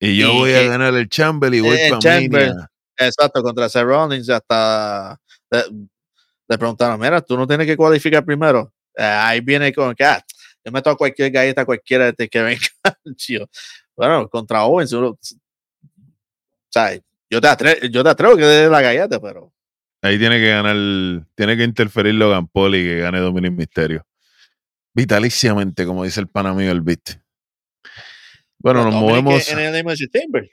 Y 0.00 0.18
yo 0.18 0.32
Y 0.32 0.38
voy 0.38 0.52
a 0.54 0.62
ganar 0.64 0.94
el 0.94 1.08
Chamber 1.08 1.52
y 1.54 1.60
voy 1.60 1.76
Eh, 1.76 1.88
para 1.90 2.00
Chamber. 2.00 2.48
Mania. 2.50 2.70
Exacto, 2.98 3.42
contra 3.42 3.68
Seth 3.68 3.84
Rollins 3.84 4.28
hasta 4.30 5.18
le, 5.50 5.64
le 6.48 6.58
preguntaron, 6.58 7.00
mira, 7.00 7.20
tú 7.22 7.36
no 7.36 7.46
tienes 7.46 7.66
que 7.66 7.76
cualificar 7.76 8.24
primero. 8.24 8.72
Eh, 8.96 9.02
ahí 9.04 9.40
viene 9.40 9.72
con 9.72 9.94
que, 9.94 10.04
ah, 10.04 10.22
yo 10.64 10.72
meto 10.72 10.90
a 10.90 10.96
cualquier 10.96 11.30
galleta, 11.30 11.64
cualquiera 11.64 12.12
de 12.12 12.28
que 12.28 12.42
venga. 12.42 12.66
Tío. 13.16 13.48
Bueno, 14.00 14.28
contra 14.30 14.64
Owens, 14.64 14.92
uno- 14.94 15.08
o 15.10 15.18
sea, 16.70 16.94
yo 17.28 17.38
te, 17.40 17.48
atre- 17.48 17.90
yo 17.90 18.02
te 18.02 18.08
atrevo 18.08 18.34
que 18.36 18.44
dé 18.44 18.70
la 18.70 18.80
galleta, 18.80 19.20
pero 19.20 19.52
Ahí 20.02 20.18
tiene 20.18 20.38
que 20.38 20.48
ganar, 20.48 21.26
tiene 21.34 21.54
que 21.58 21.64
interferir 21.64 22.14
Logan 22.14 22.48
Paul 22.48 22.74
y 22.76 22.82
que 22.82 23.00
gane 23.00 23.20
Dominic 23.20 23.52
Mysterio. 23.52 24.06
vitaliciamente, 24.94 25.84
como 25.84 26.04
dice 26.04 26.20
el 26.20 26.28
pana 26.28 26.54
mío, 26.54 26.72
el 26.72 26.80
beat. 26.80 27.20
Bueno, 28.58 28.84
nos 28.84 28.94
Dominic 28.94 29.22
movemos. 29.24 29.48
En 29.50 29.58
el 29.58 29.74
Elimination 29.74 30.08
Chamber. 30.10 30.50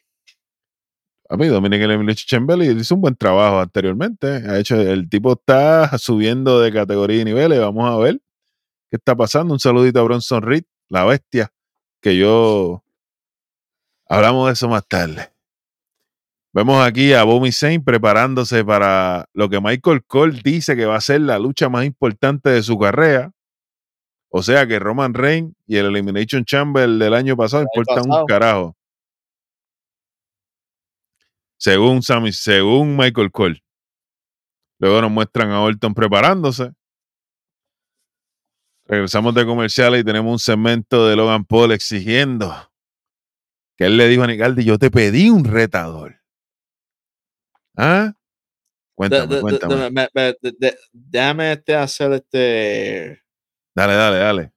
A 1.30 1.38
mí, 1.38 1.48
Dominic 1.48 1.82
Elimination 1.82 2.26
Chamber 2.28 2.62
hizo 2.62 2.96
un 2.96 3.02
buen 3.02 3.16
trabajo 3.16 3.60
anteriormente. 3.62 4.28
Ha 4.28 4.60
hecho, 4.60 4.76
el 4.80 5.08
tipo 5.10 5.32
está 5.34 5.98
subiendo 5.98 6.60
de 6.60 6.72
categoría 6.74 7.22
y 7.22 7.26
niveles. 7.26 7.60
Vamos 7.60 7.90
a 7.90 7.98
ver 7.98 8.20
qué 8.92 8.98
está 8.98 9.16
pasando. 9.16 9.54
Un 9.54 9.60
saludito 9.60 10.00
a 10.00 10.04
Bronson 10.04 10.42
Reed, 10.42 10.64
la 10.90 11.06
bestia, 11.06 11.52
que 12.02 12.18
yo. 12.18 12.84
Hablamos 14.10 14.48
de 14.48 14.54
eso 14.54 14.70
más 14.70 14.88
tarde. 14.88 15.32
Vemos 16.54 16.84
aquí 16.86 17.14
a 17.14 17.24
Bobby 17.24 17.52
Zayn 17.52 17.84
preparándose 17.84 18.64
para 18.64 19.26
lo 19.34 19.50
que 19.50 19.60
Michael 19.60 20.04
Cole 20.06 20.42
dice 20.44 20.76
que 20.76 20.86
va 20.86 20.96
a 20.96 21.02
ser 21.02 21.22
la 21.22 21.38
lucha 21.38 21.70
más 21.70 21.86
importante 21.86 22.50
de 22.50 22.64
su 22.64 22.80
carrera. 22.80 23.32
O 24.30 24.42
sea 24.42 24.66
que 24.66 24.80
Roman 24.80 25.14
Reigns 25.14 25.54
y 25.68 25.78
el 25.78 25.88
Elimination 25.88 26.46
Chamber 26.46 26.90
del 26.90 27.14
año 27.14 27.36
pasado 27.36 27.64
importan 27.64 28.10
un 28.10 28.26
carajo. 28.26 28.76
Según 31.58 32.02
Sami, 32.02 32.32
según 32.32 32.96
Michael 32.96 33.32
Cole. 33.32 33.64
Luego 34.80 35.02
nos 35.02 35.12
muestran 35.12 35.52
a 35.52 35.62
Orton 35.62 35.94
preparándose. 35.94 36.72
Regresamos 38.86 39.36
de 39.36 39.46
comerciales 39.46 40.02
y 40.02 40.04
tenemos 40.04 40.32
un 40.32 40.40
segmento 40.40 41.08
de 41.08 41.16
Logan 41.16 41.44
Paul 41.46 41.72
exigiendo 41.72 42.54
que 43.78 43.86
él 43.86 43.96
le 43.98 44.08
dijo 44.08 44.24
a 44.24 44.28
Nicaldi, 44.28 44.64
yo 44.66 44.78
te 44.78 44.90
pedí 44.92 45.30
un 45.30 45.46
retador. 45.46 46.16
¿Ah? 47.78 48.12
Cuéntame, 48.96 49.36
De- 49.36 49.42
cuéntame. 49.42 49.76
de- 50.42 50.56
de- 50.58 50.78
Déjame 50.92 51.52
este 51.54 51.76
hacer 51.76 52.12
este. 52.14 53.22
Dale, 53.76 53.94
dale, 53.94 54.18
dale. 54.18 54.52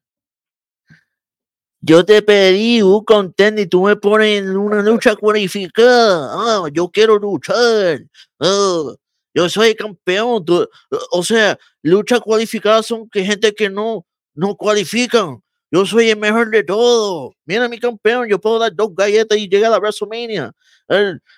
Yo 1.83 2.05
te 2.05 2.21
pedí 2.23 2.83
un 2.83 3.05
contender 3.05 3.65
y 3.67 3.69
tú 3.69 3.85
me 3.85 3.97
pones 3.97 4.43
en 4.43 4.57
una 4.57 4.83
lucha 4.83 5.17
cualificada. 5.17 6.31
Ah, 6.33 6.69
yo 6.73 6.89
quiero 6.91 7.19
luchar. 7.19 8.01
Ah, 8.39 8.93
yo 9.35 9.49
soy 9.49 9.75
campeón. 9.75 10.45
tú- 10.45 10.69
o 11.13 11.23
sea, 11.23 11.59
luchas 11.83 12.21
cualificadas 12.21 12.87
son 12.87 13.09
que 13.09 13.25
gente 13.25 13.55
que 13.55 13.69
no, 13.71 14.07
no 14.35 14.57
cualifican. 14.57 15.43
Yo 15.71 15.87
soy 15.87 16.11
el 16.11 16.19
mejor 16.19 16.51
de 16.51 16.65
todo. 16.65 17.33
Mira 17.45 17.69
mi 17.69 17.79
campeón, 17.79 18.29
yo 18.29 18.41
puedo 18.41 18.59
dar 18.59 18.75
dos 18.75 18.91
galletas 18.95 19.39
y 19.39 19.49
llegar 19.49 19.69
a 19.69 19.75
la 19.77 19.79
WrestleMania. 19.79 20.53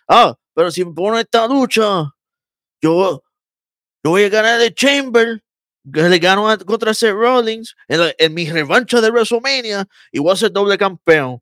Ah, 0.08 0.34
pero 0.54 0.70
si 0.70 0.84
me 0.84 0.92
ponen 0.92 1.20
esta 1.20 1.46
lucha, 1.46 2.04
yo, 2.80 3.22
yo 4.02 4.10
voy 4.10 4.24
a 4.24 4.28
ganar 4.28 4.60
el 4.60 4.74
Chamber. 4.74 5.42
que 5.92 6.00
Le 6.08 6.18
gano 6.20 6.48
a- 6.48 6.56
contra 6.58 6.94
Seth 6.94 7.12
Rollins 7.12 7.74
en, 7.88 8.00
la- 8.00 8.14
en 8.16 8.32
mi 8.32 8.48
revancha 8.48 9.00
de 9.00 9.10
WrestleMania 9.10 9.84
y 10.12 10.18
voy 10.20 10.32
a 10.32 10.36
ser 10.36 10.52
doble 10.52 10.78
campeón. 10.78 11.40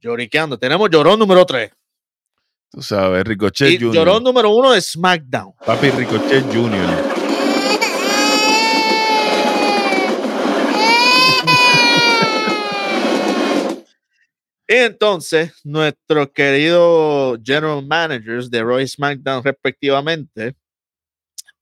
Lloriqueando. 0.00 0.56
Tenemos 0.58 0.88
llorón 0.90 1.18
número 1.18 1.44
3. 1.44 1.70
Tú 2.70 2.80
sabes, 2.80 3.24
Ricochet 3.24 3.70
Y 3.72 3.78
Jr. 3.78 3.94
llorón 3.94 4.22
número 4.24 4.50
1 4.54 4.72
de 4.72 4.80
SmackDown. 4.80 5.52
Papi 5.66 5.90
Ricochet 5.90 6.44
Jr. 6.54 7.21
entonces, 14.78 15.52
nuestros 15.64 16.30
queridos 16.30 17.38
general 17.44 17.86
managers 17.86 18.50
de 18.50 18.62
Roy 18.62 18.86
SmackDown, 18.86 19.42
respectivamente, 19.42 20.54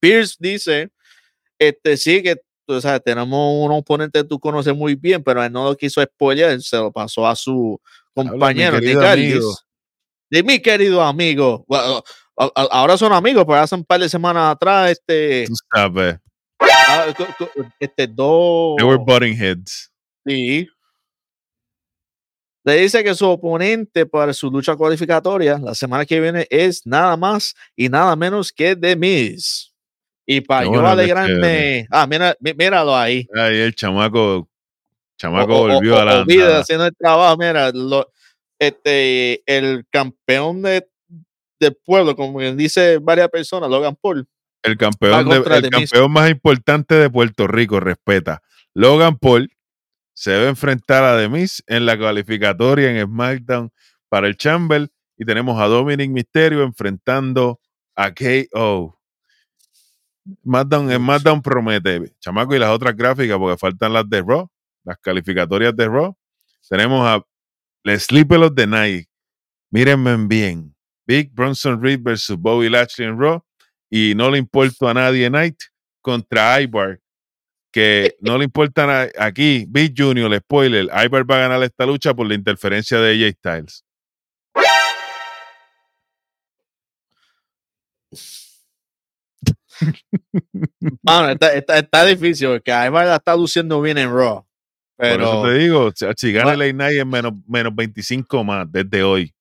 Pierce 0.01 0.37
dice: 0.39 0.91
este, 1.59 1.97
Sí, 1.97 2.23
que 2.23 2.41
sabes, 2.81 3.03
tenemos 3.03 3.67
un 3.67 3.73
oponente 3.73 4.21
que 4.21 4.29
tú 4.29 4.39
conoces 4.39 4.75
muy 4.75 4.95
bien, 4.95 5.23
pero 5.25 5.43
él 5.43 5.51
no 5.51 5.65
lo 5.65 5.77
quiso 5.77 6.03
spoiler, 6.03 6.61
se 6.63 6.77
lo 6.77 6.93
pasó 6.93 7.27
a 7.27 7.35
su 7.35 7.81
mi 8.15 8.29
compañero, 8.29 8.79
Nick 8.79 8.97
amigo. 8.97 9.03
Aldis. 9.03 9.65
De 10.31 10.43
mi 10.45 10.61
querido 10.61 11.03
amigo. 11.03 11.65
Bueno, 11.67 12.03
ahora 12.37 12.97
son 12.97 13.13
amigos, 13.13 13.45
pero 13.47 13.59
hace 13.59 13.75
un 13.75 13.85
par 13.85 14.01
de 14.01 14.09
semanas 14.09 14.55
atrás, 14.55 14.93
este, 14.93 15.47
Tú 15.47 15.55
sabes. 15.75 16.19
ah, 16.61 17.07
este, 17.81 18.07
dos. 18.07 18.77
They 18.77 18.87
were 18.87 19.03
butting 19.05 19.35
heads. 19.35 19.91
Sí. 20.25 20.69
Le 22.65 22.77
dice 22.77 23.03
que 23.03 23.15
su 23.15 23.27
oponente 23.27 24.05
para 24.07 24.33
su 24.35 24.51
lucha 24.51 24.77
cualificatoria 24.77 25.59
la 25.59 25.75
semana 25.75 26.05
que 26.05 26.21
viene 26.21 26.47
es 26.51 26.87
nada 26.87 27.17
más 27.17 27.55
y 27.75 27.89
nada 27.89 28.15
menos 28.17 28.53
que 28.53 28.77
The 28.77 28.97
Miz. 28.97 29.73
Y 30.27 30.41
para 30.43 30.65
yo 30.65 30.87
alegrarme. 30.87 31.87
Ah, 31.91 32.07
mira, 32.07 32.37
mí- 32.39 32.53
míralo 32.57 32.95
ahí. 32.97 33.27
Ahí 33.35 33.59
el 33.59 33.75
chamaco, 33.75 34.49
chamaco 35.19 35.55
O- 35.55 35.65
o- 35.65 35.69
volvió 35.75 35.97
o- 35.97 35.99
a 35.99 36.05
la 36.05 36.21
andada. 36.21 36.61
haciendo 36.61 36.87
el 36.87 36.95
trabajo. 36.97 37.37
Mira, 37.39 37.71
lo- 37.73 38.13
este, 38.59 39.43
el 39.47 39.85
campeón 39.91 40.63
de, 40.63 40.87
del 41.59 41.75
pueblo, 41.85 42.15
como 42.15 42.41
dice 42.41 42.99
varias 42.99 43.29
personas, 43.29 43.71
Logan 43.71 43.97
Paul. 44.01 44.29
El 44.63 44.77
campeón, 44.77 45.29
de- 45.31 45.37
el 45.37 45.71
campeón 45.71 46.13
más 46.13 46.31
importante 46.31 46.95
de 46.95 47.09
Puerto 47.11 47.47
Rico, 47.47 47.81
respeta. 47.81 48.43
Logan 48.75 49.17
Paul 49.19 49.51
se 50.21 50.33
debe 50.33 50.49
enfrentar 50.49 51.03
a 51.03 51.17
The 51.17 51.31
Miz 51.31 51.65
en 51.67 51.87
la 51.87 51.99
calificatoria 51.99 52.91
en 52.91 53.07
SmackDown 53.07 53.73
para 54.11 54.27
el 54.27 54.37
Chamber 54.37 54.87
y 55.17 55.25
tenemos 55.25 55.59
a 55.59 55.65
Dominic 55.65 56.11
Mysterio 56.11 56.63
enfrentando 56.63 57.59
a 57.97 58.13
KO. 58.13 59.01
SmackDown, 60.45 60.93
SmackDown 60.93 61.41
promete, 61.41 62.15
chamaco, 62.21 62.55
y 62.55 62.59
las 62.59 62.69
otras 62.69 62.95
gráficas 62.95 63.39
porque 63.39 63.57
faltan 63.57 63.95
las 63.95 64.07
de 64.11 64.21
Raw, 64.21 64.47
las 64.85 64.99
calificatorias 64.99 65.75
de 65.75 65.89
Raw. 65.89 66.15
Tenemos 66.69 67.03
a 67.07 67.25
The 67.83 67.99
Sleeper 67.99 68.41
of 68.41 68.55
the 68.55 68.67
Night. 68.67 69.09
Mírenme 69.71 70.19
bien. 70.27 70.77
Big 71.07 71.33
Bronson 71.33 71.83
Reed 71.83 72.01
versus 72.03 72.37
Bobby 72.37 72.69
Lashley 72.69 73.09
en 73.09 73.19
Raw 73.19 73.43
y 73.89 74.13
no 74.15 74.31
le 74.31 74.37
importa 74.37 74.91
a 74.91 74.93
nadie 74.93 75.31
Knight 75.31 75.57
contra 76.03 76.61
Ibar, 76.61 77.01
que 77.73 78.17
no 78.21 78.37
le 78.39 78.45
importa 78.45 78.85
a 78.85 78.87
na- 78.87 79.13
aquí, 79.19 79.65
Big 79.69 79.95
Junior, 79.97 80.33
el 80.33 80.41
spoiler, 80.41 80.85
Ibar 81.05 81.31
va 81.31 81.37
a 81.37 81.41
ganar 81.49 81.63
esta 81.63 81.87
lucha 81.87 82.15
por 82.15 82.27
la 82.27 82.35
interferencia 82.35 82.99
de 82.99 83.13
AJ 83.27 83.35
Styles. 83.39 83.85
Mano, 91.03 91.31
está, 91.31 91.53
está, 91.55 91.79
está 91.79 92.05
difícil 92.05 92.49
porque 92.49 92.71
Ivar 92.71 93.07
la 93.07 93.17
está 93.17 93.35
luciendo 93.37 93.81
bien 93.81 93.99
en 93.99 94.11
Raw. 94.13 94.45
por 94.97 95.07
eso 95.07 95.19
Pero. 95.19 95.43
te 95.43 95.55
digo, 95.55 95.91
si- 96.17 96.33
gana 96.33 96.55
Va- 96.57 96.65
el 96.65 96.77
Night 96.77 96.99
es 96.99 97.07
menos, 97.07 97.33
menos 97.47 97.75
25 97.75 98.45
más 98.45 98.71
desde 98.71 99.03
hoy. 99.03 99.33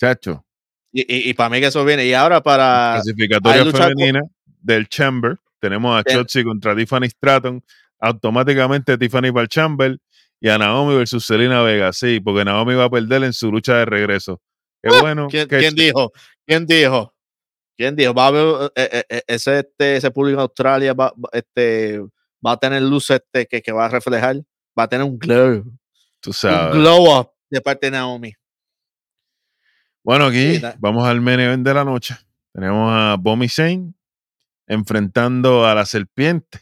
Chacho, 0.00 0.44
Y, 0.92 1.32
para 1.34 1.48
mí 1.50 1.60
que 1.60 1.66
eso 1.66 1.84
viene. 1.84 2.04
Y 2.06 2.14
ahora 2.14 2.42
para. 2.42 2.94
clasificatoria 3.02 3.64
femenina 3.72 4.20
del 4.60 4.88
Chamber, 4.88 5.38
tenemos 5.62 5.96
a 5.96 6.02
Bien. 6.02 6.18
Shotzi 6.18 6.42
contra 6.42 6.74
Tiffany 6.74 7.08
Stratton, 7.08 7.62
automáticamente 8.00 8.98
Tiffany 8.98 9.30
para 9.32 9.42
el 9.42 9.48
Chamber 9.48 9.96
y 10.40 10.48
a 10.48 10.58
Naomi 10.58 10.96
versus 10.96 11.24
Selena 11.24 11.62
Vega, 11.62 11.92
sí, 11.92 12.18
porque 12.18 12.44
Naomi 12.44 12.74
va 12.74 12.84
a 12.84 12.90
perder 12.90 13.22
en 13.22 13.32
su 13.32 13.50
lucha 13.52 13.76
de 13.76 13.84
regreso. 13.84 14.42
Qué 14.82 14.90
bueno. 15.00 15.26
Ah, 15.26 15.28
¿Quién, 15.30 15.48
qué 15.48 15.58
quién 15.58 15.74
dijo? 15.76 16.12
¿Quién 16.44 16.66
dijo? 16.66 17.14
¿Quién 17.76 17.94
dijo? 17.94 18.12
Va 18.12 18.24
a 18.24 18.28
haber, 18.28 18.72
eh, 18.74 18.88
eh, 18.92 19.04
eh, 19.08 19.22
ese, 19.28 19.60
este, 19.60 19.96
ese 19.96 20.10
público 20.10 20.34
en 20.38 20.40
Australia 20.40 20.92
va, 20.94 21.12
este, 21.30 22.00
va 22.44 22.52
a 22.52 22.56
tener 22.56 22.82
luz 22.82 23.08
este, 23.10 23.46
que, 23.46 23.62
que 23.62 23.70
va 23.72 23.86
a 23.86 23.88
reflejar. 23.88 24.36
Va 24.76 24.82
a 24.84 24.88
tener 24.88 25.06
un 25.06 25.16
glow. 25.18 25.62
Tú 26.20 26.30
Un 26.30 26.34
sabes. 26.34 26.74
glow 26.74 27.20
up 27.20 27.30
de 27.48 27.60
parte 27.60 27.86
de 27.86 27.92
Naomi. 27.92 28.34
Bueno, 30.04 30.26
aquí 30.26 30.56
Sí, 30.56 30.62
vamos 30.80 31.06
al 31.06 31.20
main 31.20 31.38
event 31.38 31.64
de 31.64 31.74
la 31.74 31.84
noche. 31.84 32.16
Tenemos 32.52 32.90
a 32.92 33.16
Bomi 33.18 33.48
Zayn 33.48 33.94
enfrentando 34.66 35.66
a 35.66 35.74
la 35.74 35.84
serpiente. 35.86 36.60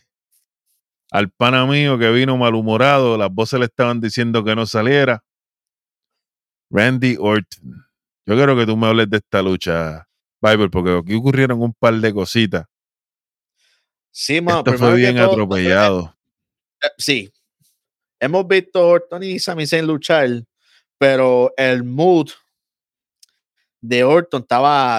Al 1.10 1.30
pana 1.30 1.66
mío 1.66 1.98
que 1.98 2.10
vino 2.10 2.36
malhumorado, 2.36 3.18
las 3.18 3.30
voces 3.32 3.58
le 3.58 3.66
estaban 3.66 4.00
diciendo 4.00 4.44
que 4.44 4.54
no 4.54 4.64
saliera. 4.66 5.24
Randy 6.70 7.16
Orton. 7.18 7.84
Yo 8.26 8.34
quiero 8.36 8.56
que 8.56 8.64
tú 8.66 8.76
me 8.76 8.86
hables 8.86 9.10
de 9.10 9.16
esta 9.16 9.42
lucha, 9.42 10.06
Bible, 10.40 10.68
porque 10.70 10.96
aquí 10.96 11.14
ocurrieron 11.16 11.60
un 11.60 11.74
par 11.74 11.94
de 11.94 12.12
cositas. 12.14 12.64
Sí, 14.12 14.40
mano, 14.40 14.58
Esto 14.58 14.74
fue 14.74 14.96
bien 14.96 15.16
todo, 15.16 15.32
atropellado. 15.32 16.16
eh, 16.82 16.88
sí. 16.98 17.32
Hemos 18.20 18.46
visto 18.46 18.78
a 18.80 18.86
Orton 18.86 19.22
y 19.22 19.38
Sami 19.38 19.66
Zayn 19.66 19.86
luchar, 19.86 20.28
pero 20.98 21.52
el 21.56 21.82
mood 21.84 22.28
de 23.80 24.04
Orton 24.04 24.42
estaba, 24.42 24.98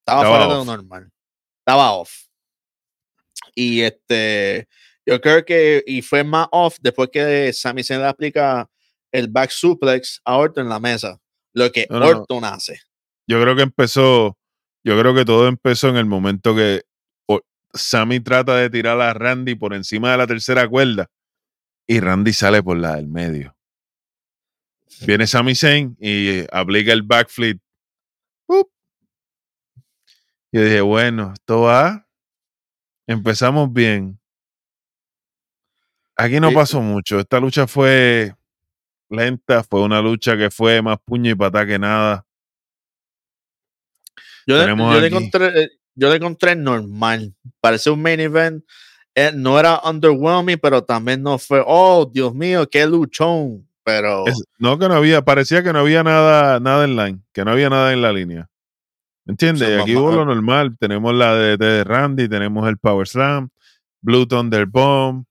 estaba, 0.00 0.22
Estaba 0.22 0.28
fuera 0.28 0.44
de 0.48 0.54
lo 0.54 0.64
normal. 0.64 1.10
Estaba 1.68 1.92
off. 1.92 2.10
Y 3.54 3.82
este, 3.82 4.66
yo 5.04 5.20
creo 5.20 5.44
que, 5.44 5.84
y 5.86 6.00
fue 6.00 6.24
más 6.24 6.48
off 6.50 6.78
después 6.80 7.10
que 7.12 7.52
Sami 7.52 7.84
Zayn 7.84 8.00
le 8.00 8.06
aplica 8.06 8.66
el 9.12 9.28
back 9.28 9.50
suplex 9.50 10.18
a 10.24 10.38
Orton 10.38 10.64
en 10.64 10.70
la 10.70 10.80
mesa. 10.80 11.20
Lo 11.52 11.70
que 11.70 11.86
No, 11.90 12.00
no, 12.00 12.10
no. 12.10 12.20
Orton 12.20 12.44
hace. 12.46 12.80
Yo 13.26 13.38
creo 13.42 13.54
que 13.54 13.64
empezó, 13.64 14.38
yo 14.82 14.98
creo 14.98 15.14
que 15.14 15.26
todo 15.26 15.46
empezó 15.46 15.90
en 15.90 15.96
el 15.96 16.06
momento 16.06 16.56
que 16.56 16.84
Sammy 17.74 18.20
trata 18.20 18.56
de 18.56 18.70
tirar 18.70 18.98
a 19.02 19.12
Randy 19.12 19.54
por 19.54 19.74
encima 19.74 20.12
de 20.12 20.16
la 20.16 20.26
tercera 20.26 20.66
cuerda 20.66 21.10
y 21.86 22.00
Randy 22.00 22.32
sale 22.32 22.62
por 22.62 22.78
la 22.78 22.96
del 22.96 23.08
medio. 23.08 23.54
Viene 25.06 25.26
Sami 25.26 25.54
Zayn 25.54 25.98
y 26.00 26.46
aplica 26.50 26.94
el 26.94 27.02
backflip. 27.02 27.60
¡Pup! 28.46 28.70
Y 30.52 30.58
dije, 30.58 30.80
bueno, 30.80 31.32
esto 31.34 31.62
va. 31.62 32.06
Empezamos 33.06 33.72
bien. 33.72 34.18
Aquí 36.16 36.40
no 36.40 36.48
Sí. 36.48 36.54
pasó 36.54 36.80
mucho. 36.80 37.20
Esta 37.20 37.38
lucha 37.40 37.66
fue 37.66 38.34
lenta, 39.10 39.62
fue 39.62 39.82
una 39.82 40.00
lucha 40.02 40.36
que 40.36 40.50
fue 40.50 40.82
más 40.82 40.98
puño 41.04 41.30
y 41.30 41.34
patá 41.34 41.66
que 41.66 41.78
nada. 41.78 42.24
Yo, 44.46 44.56
le, 44.56 44.66
yo, 44.76 45.04
encontré, 45.04 45.62
eh, 45.62 45.70
yo 45.94 46.08
le 46.10 46.16
encontré 46.16 46.56
normal. 46.56 47.34
Parece 47.60 47.90
un 47.90 48.00
main 48.00 48.18
event. 48.20 48.64
Eh, 49.14 49.32
no 49.34 49.58
era 49.60 49.80
underwhelming, 49.84 50.58
pero 50.58 50.82
también 50.84 51.22
no 51.22 51.38
fue, 51.38 51.62
oh, 51.66 52.08
Dios 52.10 52.34
mío, 52.34 52.68
qué 52.68 52.86
luchón. 52.86 53.68
Pero 53.84 54.26
Es- 54.26 54.42
no 54.58 54.78
que 54.78 54.88
no 54.88 54.94
había, 54.94 55.22
parecía 55.22 55.62
que 55.62 55.72
no 55.72 55.80
había 55.80 56.02
nada, 56.02 56.60
nada 56.60 56.84
en 56.84 56.96
line, 56.96 57.20
que 57.32 57.44
no 57.44 57.50
había 57.52 57.68
nada 57.70 57.92
en 57.92 58.02
la 58.02 58.12
línea. 58.12 58.48
¿Me 59.28 59.32
entiendes? 59.32 59.68
Es 59.68 59.82
aquí 59.82 59.94
hubo 59.94 60.10
lo 60.10 60.24
normal. 60.24 60.76
Tenemos 60.80 61.14
la 61.14 61.34
de, 61.36 61.56
de 61.58 61.84
Randy, 61.84 62.28
tenemos 62.28 62.66
el 62.66 62.78
Power 62.78 63.06
Slam, 63.06 63.50
Blue 64.00 64.26
Thunder 64.26 64.64
Bomb, 64.66 65.24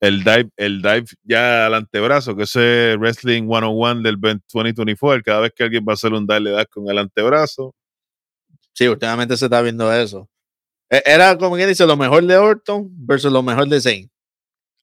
el 0.00 0.24
dive, 0.24 0.48
el 0.56 0.80
dive 0.82 1.04
ya 1.22 1.66
al 1.66 1.74
antebrazo, 1.74 2.34
que 2.34 2.44
ese 2.44 2.92
es 2.92 2.98
Wrestling 2.98 3.42
101 3.44 4.00
del 4.02 4.16
2024. 4.18 5.22
Cada 5.22 5.40
vez 5.40 5.52
que 5.54 5.62
alguien 5.64 5.84
va 5.86 5.92
a 5.92 5.94
hacer 5.94 6.12
un 6.14 6.26
dive, 6.26 6.40
le 6.40 6.50
das 6.52 6.66
con 6.70 6.88
el 6.88 6.96
antebrazo. 6.98 7.74
sí, 8.72 8.88
últimamente 8.88 9.36
se 9.36 9.44
está 9.46 9.60
viendo 9.62 9.92
eso. 9.92 10.28
E- 10.90 11.02
Era 11.04 11.36
como 11.36 11.56
quien 11.56 11.68
dice 11.68 11.86
lo 11.86 11.96
mejor 11.98 12.24
de 12.24 12.36
Orton 12.36 12.88
versus 13.06 13.30
lo 13.32 13.42
mejor 13.42 13.68
de 13.68 13.80
Zayn. 13.80 14.10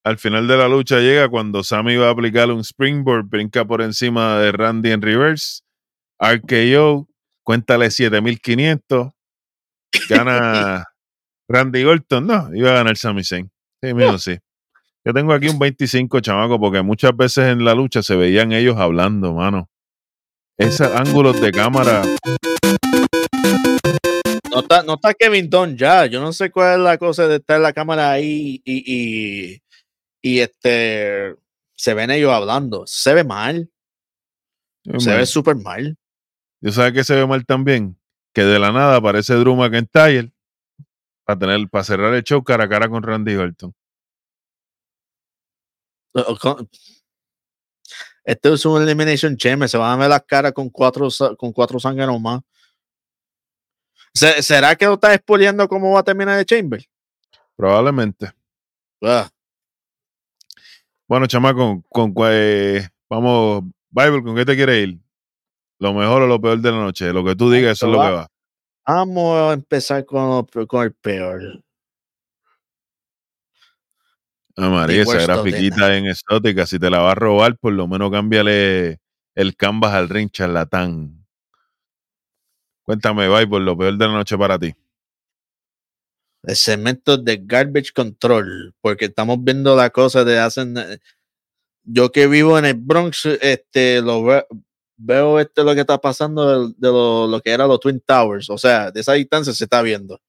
Al 0.04 0.18
final 0.20 0.48
de 0.48 0.58
la 0.58 0.68
lucha 0.68 1.00
llega 1.00 1.30
cuando 1.30 1.64
Sammy 1.64 1.96
va 1.96 2.10
a 2.10 2.12
aplicar 2.12 2.52
un 2.52 2.60
springboard, 2.60 3.26
brinca 3.26 3.66
por 3.66 3.82
encima 3.82 4.38
de 4.38 4.52
Randy 4.52 4.92
en 4.92 5.02
reverse, 5.02 5.62
RKO, 6.20 7.08
cuéntale 7.44 7.92
7500, 7.92 9.12
gana 10.10 10.86
Randy 11.48 11.84
Orton, 11.84 12.26
no, 12.26 12.56
iba 12.56 12.72
a 12.72 12.76
ganar 12.76 12.98
Sami 12.98 13.24
Zayn. 13.24 13.52
Sí, 13.82 13.94
mío, 13.94 14.18
sí. 14.18 14.38
Yo 15.06 15.14
tengo 15.14 15.34
aquí 15.34 15.50
un 15.50 15.60
25, 15.60 16.22
chamaco, 16.22 16.60
porque 16.60 16.82
muchas 16.82 17.16
veces 17.16 17.50
en 17.50 17.66
la 17.66 17.76
lucha 17.76 18.02
se 18.02 18.16
veían 18.16 18.54
ellos 18.54 18.78
hablando, 18.78 19.34
mano. 19.34 19.70
Esos 20.58 20.88
ángulos 20.88 21.42
de 21.42 21.52
cámara, 21.52 22.04
No 24.50 24.60
está, 24.60 24.84
no 24.84 24.94
está 24.94 25.14
Kevin 25.14 25.50
Dunn 25.50 25.76
ya. 25.76 26.06
Yo 26.06 26.22
no 26.22 26.32
sé 26.32 26.52
cuál 26.52 26.80
es 26.80 26.86
la 26.86 26.98
cosa 26.98 27.28
de 27.28 27.38
estar 27.38 27.60
la 27.60 27.74
cámara 27.74 28.12
ahí 28.12 28.62
y, 28.64 28.84
y, 28.86 29.62
y 30.22 30.40
este 30.40 31.36
se 31.76 31.94
ven 31.94 32.12
ellos 32.12 32.32
hablando. 32.32 32.84
Se 32.86 33.14
ve 33.14 33.24
mal. 33.24 33.70
Se 35.00 35.16
ve 35.16 35.26
súper 35.26 35.56
mal. 35.56 35.98
¿Yo 36.64 36.72
sabes 36.72 36.94
que 36.94 37.04
se 37.04 37.14
ve 37.14 37.28
mal 37.28 37.46
también? 37.46 38.00
Que 38.34 38.42
de 38.44 38.58
la 38.58 38.72
nada 38.72 38.96
aparece 38.96 39.34
Drew 39.34 39.54
McIntyre 39.54 40.32
para 41.26 41.38
tener, 41.38 41.70
para 41.70 41.84
cerrar 41.84 42.14
el 42.14 42.24
show 42.24 42.42
cara 42.42 42.64
a 42.64 42.70
cara 42.70 42.88
con 42.88 43.04
Randy 43.04 43.36
Orton. 43.36 43.74
Con- 46.40 46.70
Este 48.24 48.54
es 48.54 48.66
un 48.66 48.82
Elimination 48.82 49.36
Chamber. 49.36 49.68
Se 49.68 49.78
van 49.78 49.92
a 49.92 49.98
ver 49.98 50.10
las 50.10 50.24
caras 50.24 50.54
con 50.54 50.70
cuatro, 50.70 51.10
con 51.38 51.52
cuatro 51.52 51.82
sangre 51.82 52.08
más. 52.18 52.40
Se- 54.14 54.42
¿Será 54.42 54.74
que 54.78 54.86
lo 54.86 54.94
está 54.94 55.14
expoliando 55.14 55.68
cómo 55.68 55.92
va 55.92 56.00
a 56.00 56.04
terminar 56.04 56.40
el 56.40 56.46
Chamber? 56.46 56.82
Probablemente. 57.58 58.32
Ah, 59.02 59.30
Bueno, 61.10 61.28
chamaco, 61.28 61.84
con, 61.90 62.14
cua- 62.14 62.30
eh, 62.32 62.88
vamos, 63.10 63.64
Bible, 63.90 64.24
¿con 64.24 64.36
qué 64.36 64.46
te 64.46 64.56
quieres 64.56 64.88
ir? 64.88 65.03
¿Lo 65.84 65.94
mejor 65.94 66.22
o 66.22 66.28
lo 66.28 66.40
peor 66.40 66.62
de 66.62 66.72
la 66.72 66.78
noche? 66.78 67.12
Lo 67.12 67.26
que 67.26 67.36
tú 67.36 67.52
digas, 67.52 67.74
eso 67.74 67.88
es 67.88 67.92
lo 67.92 68.02
que 68.02 68.10
va. 68.10 68.28
Vamos 68.88 69.38
a 69.38 69.52
empezar 69.52 70.06
con, 70.06 70.46
con 70.46 70.82
el 70.82 70.94
peor. 70.94 71.62
Ah, 74.56 74.70
María, 74.70 75.02
esa 75.02 75.24
grafiquita 75.24 75.94
en 75.98 76.06
exótica, 76.06 76.66
si 76.66 76.80
te 76.80 76.90
la 76.90 77.00
vas 77.00 77.12
a 77.12 77.16
robar, 77.16 77.58
por 77.58 77.74
lo 77.74 77.86
menos 77.86 78.12
cámbiale 78.12 79.02
el 79.36 79.58
canvas 79.58 79.94
al 79.94 80.08
ring 80.08 80.32
charlatán. 80.32 81.26
Cuéntame, 82.84 83.28
Bible, 83.28 83.60
lo 83.60 83.78
peor 83.78 83.98
de 83.98 84.08
la 84.08 84.14
noche 84.14 84.38
para 84.38 84.58
ti. 84.58 84.74
El 86.44 86.56
segmento 86.56 87.18
de 87.18 87.42
Garbage 87.44 87.92
Control. 87.94 88.74
Porque 88.80 89.06
estamos 89.06 89.44
viendo 89.44 89.76
la 89.76 89.90
cosa 89.90 90.24
de 90.24 90.40
hacen. 90.40 90.78
eh, 90.78 91.00
Yo 91.84 92.10
que 92.10 92.28
vivo 92.28 92.58
en 92.58 92.64
el 92.64 92.76
Bronx, 92.76 93.26
este, 93.26 94.02
lo 94.02 94.24
veo 94.98 95.40
este 95.40 95.64
lo 95.64 95.74
que 95.74 95.82
está 95.82 95.98
pasando 96.00 96.68
de, 96.68 96.74
de 96.78 96.88
lo, 96.88 97.28
lo 97.28 97.42
que 97.42 97.52
eran 97.52 97.68
los 97.68 97.80
Twin 97.80 98.02
Towers. 98.06 98.50
O 98.50 98.58
sea, 98.58 98.92
de 98.92 99.02
esa 99.02 99.14
distancia 99.14 99.54
se 99.54 99.64
está 99.66 99.82
viendo. 99.82 100.20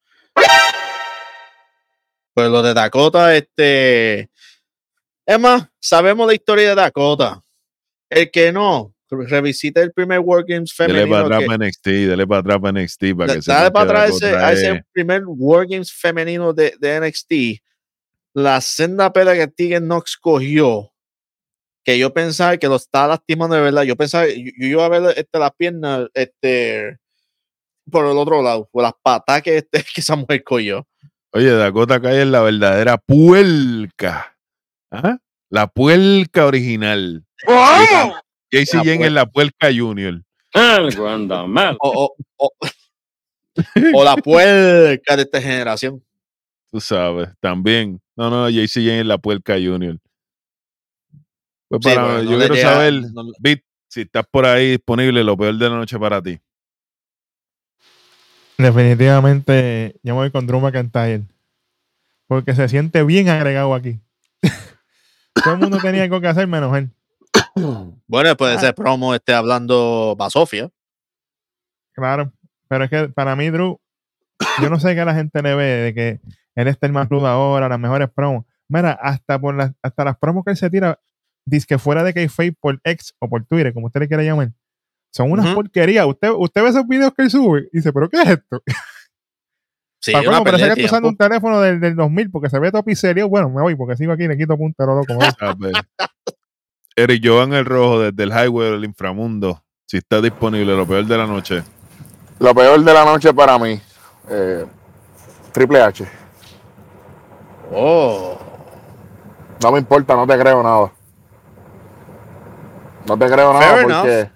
Pues 2.34 2.48
lo 2.50 2.62
de 2.62 2.74
Dakota, 2.74 3.34
este. 3.36 4.30
Es 5.26 5.38
más, 5.40 5.66
sabemos 5.80 6.26
la 6.26 6.34
historia 6.34 6.70
de 6.70 6.74
Dakota. 6.74 7.42
El 8.10 8.30
que 8.30 8.52
no, 8.52 8.92
revisita 9.10 9.80
el 9.80 9.92
primer 9.92 10.18
War 10.20 10.44
Games 10.46 10.74
Dele 10.76 10.92
femenino. 10.92 11.10
para 11.16 11.24
atrás 11.36 11.42
para 11.46 11.66
NXT, 11.66 11.86
dele 11.86 12.26
para 12.26 12.40
atrás 12.40 12.58
para 12.60 12.72
NXT 12.82 13.02
para 13.16 13.34
que 13.34 13.40
Dale 13.46 13.70
para 13.70 13.84
atrás 13.84 14.10
ese- 14.16 14.36
a 14.36 14.52
es- 14.52 14.58
ese 14.62 14.84
primer 14.92 15.22
War 15.26 15.66
Games 15.66 15.92
femenino 15.92 16.52
de, 16.52 16.74
de 16.78 17.00
NXT. 17.00 17.62
La 18.34 18.60
senda 18.60 19.12
pelea 19.12 19.34
que 19.34 19.46
Tegan 19.48 19.84
Knox 19.84 20.16
cogió, 20.16 20.92
que 21.84 21.98
yo 21.98 22.12
pensaba 22.12 22.56
que 22.56 22.66
lo 22.68 22.76
estaba 22.76 23.08
lastimando 23.08 23.54
de 23.56 23.62
verdad. 23.62 23.82
Yo 23.82 23.94
pensaba, 23.96 24.26
yo, 24.26 24.50
yo 24.58 24.66
iba 24.66 24.84
a 24.84 24.88
ver 24.88 25.14
este, 25.18 25.38
las 25.38 25.52
piernas 25.54 26.08
este, 26.14 26.98
por 27.90 28.06
el 28.06 28.16
otro 28.16 28.42
lado, 28.42 28.68
por 28.72 28.82
las 28.82 28.92
patas 29.02 29.42
que, 29.42 29.58
este, 29.58 29.82
que 29.94 30.00
esa 30.00 30.16
mujer 30.16 30.42
cogió. 30.42 30.86
Oye, 31.32 31.50
Dakota 31.50 32.00
Kai 32.00 32.18
es 32.20 32.26
la 32.26 32.40
verdadera 32.42 32.96
puerca. 32.96 34.36
¿Ah? 34.90 35.18
La 35.50 35.66
puerca 35.66 36.46
original. 36.46 37.24
JC 38.50 38.74
La 38.74 38.82
Jen 38.84 39.02
es 39.04 39.12
la 39.12 39.26
puerca 39.26 39.68
junior. 39.74 40.22
Algo 40.52 41.08
anda 41.08 41.44
mal. 41.46 41.76
O, 41.80 42.14
o- 42.36 42.46
o- 42.46 42.50
o 43.94 44.04
la 44.04 44.16
puerca 44.16 45.16
de 45.16 45.22
esta 45.22 45.40
generación. 45.42 46.02
Tú 46.70 46.80
sabes, 46.80 47.28
también. 47.40 48.00
No, 48.16 48.30
no, 48.30 48.48
JC 48.48 48.74
Jen 48.74 49.00
es 49.00 49.06
la 49.06 49.18
puerca 49.18 49.54
junior. 49.54 49.98
Pues 51.80 51.94
Sí, 51.94 52.00
para, 52.00 52.12
no 52.14 52.22
yo 52.30 52.38
quiero 52.38 52.54
llega- 52.54 52.72
saber, 52.72 52.92
no- 53.12 53.32
Bit, 53.38 53.62
si 53.88 54.00
estás 54.02 54.26
por 54.30 54.44
ahí 54.46 54.72
disponible, 54.72 55.22
lo 55.24 55.36
peor 55.36 55.56
de 55.56 55.68
la 55.70 55.76
noche 55.76 55.98
para 55.98 56.20
ti. 56.22 56.38
Definitivamente, 58.58 59.96
yo 60.02 60.14
me 60.14 60.20
voy 60.20 60.30
con 60.30 60.46
Drew 60.46 60.60
McIntyre. 60.60 61.22
Porque 62.26 62.54
se 62.54 62.68
siente 62.68 63.02
bien 63.02 63.28
agregado 63.28 63.74
aquí. 63.74 63.98
Todo 65.34 65.54
el 65.54 65.60
mundo 65.60 65.78
tenía 65.82 66.04
algo 66.04 66.20
que 66.20 66.28
hacer 66.28 66.46
menos 66.46 66.76
él. 66.76 66.90
Bueno, 68.06 68.36
puede 68.36 68.54
Ah. 68.54 68.58
ser 68.60 68.74
promo 68.74 69.14
esté 69.14 69.32
hablando 69.34 70.14
Basofia. 70.16 70.70
Claro. 71.94 72.32
Pero 72.68 72.84
es 72.84 72.90
que 72.90 73.08
para 73.08 73.34
mí, 73.36 73.50
Drew, 73.50 73.80
yo 74.62 74.70
no 74.70 74.78
sé 74.78 74.94
qué 74.94 75.04
la 75.04 75.14
gente 75.14 75.42
le 75.42 75.54
ve 75.54 75.64
de 75.64 75.94
que 75.94 76.20
él 76.54 76.68
está 76.68 76.86
el 76.86 76.92
más 76.92 77.08
rudo 77.08 77.26
ahora, 77.26 77.68
las 77.68 77.78
mejores 77.78 78.08
promos. 78.10 78.44
Mira, 78.68 78.92
hasta 78.92 79.38
por 79.38 79.54
las, 79.54 79.72
hasta 79.82 80.04
las 80.04 80.16
promos 80.18 80.44
que 80.44 80.52
él 80.52 80.56
se 80.56 80.70
tira, 80.70 80.98
dice 81.44 81.66
que 81.66 81.78
fuera 81.78 82.02
de 82.02 82.14
Kayfabe 82.14 82.52
por 82.52 82.80
X 82.82 83.14
o 83.18 83.28
por 83.28 83.44
Twitter, 83.44 83.72
como 83.72 83.86
usted 83.86 84.00
le 84.00 84.08
quiera 84.08 84.22
llamar, 84.22 84.52
son 85.12 85.30
unas 85.30 85.46
Ujú. 85.46 85.54
porquerías. 85.54 86.06
Usted, 86.06 86.30
usted 86.30 86.62
ve 86.62 86.68
esos 86.68 86.86
videos 86.86 87.12
que 87.14 87.22
él 87.22 87.30
sube 87.30 87.68
y 87.72 87.78
dice, 87.78 87.92
¿pero 87.92 88.08
qué 88.08 88.22
es 88.22 88.28
esto? 88.30 88.62
Sí, 90.00 90.12
Para 90.12 90.28
una 90.28 90.36
colmo, 90.36 90.44
parece 90.50 90.74
que 90.74 90.82
está 90.82 90.96
usando 90.96 91.08
un 91.08 91.16
teléfono 91.16 91.60
del, 91.62 91.80
del 91.80 91.96
2000 91.96 92.30
porque 92.30 92.50
se 92.50 92.58
ve 92.58 92.70
todo 92.70 92.82
piserío. 92.82 93.26
Bueno, 93.26 93.48
me 93.48 93.62
voy 93.62 93.74
porque 93.74 93.96
sigo 93.96 94.12
aquí 94.12 94.24
y 94.24 94.28
le 94.28 94.36
quito 94.36 94.54
me 94.54 94.66
voy. 94.68 95.26
¿sabes? 95.38 95.72
Eric 96.94 97.22
Joan 97.24 97.54
el 97.54 97.64
Rojo 97.64 98.00
desde 98.00 98.22
el 98.22 98.28
Highway 98.28 98.72
del 98.72 98.84
Inframundo. 98.84 99.64
Si 99.86 99.96
está 99.96 100.20
disponible, 100.20 100.76
lo 100.76 100.86
peor 100.86 101.06
de 101.06 101.16
la 101.16 101.26
noche. 101.26 101.62
Lo 102.38 102.54
peor 102.54 102.84
de 102.84 102.92
la 102.92 103.04
noche 103.06 103.32
para 103.32 103.58
mí, 103.58 103.80
eh, 104.28 104.66
Triple 105.52 105.80
H. 105.80 106.06
Oh. 107.72 108.38
No 109.62 109.72
me 109.72 109.78
importa, 109.78 110.14
no 110.14 110.26
te 110.26 110.38
creo 110.38 110.62
nada. 110.62 110.92
No 113.06 113.16
te 113.18 113.26
creo 113.26 113.52
nada 113.52 113.64
Fair 113.74 113.82
porque, 113.82 114.30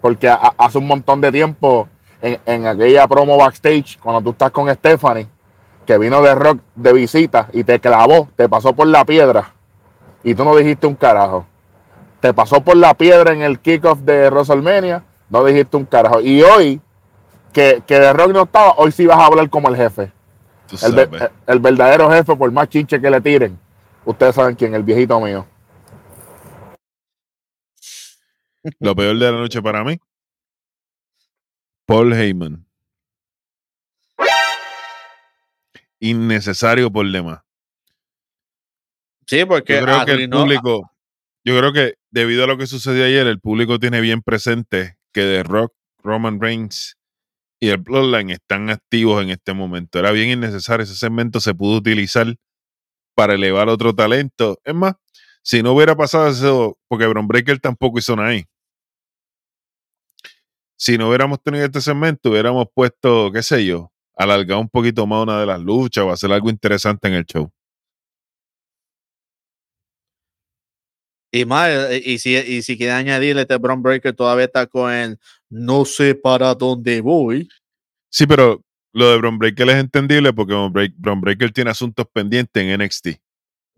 porque 0.00 0.28
a- 0.28 0.52
hace 0.58 0.78
un 0.78 0.86
montón 0.86 1.20
de 1.20 1.32
tiempo 1.32 1.88
en, 2.20 2.38
en 2.46 2.66
aquella 2.66 3.06
promo 3.08 3.36
backstage, 3.36 3.98
cuando 4.00 4.20
tú 4.22 4.30
estás 4.30 4.50
con 4.50 4.72
Stephanie, 4.72 5.26
que 5.86 5.98
vino 5.98 6.22
de 6.22 6.34
rock 6.34 6.60
de 6.74 6.92
visita 6.92 7.48
y 7.52 7.64
te 7.64 7.80
clavó, 7.80 8.28
te 8.36 8.48
pasó 8.48 8.72
por 8.72 8.86
la 8.86 9.04
piedra 9.04 9.52
y 10.22 10.34
tú 10.34 10.44
no 10.44 10.54
dijiste 10.56 10.86
un 10.86 10.94
carajo. 10.94 11.46
Te 12.20 12.32
pasó 12.32 12.60
por 12.60 12.76
la 12.76 12.94
piedra 12.94 13.32
en 13.32 13.42
el 13.42 13.58
kickoff 13.58 13.98
de 14.00 14.30
WrestleMania, 14.30 15.02
no 15.28 15.44
dijiste 15.44 15.76
un 15.76 15.84
carajo. 15.86 16.20
Y 16.20 16.40
hoy, 16.42 16.80
que, 17.52 17.82
que 17.84 17.98
de 17.98 18.12
rock 18.12 18.30
no 18.32 18.42
estaba, 18.42 18.74
hoy 18.76 18.92
sí 18.92 19.06
vas 19.06 19.18
a 19.18 19.26
hablar 19.26 19.50
como 19.50 19.68
el 19.68 19.76
jefe. 19.76 20.12
El, 20.86 20.94
el 21.48 21.58
verdadero 21.58 22.08
jefe, 22.10 22.36
por 22.36 22.50
más 22.52 22.68
chinche 22.68 23.00
que 23.00 23.10
le 23.10 23.20
tiren. 23.20 23.58
Ustedes 24.04 24.36
saben 24.36 24.54
quién, 24.54 24.72
el 24.74 24.84
viejito 24.84 25.18
mío. 25.20 25.44
Lo 28.78 28.94
peor 28.94 29.18
de 29.18 29.32
la 29.32 29.38
noche 29.38 29.60
para 29.60 29.84
mí, 29.84 29.98
Paul 31.86 32.12
Heyman. 32.12 32.66
Innecesario 36.00 36.90
por 36.90 37.10
demás. 37.10 37.40
Sí, 39.26 39.44
porque 39.44 39.74
Yo 39.74 39.84
creo 39.84 40.04
que 40.04 40.12
el 40.12 40.30
público, 40.30 40.90
yo 41.44 41.58
creo 41.58 41.72
que 41.72 41.94
debido 42.10 42.44
a 42.44 42.46
lo 42.46 42.58
que 42.58 42.66
sucedió 42.66 43.04
ayer, 43.04 43.26
el 43.26 43.40
público 43.40 43.78
tiene 43.78 44.00
bien 44.00 44.22
presente 44.22 44.98
que 45.12 45.22
The 45.22 45.42
Rock, 45.42 45.72
Roman 46.02 46.40
Reigns 46.40 46.96
y 47.60 47.68
el 47.68 47.78
Bloodline 47.78 48.30
están 48.30 48.70
activos 48.70 49.22
en 49.22 49.30
este 49.30 49.52
momento. 49.52 49.98
Era 49.98 50.10
bien 50.10 50.30
innecesario. 50.30 50.82
Ese 50.82 50.96
segmento 50.96 51.40
se 51.40 51.54
pudo 51.54 51.76
utilizar 51.76 52.34
para 53.14 53.34
elevar 53.34 53.68
otro 53.68 53.94
talento. 53.94 54.58
Es 54.64 54.74
más, 54.74 54.94
si 55.42 55.62
no 55.62 55.72
hubiera 55.72 55.94
pasado 55.94 56.28
eso, 56.28 56.78
porque 56.88 57.06
Bron 57.06 57.28
Breaker 57.28 57.60
tampoco 57.60 57.98
hizo 57.98 58.16
nada 58.16 58.30
ahí. 58.30 58.44
Si 60.82 60.98
no 60.98 61.06
hubiéramos 61.06 61.40
tenido 61.40 61.64
este 61.64 61.80
segmento, 61.80 62.30
hubiéramos 62.30 62.66
puesto, 62.74 63.30
qué 63.30 63.40
sé 63.44 63.64
yo, 63.64 63.92
alargar 64.16 64.58
un 64.58 64.68
poquito 64.68 65.06
más 65.06 65.22
una 65.22 65.38
de 65.38 65.46
las 65.46 65.60
luchas 65.60 66.02
o 66.02 66.10
hacer 66.10 66.32
algo 66.32 66.50
interesante 66.50 67.06
en 67.06 67.14
el 67.14 67.24
show. 67.24 67.52
Y 71.30 71.44
más, 71.44 71.70
eh, 71.70 72.02
y 72.04 72.18
si, 72.18 72.34
y 72.34 72.62
si 72.62 72.76
quiere 72.76 72.94
añadirle 72.94 73.42
este 73.42 73.58
Brown 73.58 73.80
Breaker, 73.80 74.12
todavía 74.12 74.46
está 74.46 74.66
con 74.66 74.92
el 74.92 75.20
no 75.48 75.84
sé 75.84 76.16
para 76.16 76.52
dónde 76.56 77.00
voy. 77.00 77.48
Sí, 78.10 78.26
pero 78.26 78.64
lo 78.92 79.08
de 79.08 79.18
Bron 79.18 79.38
Breaker 79.38 79.68
es 79.68 79.76
entendible 79.76 80.32
porque 80.32 80.52
Bron 80.96 81.20
Breaker 81.20 81.52
tiene 81.52 81.70
asuntos 81.70 82.06
pendientes 82.12 82.60
en 82.60 82.82
NXT 82.82 83.20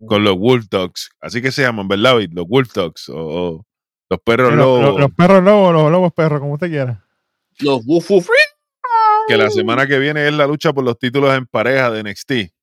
con 0.07 0.23
los 0.23 0.35
Wolf 0.39 0.65
Dogs. 0.71 1.11
Así 1.21 1.39
que 1.39 1.51
se 1.51 1.61
llaman, 1.61 1.87
¿verdad? 1.87 2.17
Los 2.31 2.47
Wolf 2.47 2.73
Dogs 2.73 3.09
o 3.09 3.63
los 4.09 4.19
perros 4.21 4.49
Sí, 4.51 4.55
los, 4.55 4.65
lobos. 4.65 4.81
los- 4.91 4.99
los 4.99 5.11
perros 5.13 5.43
lobos, 5.43 5.73
los 5.73 5.91
lobos 5.91 6.13
perros, 6.13 6.39
como 6.39 6.53
usted 6.53 6.69
quiera. 6.69 7.03
Los 7.59 7.85
Woof 7.85 8.11
Woof 8.11 8.29
que 9.27 9.37
la 9.37 9.49
semana 9.49 9.87
que 9.87 9.97
viene 9.97 10.27
es 10.27 10.33
la 10.33 10.45
lucha 10.45 10.71
por 10.71 10.83
los 10.83 10.99
títulos 10.99 11.35
en 11.35 11.47
pareja 11.47 11.89
de 11.89 12.03
NXT. 12.03 12.53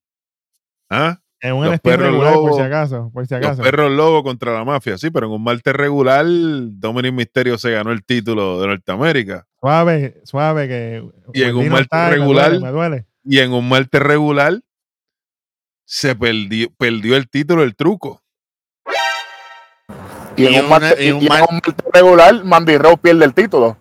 ¿Ah? 0.89 1.19
En 1.41 1.55
un 1.55 1.65
Los 1.65 1.73
NXT 1.73 1.83
perros 1.83 2.05
regular, 2.07 2.33
por 2.35 2.43
lobos, 2.43 2.55
si 2.55 2.61
acaso. 2.61 3.11
Por 3.13 3.27
si 3.27 3.33
Los 3.33 3.43
acaso. 3.45 3.61
perros 3.63 3.91
lobos 3.91 4.23
contra 4.23 4.53
la 4.53 4.63
mafia. 4.63 4.97
Sí, 4.97 5.11
pero 5.11 5.25
en 5.27 5.33
un 5.33 5.43
martes 5.43 5.73
regular, 5.73 6.25
Dominic 6.25 7.11
Mysterio 7.13 7.57
se 7.57 7.71
ganó 7.71 7.91
el 7.91 8.05
título 8.05 8.61
de 8.61 8.67
Norteamérica. 8.67 9.45
Suave, 9.59 10.21
suave, 10.23 10.67
que. 10.69 11.03
Y 11.33 11.43
en 11.43 11.55
un 11.57 11.67
martes 11.67 11.89
me 11.91 12.09
regular- 12.11 12.51
duele, 12.51 12.65
Me 12.65 12.71
duele. 12.71 13.05
Y 13.25 13.39
en 13.39 13.51
un 13.51 13.67
martes 13.67 14.01
regular, 14.01 14.61
se 15.85 16.15
perdió, 16.15 16.69
perdió 16.77 17.17
el 17.17 17.29
título 17.29 17.63
el 17.63 17.75
truco. 17.75 18.22
Y, 20.35 20.47
en 20.47 20.65
un 21.15 21.21
y 21.21 21.25
y 21.25 21.29
martes 21.29 21.75
regular, 21.93 22.43
Mandy 22.43 22.77
Rose 22.77 22.97
pierde 22.97 23.25
el 23.25 23.33
título. 23.33 23.77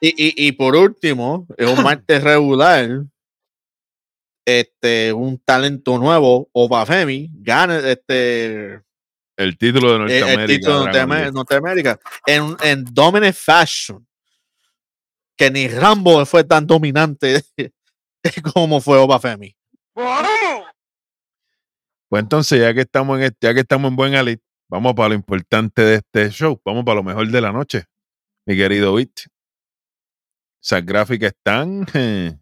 Y, 0.00 0.08
y, 0.08 0.48
y 0.48 0.52
por 0.52 0.74
último, 0.74 1.46
en 1.56 1.68
un 1.68 1.82
martes 1.82 2.22
regular, 2.24 3.04
este, 4.44 5.12
un 5.12 5.38
talento 5.38 5.98
nuevo, 5.98 6.48
Obafemi, 6.52 7.30
gana 7.34 7.78
este, 7.78 8.80
El 9.36 9.56
título 9.56 9.98
de 9.98 10.18
el 10.18 10.46
título. 10.46 10.86
Norteamérica 11.32 12.00
en, 12.26 12.56
en 12.62 12.84
Dominant 12.84 13.34
Fashion. 13.34 14.06
Que 15.36 15.50
ni 15.50 15.66
Rambo 15.68 16.24
fue 16.26 16.44
tan 16.44 16.66
dominante 16.66 17.42
como 18.52 18.80
fue 18.80 18.98
Obafemi. 18.98 19.56
Pues 22.12 22.24
entonces, 22.24 22.60
ya 22.60 22.74
que 22.74 22.82
estamos 22.82 23.16
en 23.16 23.24
este, 23.24 23.46
ya 23.46 23.54
que 23.54 23.60
estamos 23.60 23.88
en 23.88 23.96
buen 23.96 24.14
alit, 24.14 24.38
vamos 24.68 24.92
para 24.92 25.08
lo 25.08 25.14
importante 25.14 25.80
de 25.80 25.94
este 25.94 26.28
show. 26.28 26.60
Vamos 26.62 26.84
para 26.84 26.96
lo 26.96 27.02
mejor 27.02 27.26
de 27.26 27.40
la 27.40 27.52
noche, 27.52 27.86
mi 28.44 28.54
querido 28.54 28.94
Bit. 28.94 29.20
Esas 30.62 30.84
gráficas 30.84 31.32
están 31.32 31.86
eh, 31.94 32.36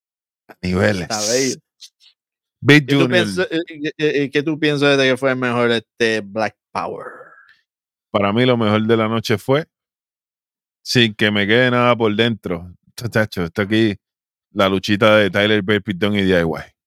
a 0.48 0.56
niveles. 0.62 1.02
Está 1.02 1.20
bello. 1.20 1.56
Bit 2.62 2.88
¿Qué 2.88 2.94
tú, 2.94 3.00
Junior, 3.02 3.10
piensas, 3.10 3.48
eh, 3.50 3.60
eh, 3.68 3.92
eh, 3.98 4.30
qué 4.30 4.42
tú 4.42 4.58
piensas 4.58 4.96
de 4.96 5.10
que 5.10 5.16
fue 5.18 5.34
mejor 5.34 5.70
este 5.70 6.22
Black 6.22 6.56
Power? 6.72 7.08
para 8.10 8.32
mí 8.32 8.46
lo 8.46 8.56
mejor 8.56 8.86
de 8.86 8.96
la 8.96 9.06
noche 9.06 9.36
fue, 9.36 9.66
sin 10.82 11.12
que 11.12 11.30
me 11.30 11.46
quede 11.46 11.70
nada 11.70 11.94
por 11.94 12.16
dentro, 12.16 12.74
chacho, 12.96 13.44
está 13.44 13.62
aquí 13.64 13.96
la 14.52 14.70
luchita 14.70 15.16
de 15.16 15.28
Tyler 15.28 15.60
Bate, 15.60 15.82
Pitón 15.82 16.14
y 16.14 16.22
DIY. 16.22 16.79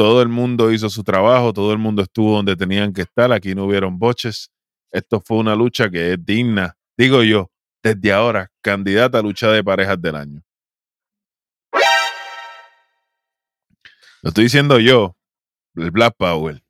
Todo 0.00 0.22
el 0.22 0.30
mundo 0.30 0.72
hizo 0.72 0.88
su 0.88 1.04
trabajo, 1.04 1.52
todo 1.52 1.74
el 1.74 1.78
mundo 1.78 2.00
estuvo 2.00 2.34
donde 2.34 2.56
tenían 2.56 2.90
que 2.90 3.02
estar, 3.02 3.30
aquí 3.34 3.54
no 3.54 3.66
hubieron 3.66 3.98
boches. 3.98 4.50
Esto 4.90 5.20
fue 5.20 5.36
una 5.36 5.54
lucha 5.54 5.90
que 5.90 6.14
es 6.14 6.24
digna, 6.24 6.74
digo 6.96 7.22
yo, 7.22 7.50
desde 7.82 8.10
ahora, 8.10 8.50
candidata 8.62 9.18
a 9.18 9.22
lucha 9.22 9.50
de 9.50 9.62
parejas 9.62 10.00
del 10.00 10.16
año. 10.16 10.42
Lo 14.22 14.28
estoy 14.28 14.44
diciendo 14.44 14.78
yo, 14.78 15.18
el 15.74 15.90
Black 15.90 16.14
Power. 16.16 16.62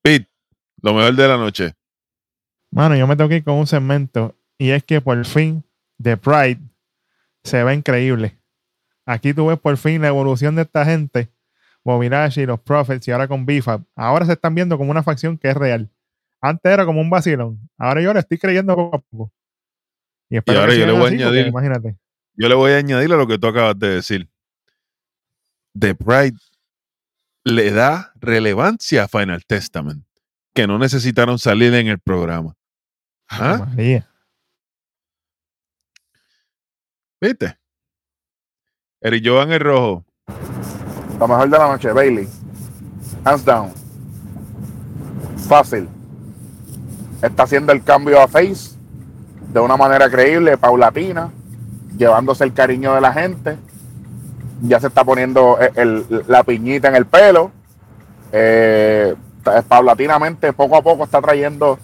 Pete, 0.00 0.30
lo 0.80 0.94
mejor 0.94 1.14
de 1.14 1.28
la 1.28 1.36
noche. 1.36 1.74
Mano, 2.70 2.96
yo 2.96 3.06
me 3.06 3.14
tengo 3.14 3.28
que 3.28 3.36
ir 3.36 3.44
con 3.44 3.56
un 3.56 3.66
segmento. 3.66 4.34
Y 4.56 4.70
es 4.70 4.82
que 4.84 5.02
por 5.02 5.22
fin 5.26 5.62
The 6.02 6.16
Pride 6.16 6.62
se 7.44 7.62
ve 7.62 7.74
increíble. 7.74 8.38
Aquí 9.08 9.32
tú 9.32 9.46
ves 9.46 9.58
por 9.58 9.74
fin 9.78 10.02
la 10.02 10.08
evolución 10.08 10.54
de 10.54 10.62
esta 10.62 10.84
gente. 10.84 11.30
Bobirashi, 11.82 12.44
los 12.44 12.60
Prophets 12.60 13.08
y 13.08 13.10
ahora 13.10 13.26
con 13.26 13.46
Bifab. 13.46 13.82
Ahora 13.96 14.26
se 14.26 14.32
están 14.32 14.54
viendo 14.54 14.76
como 14.76 14.90
una 14.90 15.02
facción 15.02 15.38
que 15.38 15.48
es 15.48 15.56
real. 15.56 15.90
Antes 16.42 16.70
era 16.70 16.84
como 16.84 17.00
un 17.00 17.08
vacilón. 17.08 17.58
Ahora 17.78 18.02
yo 18.02 18.12
le 18.12 18.20
estoy 18.20 18.36
creyendo 18.36 18.76
poco 18.76 18.96
a 18.96 18.98
poco. 19.00 19.32
Y, 20.28 20.36
ahora 20.36 20.74
yo 20.74 20.84
le 20.84 20.92
voy 20.92 21.00
a 21.00 21.04
porque 21.04 21.24
añadir- 21.24 21.46
Imagínate. 21.48 21.96
Yo 22.34 22.48
le 22.50 22.54
voy 22.54 22.72
a 22.72 22.76
añadir 22.76 23.10
a 23.10 23.16
lo 23.16 23.26
que 23.26 23.38
tú 23.38 23.46
acabas 23.46 23.78
de 23.78 23.88
decir. 23.88 24.28
The 25.72 25.94
Pride 25.94 26.36
le 27.44 27.70
da 27.70 28.12
relevancia 28.16 29.04
a 29.04 29.08
Final 29.08 29.42
Testament, 29.46 30.04
que 30.54 30.66
no 30.66 30.78
necesitaron 30.78 31.38
salir 31.38 31.72
en 31.72 31.88
el 31.88 31.98
programa. 31.98 32.54
¿Ah? 33.30 33.64
María. 33.70 34.06
¿Viste? 37.22 37.57
Eric 39.00 39.22
Jovan 39.24 39.52
el 39.52 39.60
rojo. 39.60 40.04
Lo 41.18 41.28
mejor 41.28 41.48
de 41.48 41.58
la 41.58 41.68
noche, 41.68 41.92
Bailey. 41.92 42.28
Hands 43.24 43.44
down. 43.44 43.70
Fácil. 45.48 45.88
Está 47.22 47.44
haciendo 47.44 47.72
el 47.72 47.82
cambio 47.82 48.20
a 48.20 48.28
face 48.28 48.76
de 49.52 49.60
una 49.60 49.76
manera 49.76 50.08
creíble, 50.10 50.56
paulatina, 50.58 51.30
llevándose 51.96 52.44
el 52.44 52.52
cariño 52.52 52.94
de 52.94 53.00
la 53.00 53.12
gente. 53.12 53.56
Ya 54.62 54.80
se 54.80 54.88
está 54.88 55.04
poniendo 55.04 55.58
el- 55.76 56.24
la 56.26 56.42
piñita 56.42 56.88
en 56.88 56.96
el 56.96 57.06
pelo. 57.06 57.50
Eh, 58.32 59.14
paulatinamente, 59.68 60.52
poco 60.52 60.76
a 60.76 60.82
poco, 60.82 61.04
está 61.04 61.20
trayendo 61.22 61.78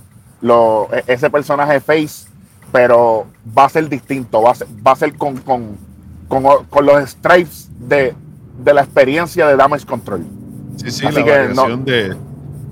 e- 0.92 1.04
ese 1.06 1.30
personaje 1.30 1.80
face, 1.80 2.28
pero 2.70 3.26
va 3.56 3.64
a 3.64 3.68
ser 3.68 3.88
distinto. 3.88 4.42
Va 4.42 4.50
a 4.92 4.96
ser, 4.96 5.16
con, 5.16 5.38
con, 6.28 6.44
con 6.70 6.86
los 6.86 7.10
stripes 7.10 7.70
de, 7.78 8.14
de 8.58 8.74
la 8.74 8.82
experiencia 8.82 9.46
de 9.46 9.56
Damage 9.56 9.86
Control. 9.86 10.24
Sí, 10.76 10.90
sí, 10.90 11.06
Así 11.06 11.16
la 11.16 11.24
que 11.24 11.30
variación 11.30 11.84
de. 11.84 12.16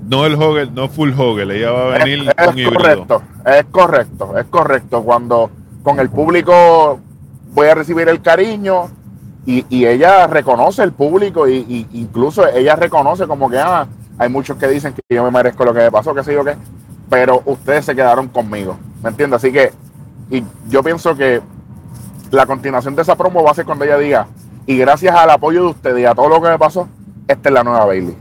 No 0.07 0.25
el 0.25 0.35
Hogel, 0.35 0.73
no 0.73 0.89
full 0.89 1.11
Hogel. 1.17 1.51
Ella 1.51 1.71
va 1.71 1.95
a 1.95 1.97
venir 1.99 2.29
es, 2.37 2.45
con 2.45 2.59
es 2.59 2.67
correcto, 2.67 3.21
es 3.45 3.65
correcto, 3.71 4.37
es 4.37 4.45
correcto. 4.47 5.03
Cuando 5.03 5.49
con 5.81 5.99
el 5.99 6.09
público 6.09 6.99
voy 7.53 7.67
a 7.67 7.75
recibir 7.75 8.09
el 8.09 8.21
cariño 8.21 8.89
y, 9.45 9.65
y 9.69 9.85
ella 9.85 10.27
reconoce 10.27 10.83
el 10.83 10.91
público 10.91 11.47
y, 11.47 11.55
y 11.67 11.87
incluso 11.93 12.47
ella 12.47 12.75
reconoce 12.75 13.27
como 13.27 13.49
que 13.49 13.59
ah, 13.59 13.87
hay 14.17 14.29
muchos 14.29 14.57
que 14.57 14.67
dicen 14.67 14.93
que 14.93 15.01
yo 15.09 15.23
me 15.23 15.31
merezco 15.31 15.65
lo 15.65 15.73
que 15.73 15.79
me 15.79 15.91
pasó, 15.91 16.13
que 16.13 16.23
sé 16.23 16.33
yo 16.33 16.43
qué, 16.43 16.55
pero 17.09 17.41
ustedes 17.45 17.85
se 17.85 17.95
quedaron 17.95 18.27
conmigo, 18.27 18.77
¿me 19.01 19.09
entiendes? 19.09 19.37
Así 19.37 19.51
que 19.51 19.71
y 20.29 20.43
yo 20.69 20.83
pienso 20.83 21.15
que 21.15 21.41
la 22.33 22.45
continuación 22.45 22.95
de 22.95 23.01
esa 23.03 23.15
promo 23.15 23.43
va 23.43 23.51
a 23.51 23.53
ser 23.53 23.65
cuando 23.65 23.85
ella 23.85 23.97
diga 23.97 24.27
y 24.65 24.77
gracias 24.77 25.15
al 25.15 25.29
apoyo 25.29 25.61
de 25.63 25.67
ustedes 25.69 26.01
y 26.01 26.05
a 26.05 26.13
todo 26.15 26.29
lo 26.29 26.41
que 26.41 26.49
me 26.49 26.57
pasó, 26.59 26.87
esta 27.27 27.49
es 27.49 27.53
la 27.53 27.63
nueva 27.63 27.85
Bailey. 27.85 28.15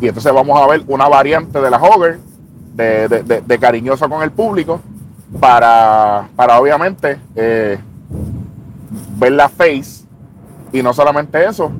Y 0.00 0.08
entonces 0.08 0.32
vamos 0.32 0.60
a 0.60 0.66
ver 0.66 0.82
una 0.86 1.08
variante 1.08 1.60
de 1.60 1.70
la 1.70 1.78
Hogger, 1.78 2.18
de, 2.74 3.08
de- 3.08 3.22
de- 3.22 3.40
de 3.40 3.58
cariñoso 3.58 4.08
con 4.08 4.22
el 4.22 4.30
público, 4.30 4.80
para, 5.40 6.28
para 6.36 6.60
obviamente 6.60 7.18
eh, 7.34 7.78
ver 9.18 9.32
la 9.32 9.48
face. 9.48 10.04
Y 10.72 10.82
no 10.82 10.92
solamente 10.92 11.44
eso, 11.44 11.70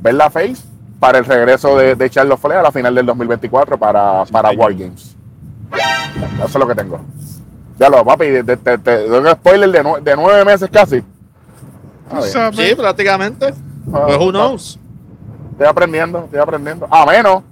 ver 0.00 0.14
la 0.14 0.30
face 0.30 0.56
para 0.98 1.18
el 1.18 1.24
regreso 1.24 1.76
de, 1.76 1.94
de 1.96 2.08
Charles 2.10 2.38
Flair 2.40 2.60
a 2.60 2.62
la 2.62 2.72
final 2.72 2.94
del 2.94 3.04
2024 3.06 3.76
para, 3.78 4.24
para 4.24 4.48
señor. 4.50 4.64
War 4.64 4.74
Games. 4.74 5.14
Eso 6.38 6.44
es 6.46 6.54
lo 6.54 6.66
que 6.66 6.74
tengo. 6.74 7.00
Ya 7.78 7.88
lo, 7.88 8.04
papi, 8.04 8.26
te, 8.44 8.56
te- 8.56 8.78
te 8.78 9.08
doy 9.08 9.18
un 9.20 9.28
spoiler 9.32 9.70
de, 9.70 9.82
nue- 9.82 10.00
de 10.00 10.14
nueve 10.16 10.44
meses 10.44 10.68
casi. 10.70 11.02
A 12.10 12.20
ver. 12.20 12.54
Sí, 12.54 12.74
prácticamente. 12.76 13.52
But 13.86 14.16
who 14.20 14.30
knows? 14.30 14.78
Estoy 15.52 15.66
aprendiendo, 15.66 16.24
estoy 16.24 16.38
aprendiendo. 16.40 16.86
A 16.90 17.04
menos, 17.06 17.42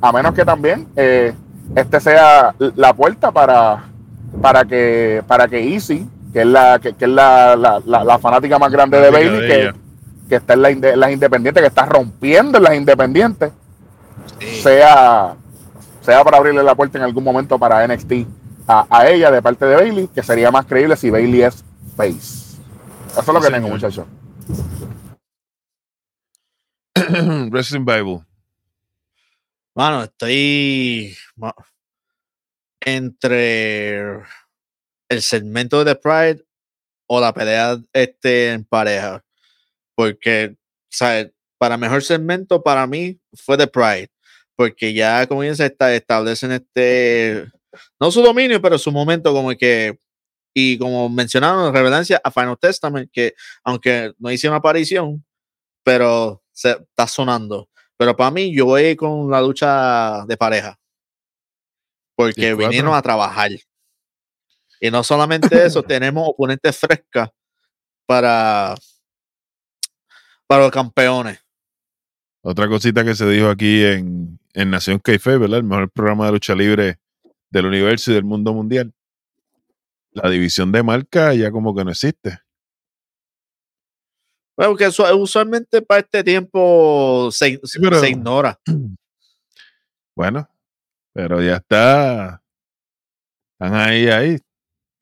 a 0.00 0.12
menos 0.12 0.34
que 0.34 0.44
también 0.44 0.86
eh, 0.96 1.32
este 1.76 2.00
sea 2.00 2.54
la 2.76 2.92
puerta 2.94 3.30
para, 3.30 3.84
para 4.42 4.64
que 4.64 5.22
para 5.26 5.46
que 5.48 5.72
Easy, 5.74 6.08
que 6.32 6.40
es 6.40 6.46
la 6.46 6.78
que, 6.80 6.92
que 6.94 7.04
es 7.04 7.10
la, 7.10 7.54
la, 7.56 7.80
la- 7.84 8.04
la 8.04 8.18
fanática 8.18 8.58
más 8.58 8.70
grande 8.72 9.00
de 9.00 9.10
Bailey, 9.10 9.40
de 9.40 9.46
que, 9.48 9.74
que 10.28 10.34
está 10.36 10.54
en 10.54 10.62
la 10.62 10.70
inde- 10.70 10.96
las 10.96 11.10
independientes, 11.12 11.60
que 11.62 11.68
está 11.68 11.86
rompiendo 11.86 12.58
en 12.58 12.64
las 12.64 12.74
independientes, 12.74 13.52
Sí. 14.38 14.60
sea, 14.62 15.34
sea 16.00 16.24
para 16.24 16.38
abrirle 16.38 16.62
la 16.62 16.74
puerta 16.74 16.98
en 16.98 17.04
algún 17.04 17.22
momento 17.24 17.58
para 17.58 17.86
NXT 17.86 18.12
a, 18.70 18.86
a 18.90 19.08
ella 19.10 19.30
de 19.30 19.42
parte 19.42 19.64
de 19.64 19.74
Bailey, 19.74 20.08
que 20.08 20.22
sería 20.22 20.50
más 20.50 20.66
creíble 20.66 20.96
si 20.96 21.10
Bailey 21.10 21.42
es 21.42 21.64
face. 21.96 22.58
Eso 23.10 23.20
es 23.20 23.26
lo 23.26 23.40
Sí, 23.40 23.46
que 23.48 23.52
tengo, 23.54 23.66
señor. 23.68 23.80
muchachos. 23.80 24.06
Wrestling 27.50 27.84
Bible. 27.84 28.24
Mano, 29.74 30.02
estoy 30.04 31.16
entre 32.80 34.22
el 35.08 35.22
segmento 35.22 35.82
de 35.84 35.94
The 35.94 36.00
Pride 36.00 36.44
o 37.08 37.20
la 37.20 37.32
pelea 37.32 37.78
este 37.92 38.52
en 38.52 38.64
pareja. 38.64 39.24
Porque, 39.96 40.56
¿sabes? 40.90 41.32
Para 41.58 41.76
mejor 41.76 42.02
segmento, 42.02 42.62
para 42.62 42.86
mí 42.86 43.20
fue 43.34 43.56
The 43.56 43.66
Pride. 43.66 44.10
Porque 44.56 44.92
ya 44.92 45.26
comienza 45.26 45.64
a 45.64 45.66
esta- 45.66 45.94
establecen 45.94 46.52
este, 46.52 47.50
no 47.98 48.10
su 48.10 48.22
dominio, 48.22 48.60
pero 48.60 48.78
su 48.78 48.90
momento 48.90 49.32
como 49.32 49.50
que, 49.50 49.98
y 50.54 50.78
como 50.78 51.08
mencionaron 51.08 51.66
en 51.66 51.74
revelancia 51.74 52.20
a 52.22 52.30
Final 52.30 52.58
Testament, 52.58 53.10
que 53.12 53.34
aunque 53.64 54.12
no 54.18 54.30
hicieron 54.30 54.56
aparición, 54.56 55.24
pero 55.82 56.42
se 56.52 56.70
está 56.70 57.06
sonando. 57.06 57.68
Pero 57.96 58.16
para 58.16 58.30
mí, 58.30 58.54
yo 58.54 58.66
voy 58.66 58.96
con 58.96 59.30
la 59.30 59.40
lucha 59.40 60.24
de 60.26 60.36
pareja. 60.36 60.78
Porque 62.16 62.54
vinieron 62.54 62.94
a 62.94 63.02
trabajar. 63.02 63.50
Y 64.80 64.90
no 64.90 65.04
solamente 65.04 65.64
eso, 65.64 65.82
tenemos 65.82 66.28
oponentes 66.28 66.78
frescas 66.78 67.30
para, 68.06 68.74
para 70.46 70.62
los 70.64 70.70
campeones. 70.70 71.38
Otra 72.42 72.68
cosita 72.68 73.04
que 73.04 73.14
se 73.14 73.28
dijo 73.28 73.48
aquí 73.48 73.84
en, 73.84 74.38
en 74.54 74.70
Nación 74.70 74.98
Keife, 74.98 75.36
¿verdad? 75.36 75.58
El 75.58 75.64
mejor 75.64 75.90
programa 75.90 76.26
de 76.26 76.32
lucha 76.32 76.54
libre 76.54 76.98
del 77.50 77.66
universo 77.66 78.10
y 78.10 78.14
del 78.14 78.24
mundo 78.24 78.52
mundial. 78.54 78.92
La 80.12 80.28
división 80.30 80.72
de 80.72 80.82
marca 80.82 81.34
ya 81.34 81.50
como 81.50 81.74
que 81.74 81.84
no 81.84 81.90
existe. 81.90 82.38
Bueno, 84.56 84.76
que 84.76 84.86
usu- 84.88 85.16
usualmente 85.18 85.80
para 85.82 86.00
este 86.00 86.22
tiempo 86.22 87.30
se, 87.32 87.58
se- 87.64 87.80
pero- 87.80 88.00
se 88.00 88.10
ignora. 88.10 88.58
Bueno, 90.16 90.46
pero 91.14 91.40
ya 91.40 91.56
está. 91.56 92.42
Están 93.52 93.74
ahí, 93.74 94.06
ahí. 94.08 94.36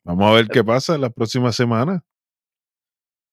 Vamos 0.05 0.31
a 0.31 0.35
ver 0.35 0.47
qué 0.47 0.63
pasa 0.63 0.95
en 0.95 1.01
las 1.01 1.11
próximas 1.11 1.55
semanas. 1.55 2.01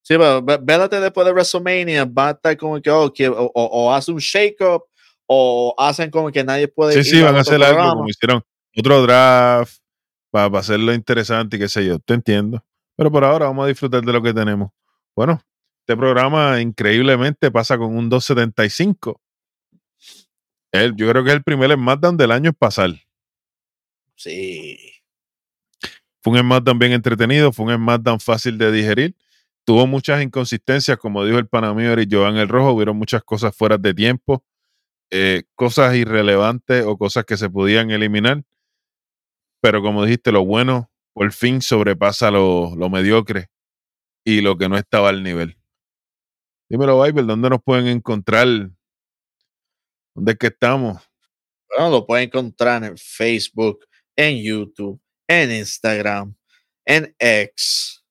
Sí, 0.02 0.14
pero 0.16 0.42
vélate 0.42 0.98
después 0.98 1.24
de 1.26 1.32
WrestleMania, 1.32 2.04
va 2.06 2.28
a 2.28 2.30
estar 2.32 2.56
como 2.56 2.80
que, 2.80 2.90
oh, 2.90 3.12
que- 3.12 3.28
o, 3.28 3.44
o- 3.54 3.84
o 3.84 3.92
hace 3.92 4.10
un 4.10 4.18
shake-up 4.18 4.82
o 5.26 5.74
hacen 5.78 6.10
como 6.10 6.32
que 6.32 6.42
nadie 6.42 6.66
puede 6.66 6.94
Sí, 6.94 6.98
ir 7.00 7.04
sí, 7.04 7.22
van 7.22 7.36
a 7.36 7.40
hacer 7.40 7.54
algo 7.62 7.66
programa. 7.74 7.94
como 7.94 8.08
hicieron 8.08 8.42
otro 8.81 9.03
draft 9.03 9.79
para, 10.31 10.59
hacerlo 10.59 10.93
interesante 10.93 11.57
y 11.57 11.61
qué 11.61 11.68
sé 11.68 11.87
yo. 11.87 11.99
Te 11.99 12.14
entiendo. 12.14 12.64
Pero 12.97 13.11
por 13.11 13.24
ahora 13.24 13.47
vamos 13.47 13.64
a 13.64 13.68
disfrutar 13.68 14.03
de 14.03 14.12
lo 14.12 14.22
que 14.22 14.35
tenemos. 14.35 14.70
Bueno, 15.14 15.41
este 15.81 15.97
programa 15.97 16.61
increíblemente 16.61 17.51
pasa 17.51 17.79
con 17.79 17.97
un 17.97 18.09
275. 18.09 19.20
Él, 20.72 20.95
yo 20.97 21.09
creo 21.09 21.24
que 21.24 21.31
es 21.31 21.37
el 21.37 21.43
primer 21.43 21.72
SmackDown 21.72 22.16
del 22.16 22.33
año 22.33 22.51
en 22.51 22.55
pasar. 22.55 22.91
Sí. 24.14 24.79
Fue 26.22 26.33
un 26.33 26.41
SmackDown 26.41 26.79
bien 26.79 26.93
entretenido, 26.93 27.53
fue 27.53 27.66
un 27.66 27.74
SmackDown 27.74 28.20
fácil 28.20 28.59
de 28.59 28.72
digerir. 28.72 29.14
Tuvo 29.64 29.87
muchas 29.87 30.22
inconsistencias, 30.22 30.97
como 30.99 31.24
dijo 31.24 31.39
el 31.39 31.49
panamío 31.49 31.93
Eric 31.93 32.09
Jovan 32.12 32.37
el 32.37 32.49
Rojo, 32.49 32.72
hubieron 32.72 32.97
muchas 32.97 33.22
cosas 33.24 33.57
fuera 33.57 33.79
de 33.79 33.95
tiempo, 33.95 34.45
eh, 35.11 35.45
cosas 35.55 35.95
irrelevantes 35.95 36.85
o 36.85 36.97
cosas 36.97 37.24
que 37.24 37.37
se 37.37 37.49
podían 37.51 37.91
eliminar. 37.91 38.43
Pero 39.61 39.82
como 39.82 40.04
dijiste, 40.04 40.32
lo 40.32 40.44
bueno 40.44 40.90
por 41.12 41.32
fin 41.32 41.62
sobrepasa 41.62 42.30
lo, 42.30 42.74
lo 42.76 42.90
mediocre 42.90 43.46
y 44.24 44.40
lo 44.42 44.59
que 44.59 44.68
no 44.68 44.76
estaba 44.76 45.09
al 45.09 45.22
nivel. 45.22 45.57
Dímelo, 46.68 47.00
Bible, 47.02 47.22
¿dónde 47.22 47.48
nos 47.48 47.62
pueden 47.62 47.86
encontrar? 47.86 48.46
¿Dónde 50.14 50.32
es 50.32 50.38
que 50.38 50.48
estamos? 50.48 51.02
Bueno, 51.68 51.90
lo 51.90 52.07
pueden 52.07 52.26
encontrar 52.26 52.84
en 52.84 52.96
Facebook, 52.98 53.86
en 54.16 54.42
YouTube, 54.42 55.00
en 55.28 55.52
Instagram, 55.52 56.34
en 56.84 57.14
X, 57.18 58.04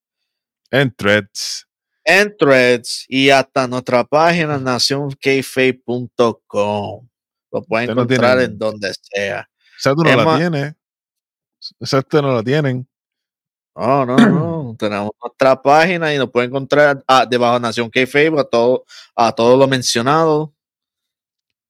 En 0.72 0.94
Threads. 0.96 1.68
en 2.04 2.36
Threads 2.38 3.06
y 3.08 3.30
hasta 3.30 3.68
nuestra 3.68 4.04
página 4.04 4.58
nacionkfaith.com. 4.58 7.08
Lo 7.52 7.62
pueden 7.64 7.90
Usted 7.90 8.02
encontrar 8.04 8.40
en 8.42 8.58
donde 8.58 8.94
sea. 9.02 9.48
Esa 9.78 9.94
tú 9.94 10.04
no 10.04 10.16
la 10.16 10.38
tienes. 10.38 10.74
Usted 11.80 12.22
no 12.22 12.34
la 12.34 12.44
tienen. 12.44 12.88
No, 13.76 14.06
no, 14.06 14.18
no. 14.18 14.76
Tenemos 14.80 15.12
nuestra 15.22 15.62
página 15.62 16.14
y 16.14 16.18
nos 16.18 16.32
pueden 16.32 16.50
encontrar 16.50 17.04
ah, 17.08 17.26
debajo 17.26 17.56
de 17.56 17.60
Nación 17.62 17.90
Kayfabe 17.90 18.40
a 18.40 18.44
todo, 18.44 18.86
a 19.16 19.32
todo 19.32 19.58
lo 19.58 19.68
mencionado. 19.68 20.54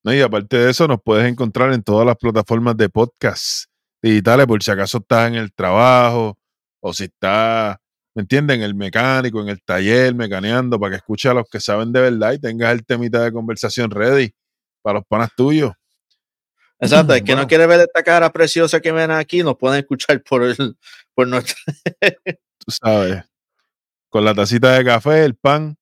¿no? 0.04 0.14
Y 0.14 0.20
aparte 0.20 0.56
de 0.56 0.70
eso, 0.70 0.86
nos 0.86 1.02
puedes 1.02 1.26
encontrar 1.30 1.72
en 1.72 1.82
todas 1.82 2.06
las 2.06 2.16
plataformas 2.16 2.76
de 2.76 2.88
podcast 2.88 3.66
digitales, 4.02 4.46
por 4.46 4.62
si 4.62 4.70
acaso 4.70 4.98
estás 4.98 5.28
en 5.28 5.34
el 5.34 5.52
trabajo 5.52 6.38
o 6.80 6.92
si 6.92 7.04
estás, 7.04 7.76
¿me 8.14 8.22
entienden? 8.22 8.60
En 8.60 8.66
el 8.66 8.74
mecánico, 8.74 9.40
en 9.40 9.48
el 9.48 9.60
taller, 9.62 10.14
mecaneando, 10.14 10.78
para 10.78 10.90
que 10.90 10.96
escuches 10.98 11.30
a 11.30 11.34
los 11.34 11.48
que 11.50 11.58
saben 11.60 11.92
de 11.92 12.00
verdad 12.00 12.32
y 12.32 12.38
tengas 12.38 12.72
el 12.72 12.86
temita 12.86 13.22
de 13.22 13.32
conversación 13.32 13.90
ready 13.90 14.32
para 14.82 15.00
los 15.00 15.06
panas 15.06 15.30
tuyos. 15.36 15.72
Exacto, 16.80 17.14
el 17.14 17.24
que 17.24 17.36
no 17.36 17.46
quiere 17.46 17.66
ver 17.66 17.80
esta 17.80 18.02
cara 18.02 18.32
preciosa 18.32 18.80
que 18.80 18.92
ven 18.92 19.10
aquí, 19.10 19.42
nos 19.42 19.56
pueden 19.56 19.80
escuchar 19.80 20.22
por, 20.22 20.42
el, 20.42 20.76
por 21.14 21.28
nuestra. 21.28 21.56
Tú 22.58 22.70
sabes, 22.70 23.24
con 24.08 24.24
la 24.24 24.34
tacita 24.34 24.72
de 24.72 24.84
café, 24.84 25.24
el 25.24 25.34
pan, 25.34 25.76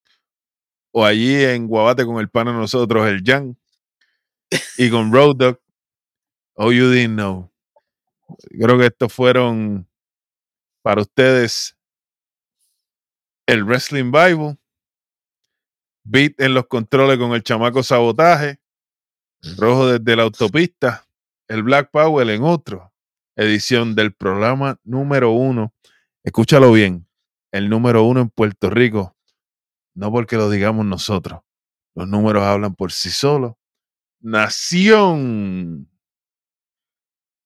o 0.92 1.04
allí 1.04 1.42
en 1.44 1.66
Guabate 1.66 2.04
con 2.04 2.18
el 2.18 2.28
pan 2.28 2.48
a 2.48 2.52
nosotros, 2.52 3.06
el 3.08 3.22
Jan, 3.24 3.56
y 4.78 4.90
con 4.90 5.12
Road 5.12 5.36
Dog, 5.36 5.60
Oh 6.54 6.72
You 6.72 6.90
Didn't 6.90 7.14
Know. 7.14 7.50
Creo 8.50 8.78
que 8.78 8.86
estos 8.86 9.12
fueron 9.12 9.88
para 10.82 11.02
ustedes 11.02 11.76
el 13.46 13.64
Wrestling 13.64 14.10
Bible, 14.12 14.56
Beat 16.04 16.38
en 16.38 16.54
los 16.54 16.66
controles 16.66 17.18
con 17.18 17.32
el 17.32 17.42
chamaco 17.42 17.82
sabotaje, 17.82 18.58
Rojo 19.56 19.86
desde 19.88 20.16
la 20.16 20.24
autopista, 20.24 21.06
el 21.48 21.62
Black 21.62 21.90
Power 21.90 22.28
en 22.30 22.42
otro, 22.42 22.92
edición 23.36 23.94
del 23.94 24.14
programa 24.14 24.78
número 24.84 25.32
uno. 25.32 25.72
Escúchalo 26.22 26.72
bien, 26.72 27.06
el 27.52 27.68
número 27.68 28.04
uno 28.04 28.20
en 28.20 28.30
Puerto 28.30 28.70
Rico, 28.70 29.14
no 29.94 30.10
porque 30.10 30.36
lo 30.36 30.48
digamos 30.50 30.86
nosotros, 30.86 31.40
los 31.94 32.08
números 32.08 32.42
hablan 32.42 32.74
por 32.74 32.92
sí 32.92 33.10
solos. 33.10 33.52
Nación. 34.20 35.88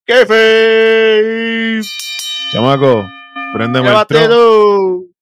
¡Kayfabe! 0.07 1.83
Chamaco, 2.53 3.05
préndeme 3.53 3.91
el 3.91 4.07
tron 4.07 5.13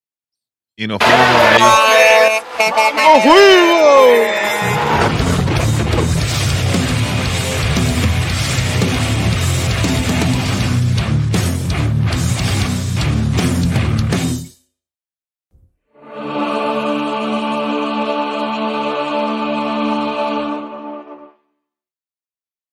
y 0.76 0.86
nos 0.86 0.98
fuimos 0.98 1.26
por 1.26 1.46
ahí. 1.46 1.62
¡Nos 2.94 3.22
fuimos! 3.24 5.25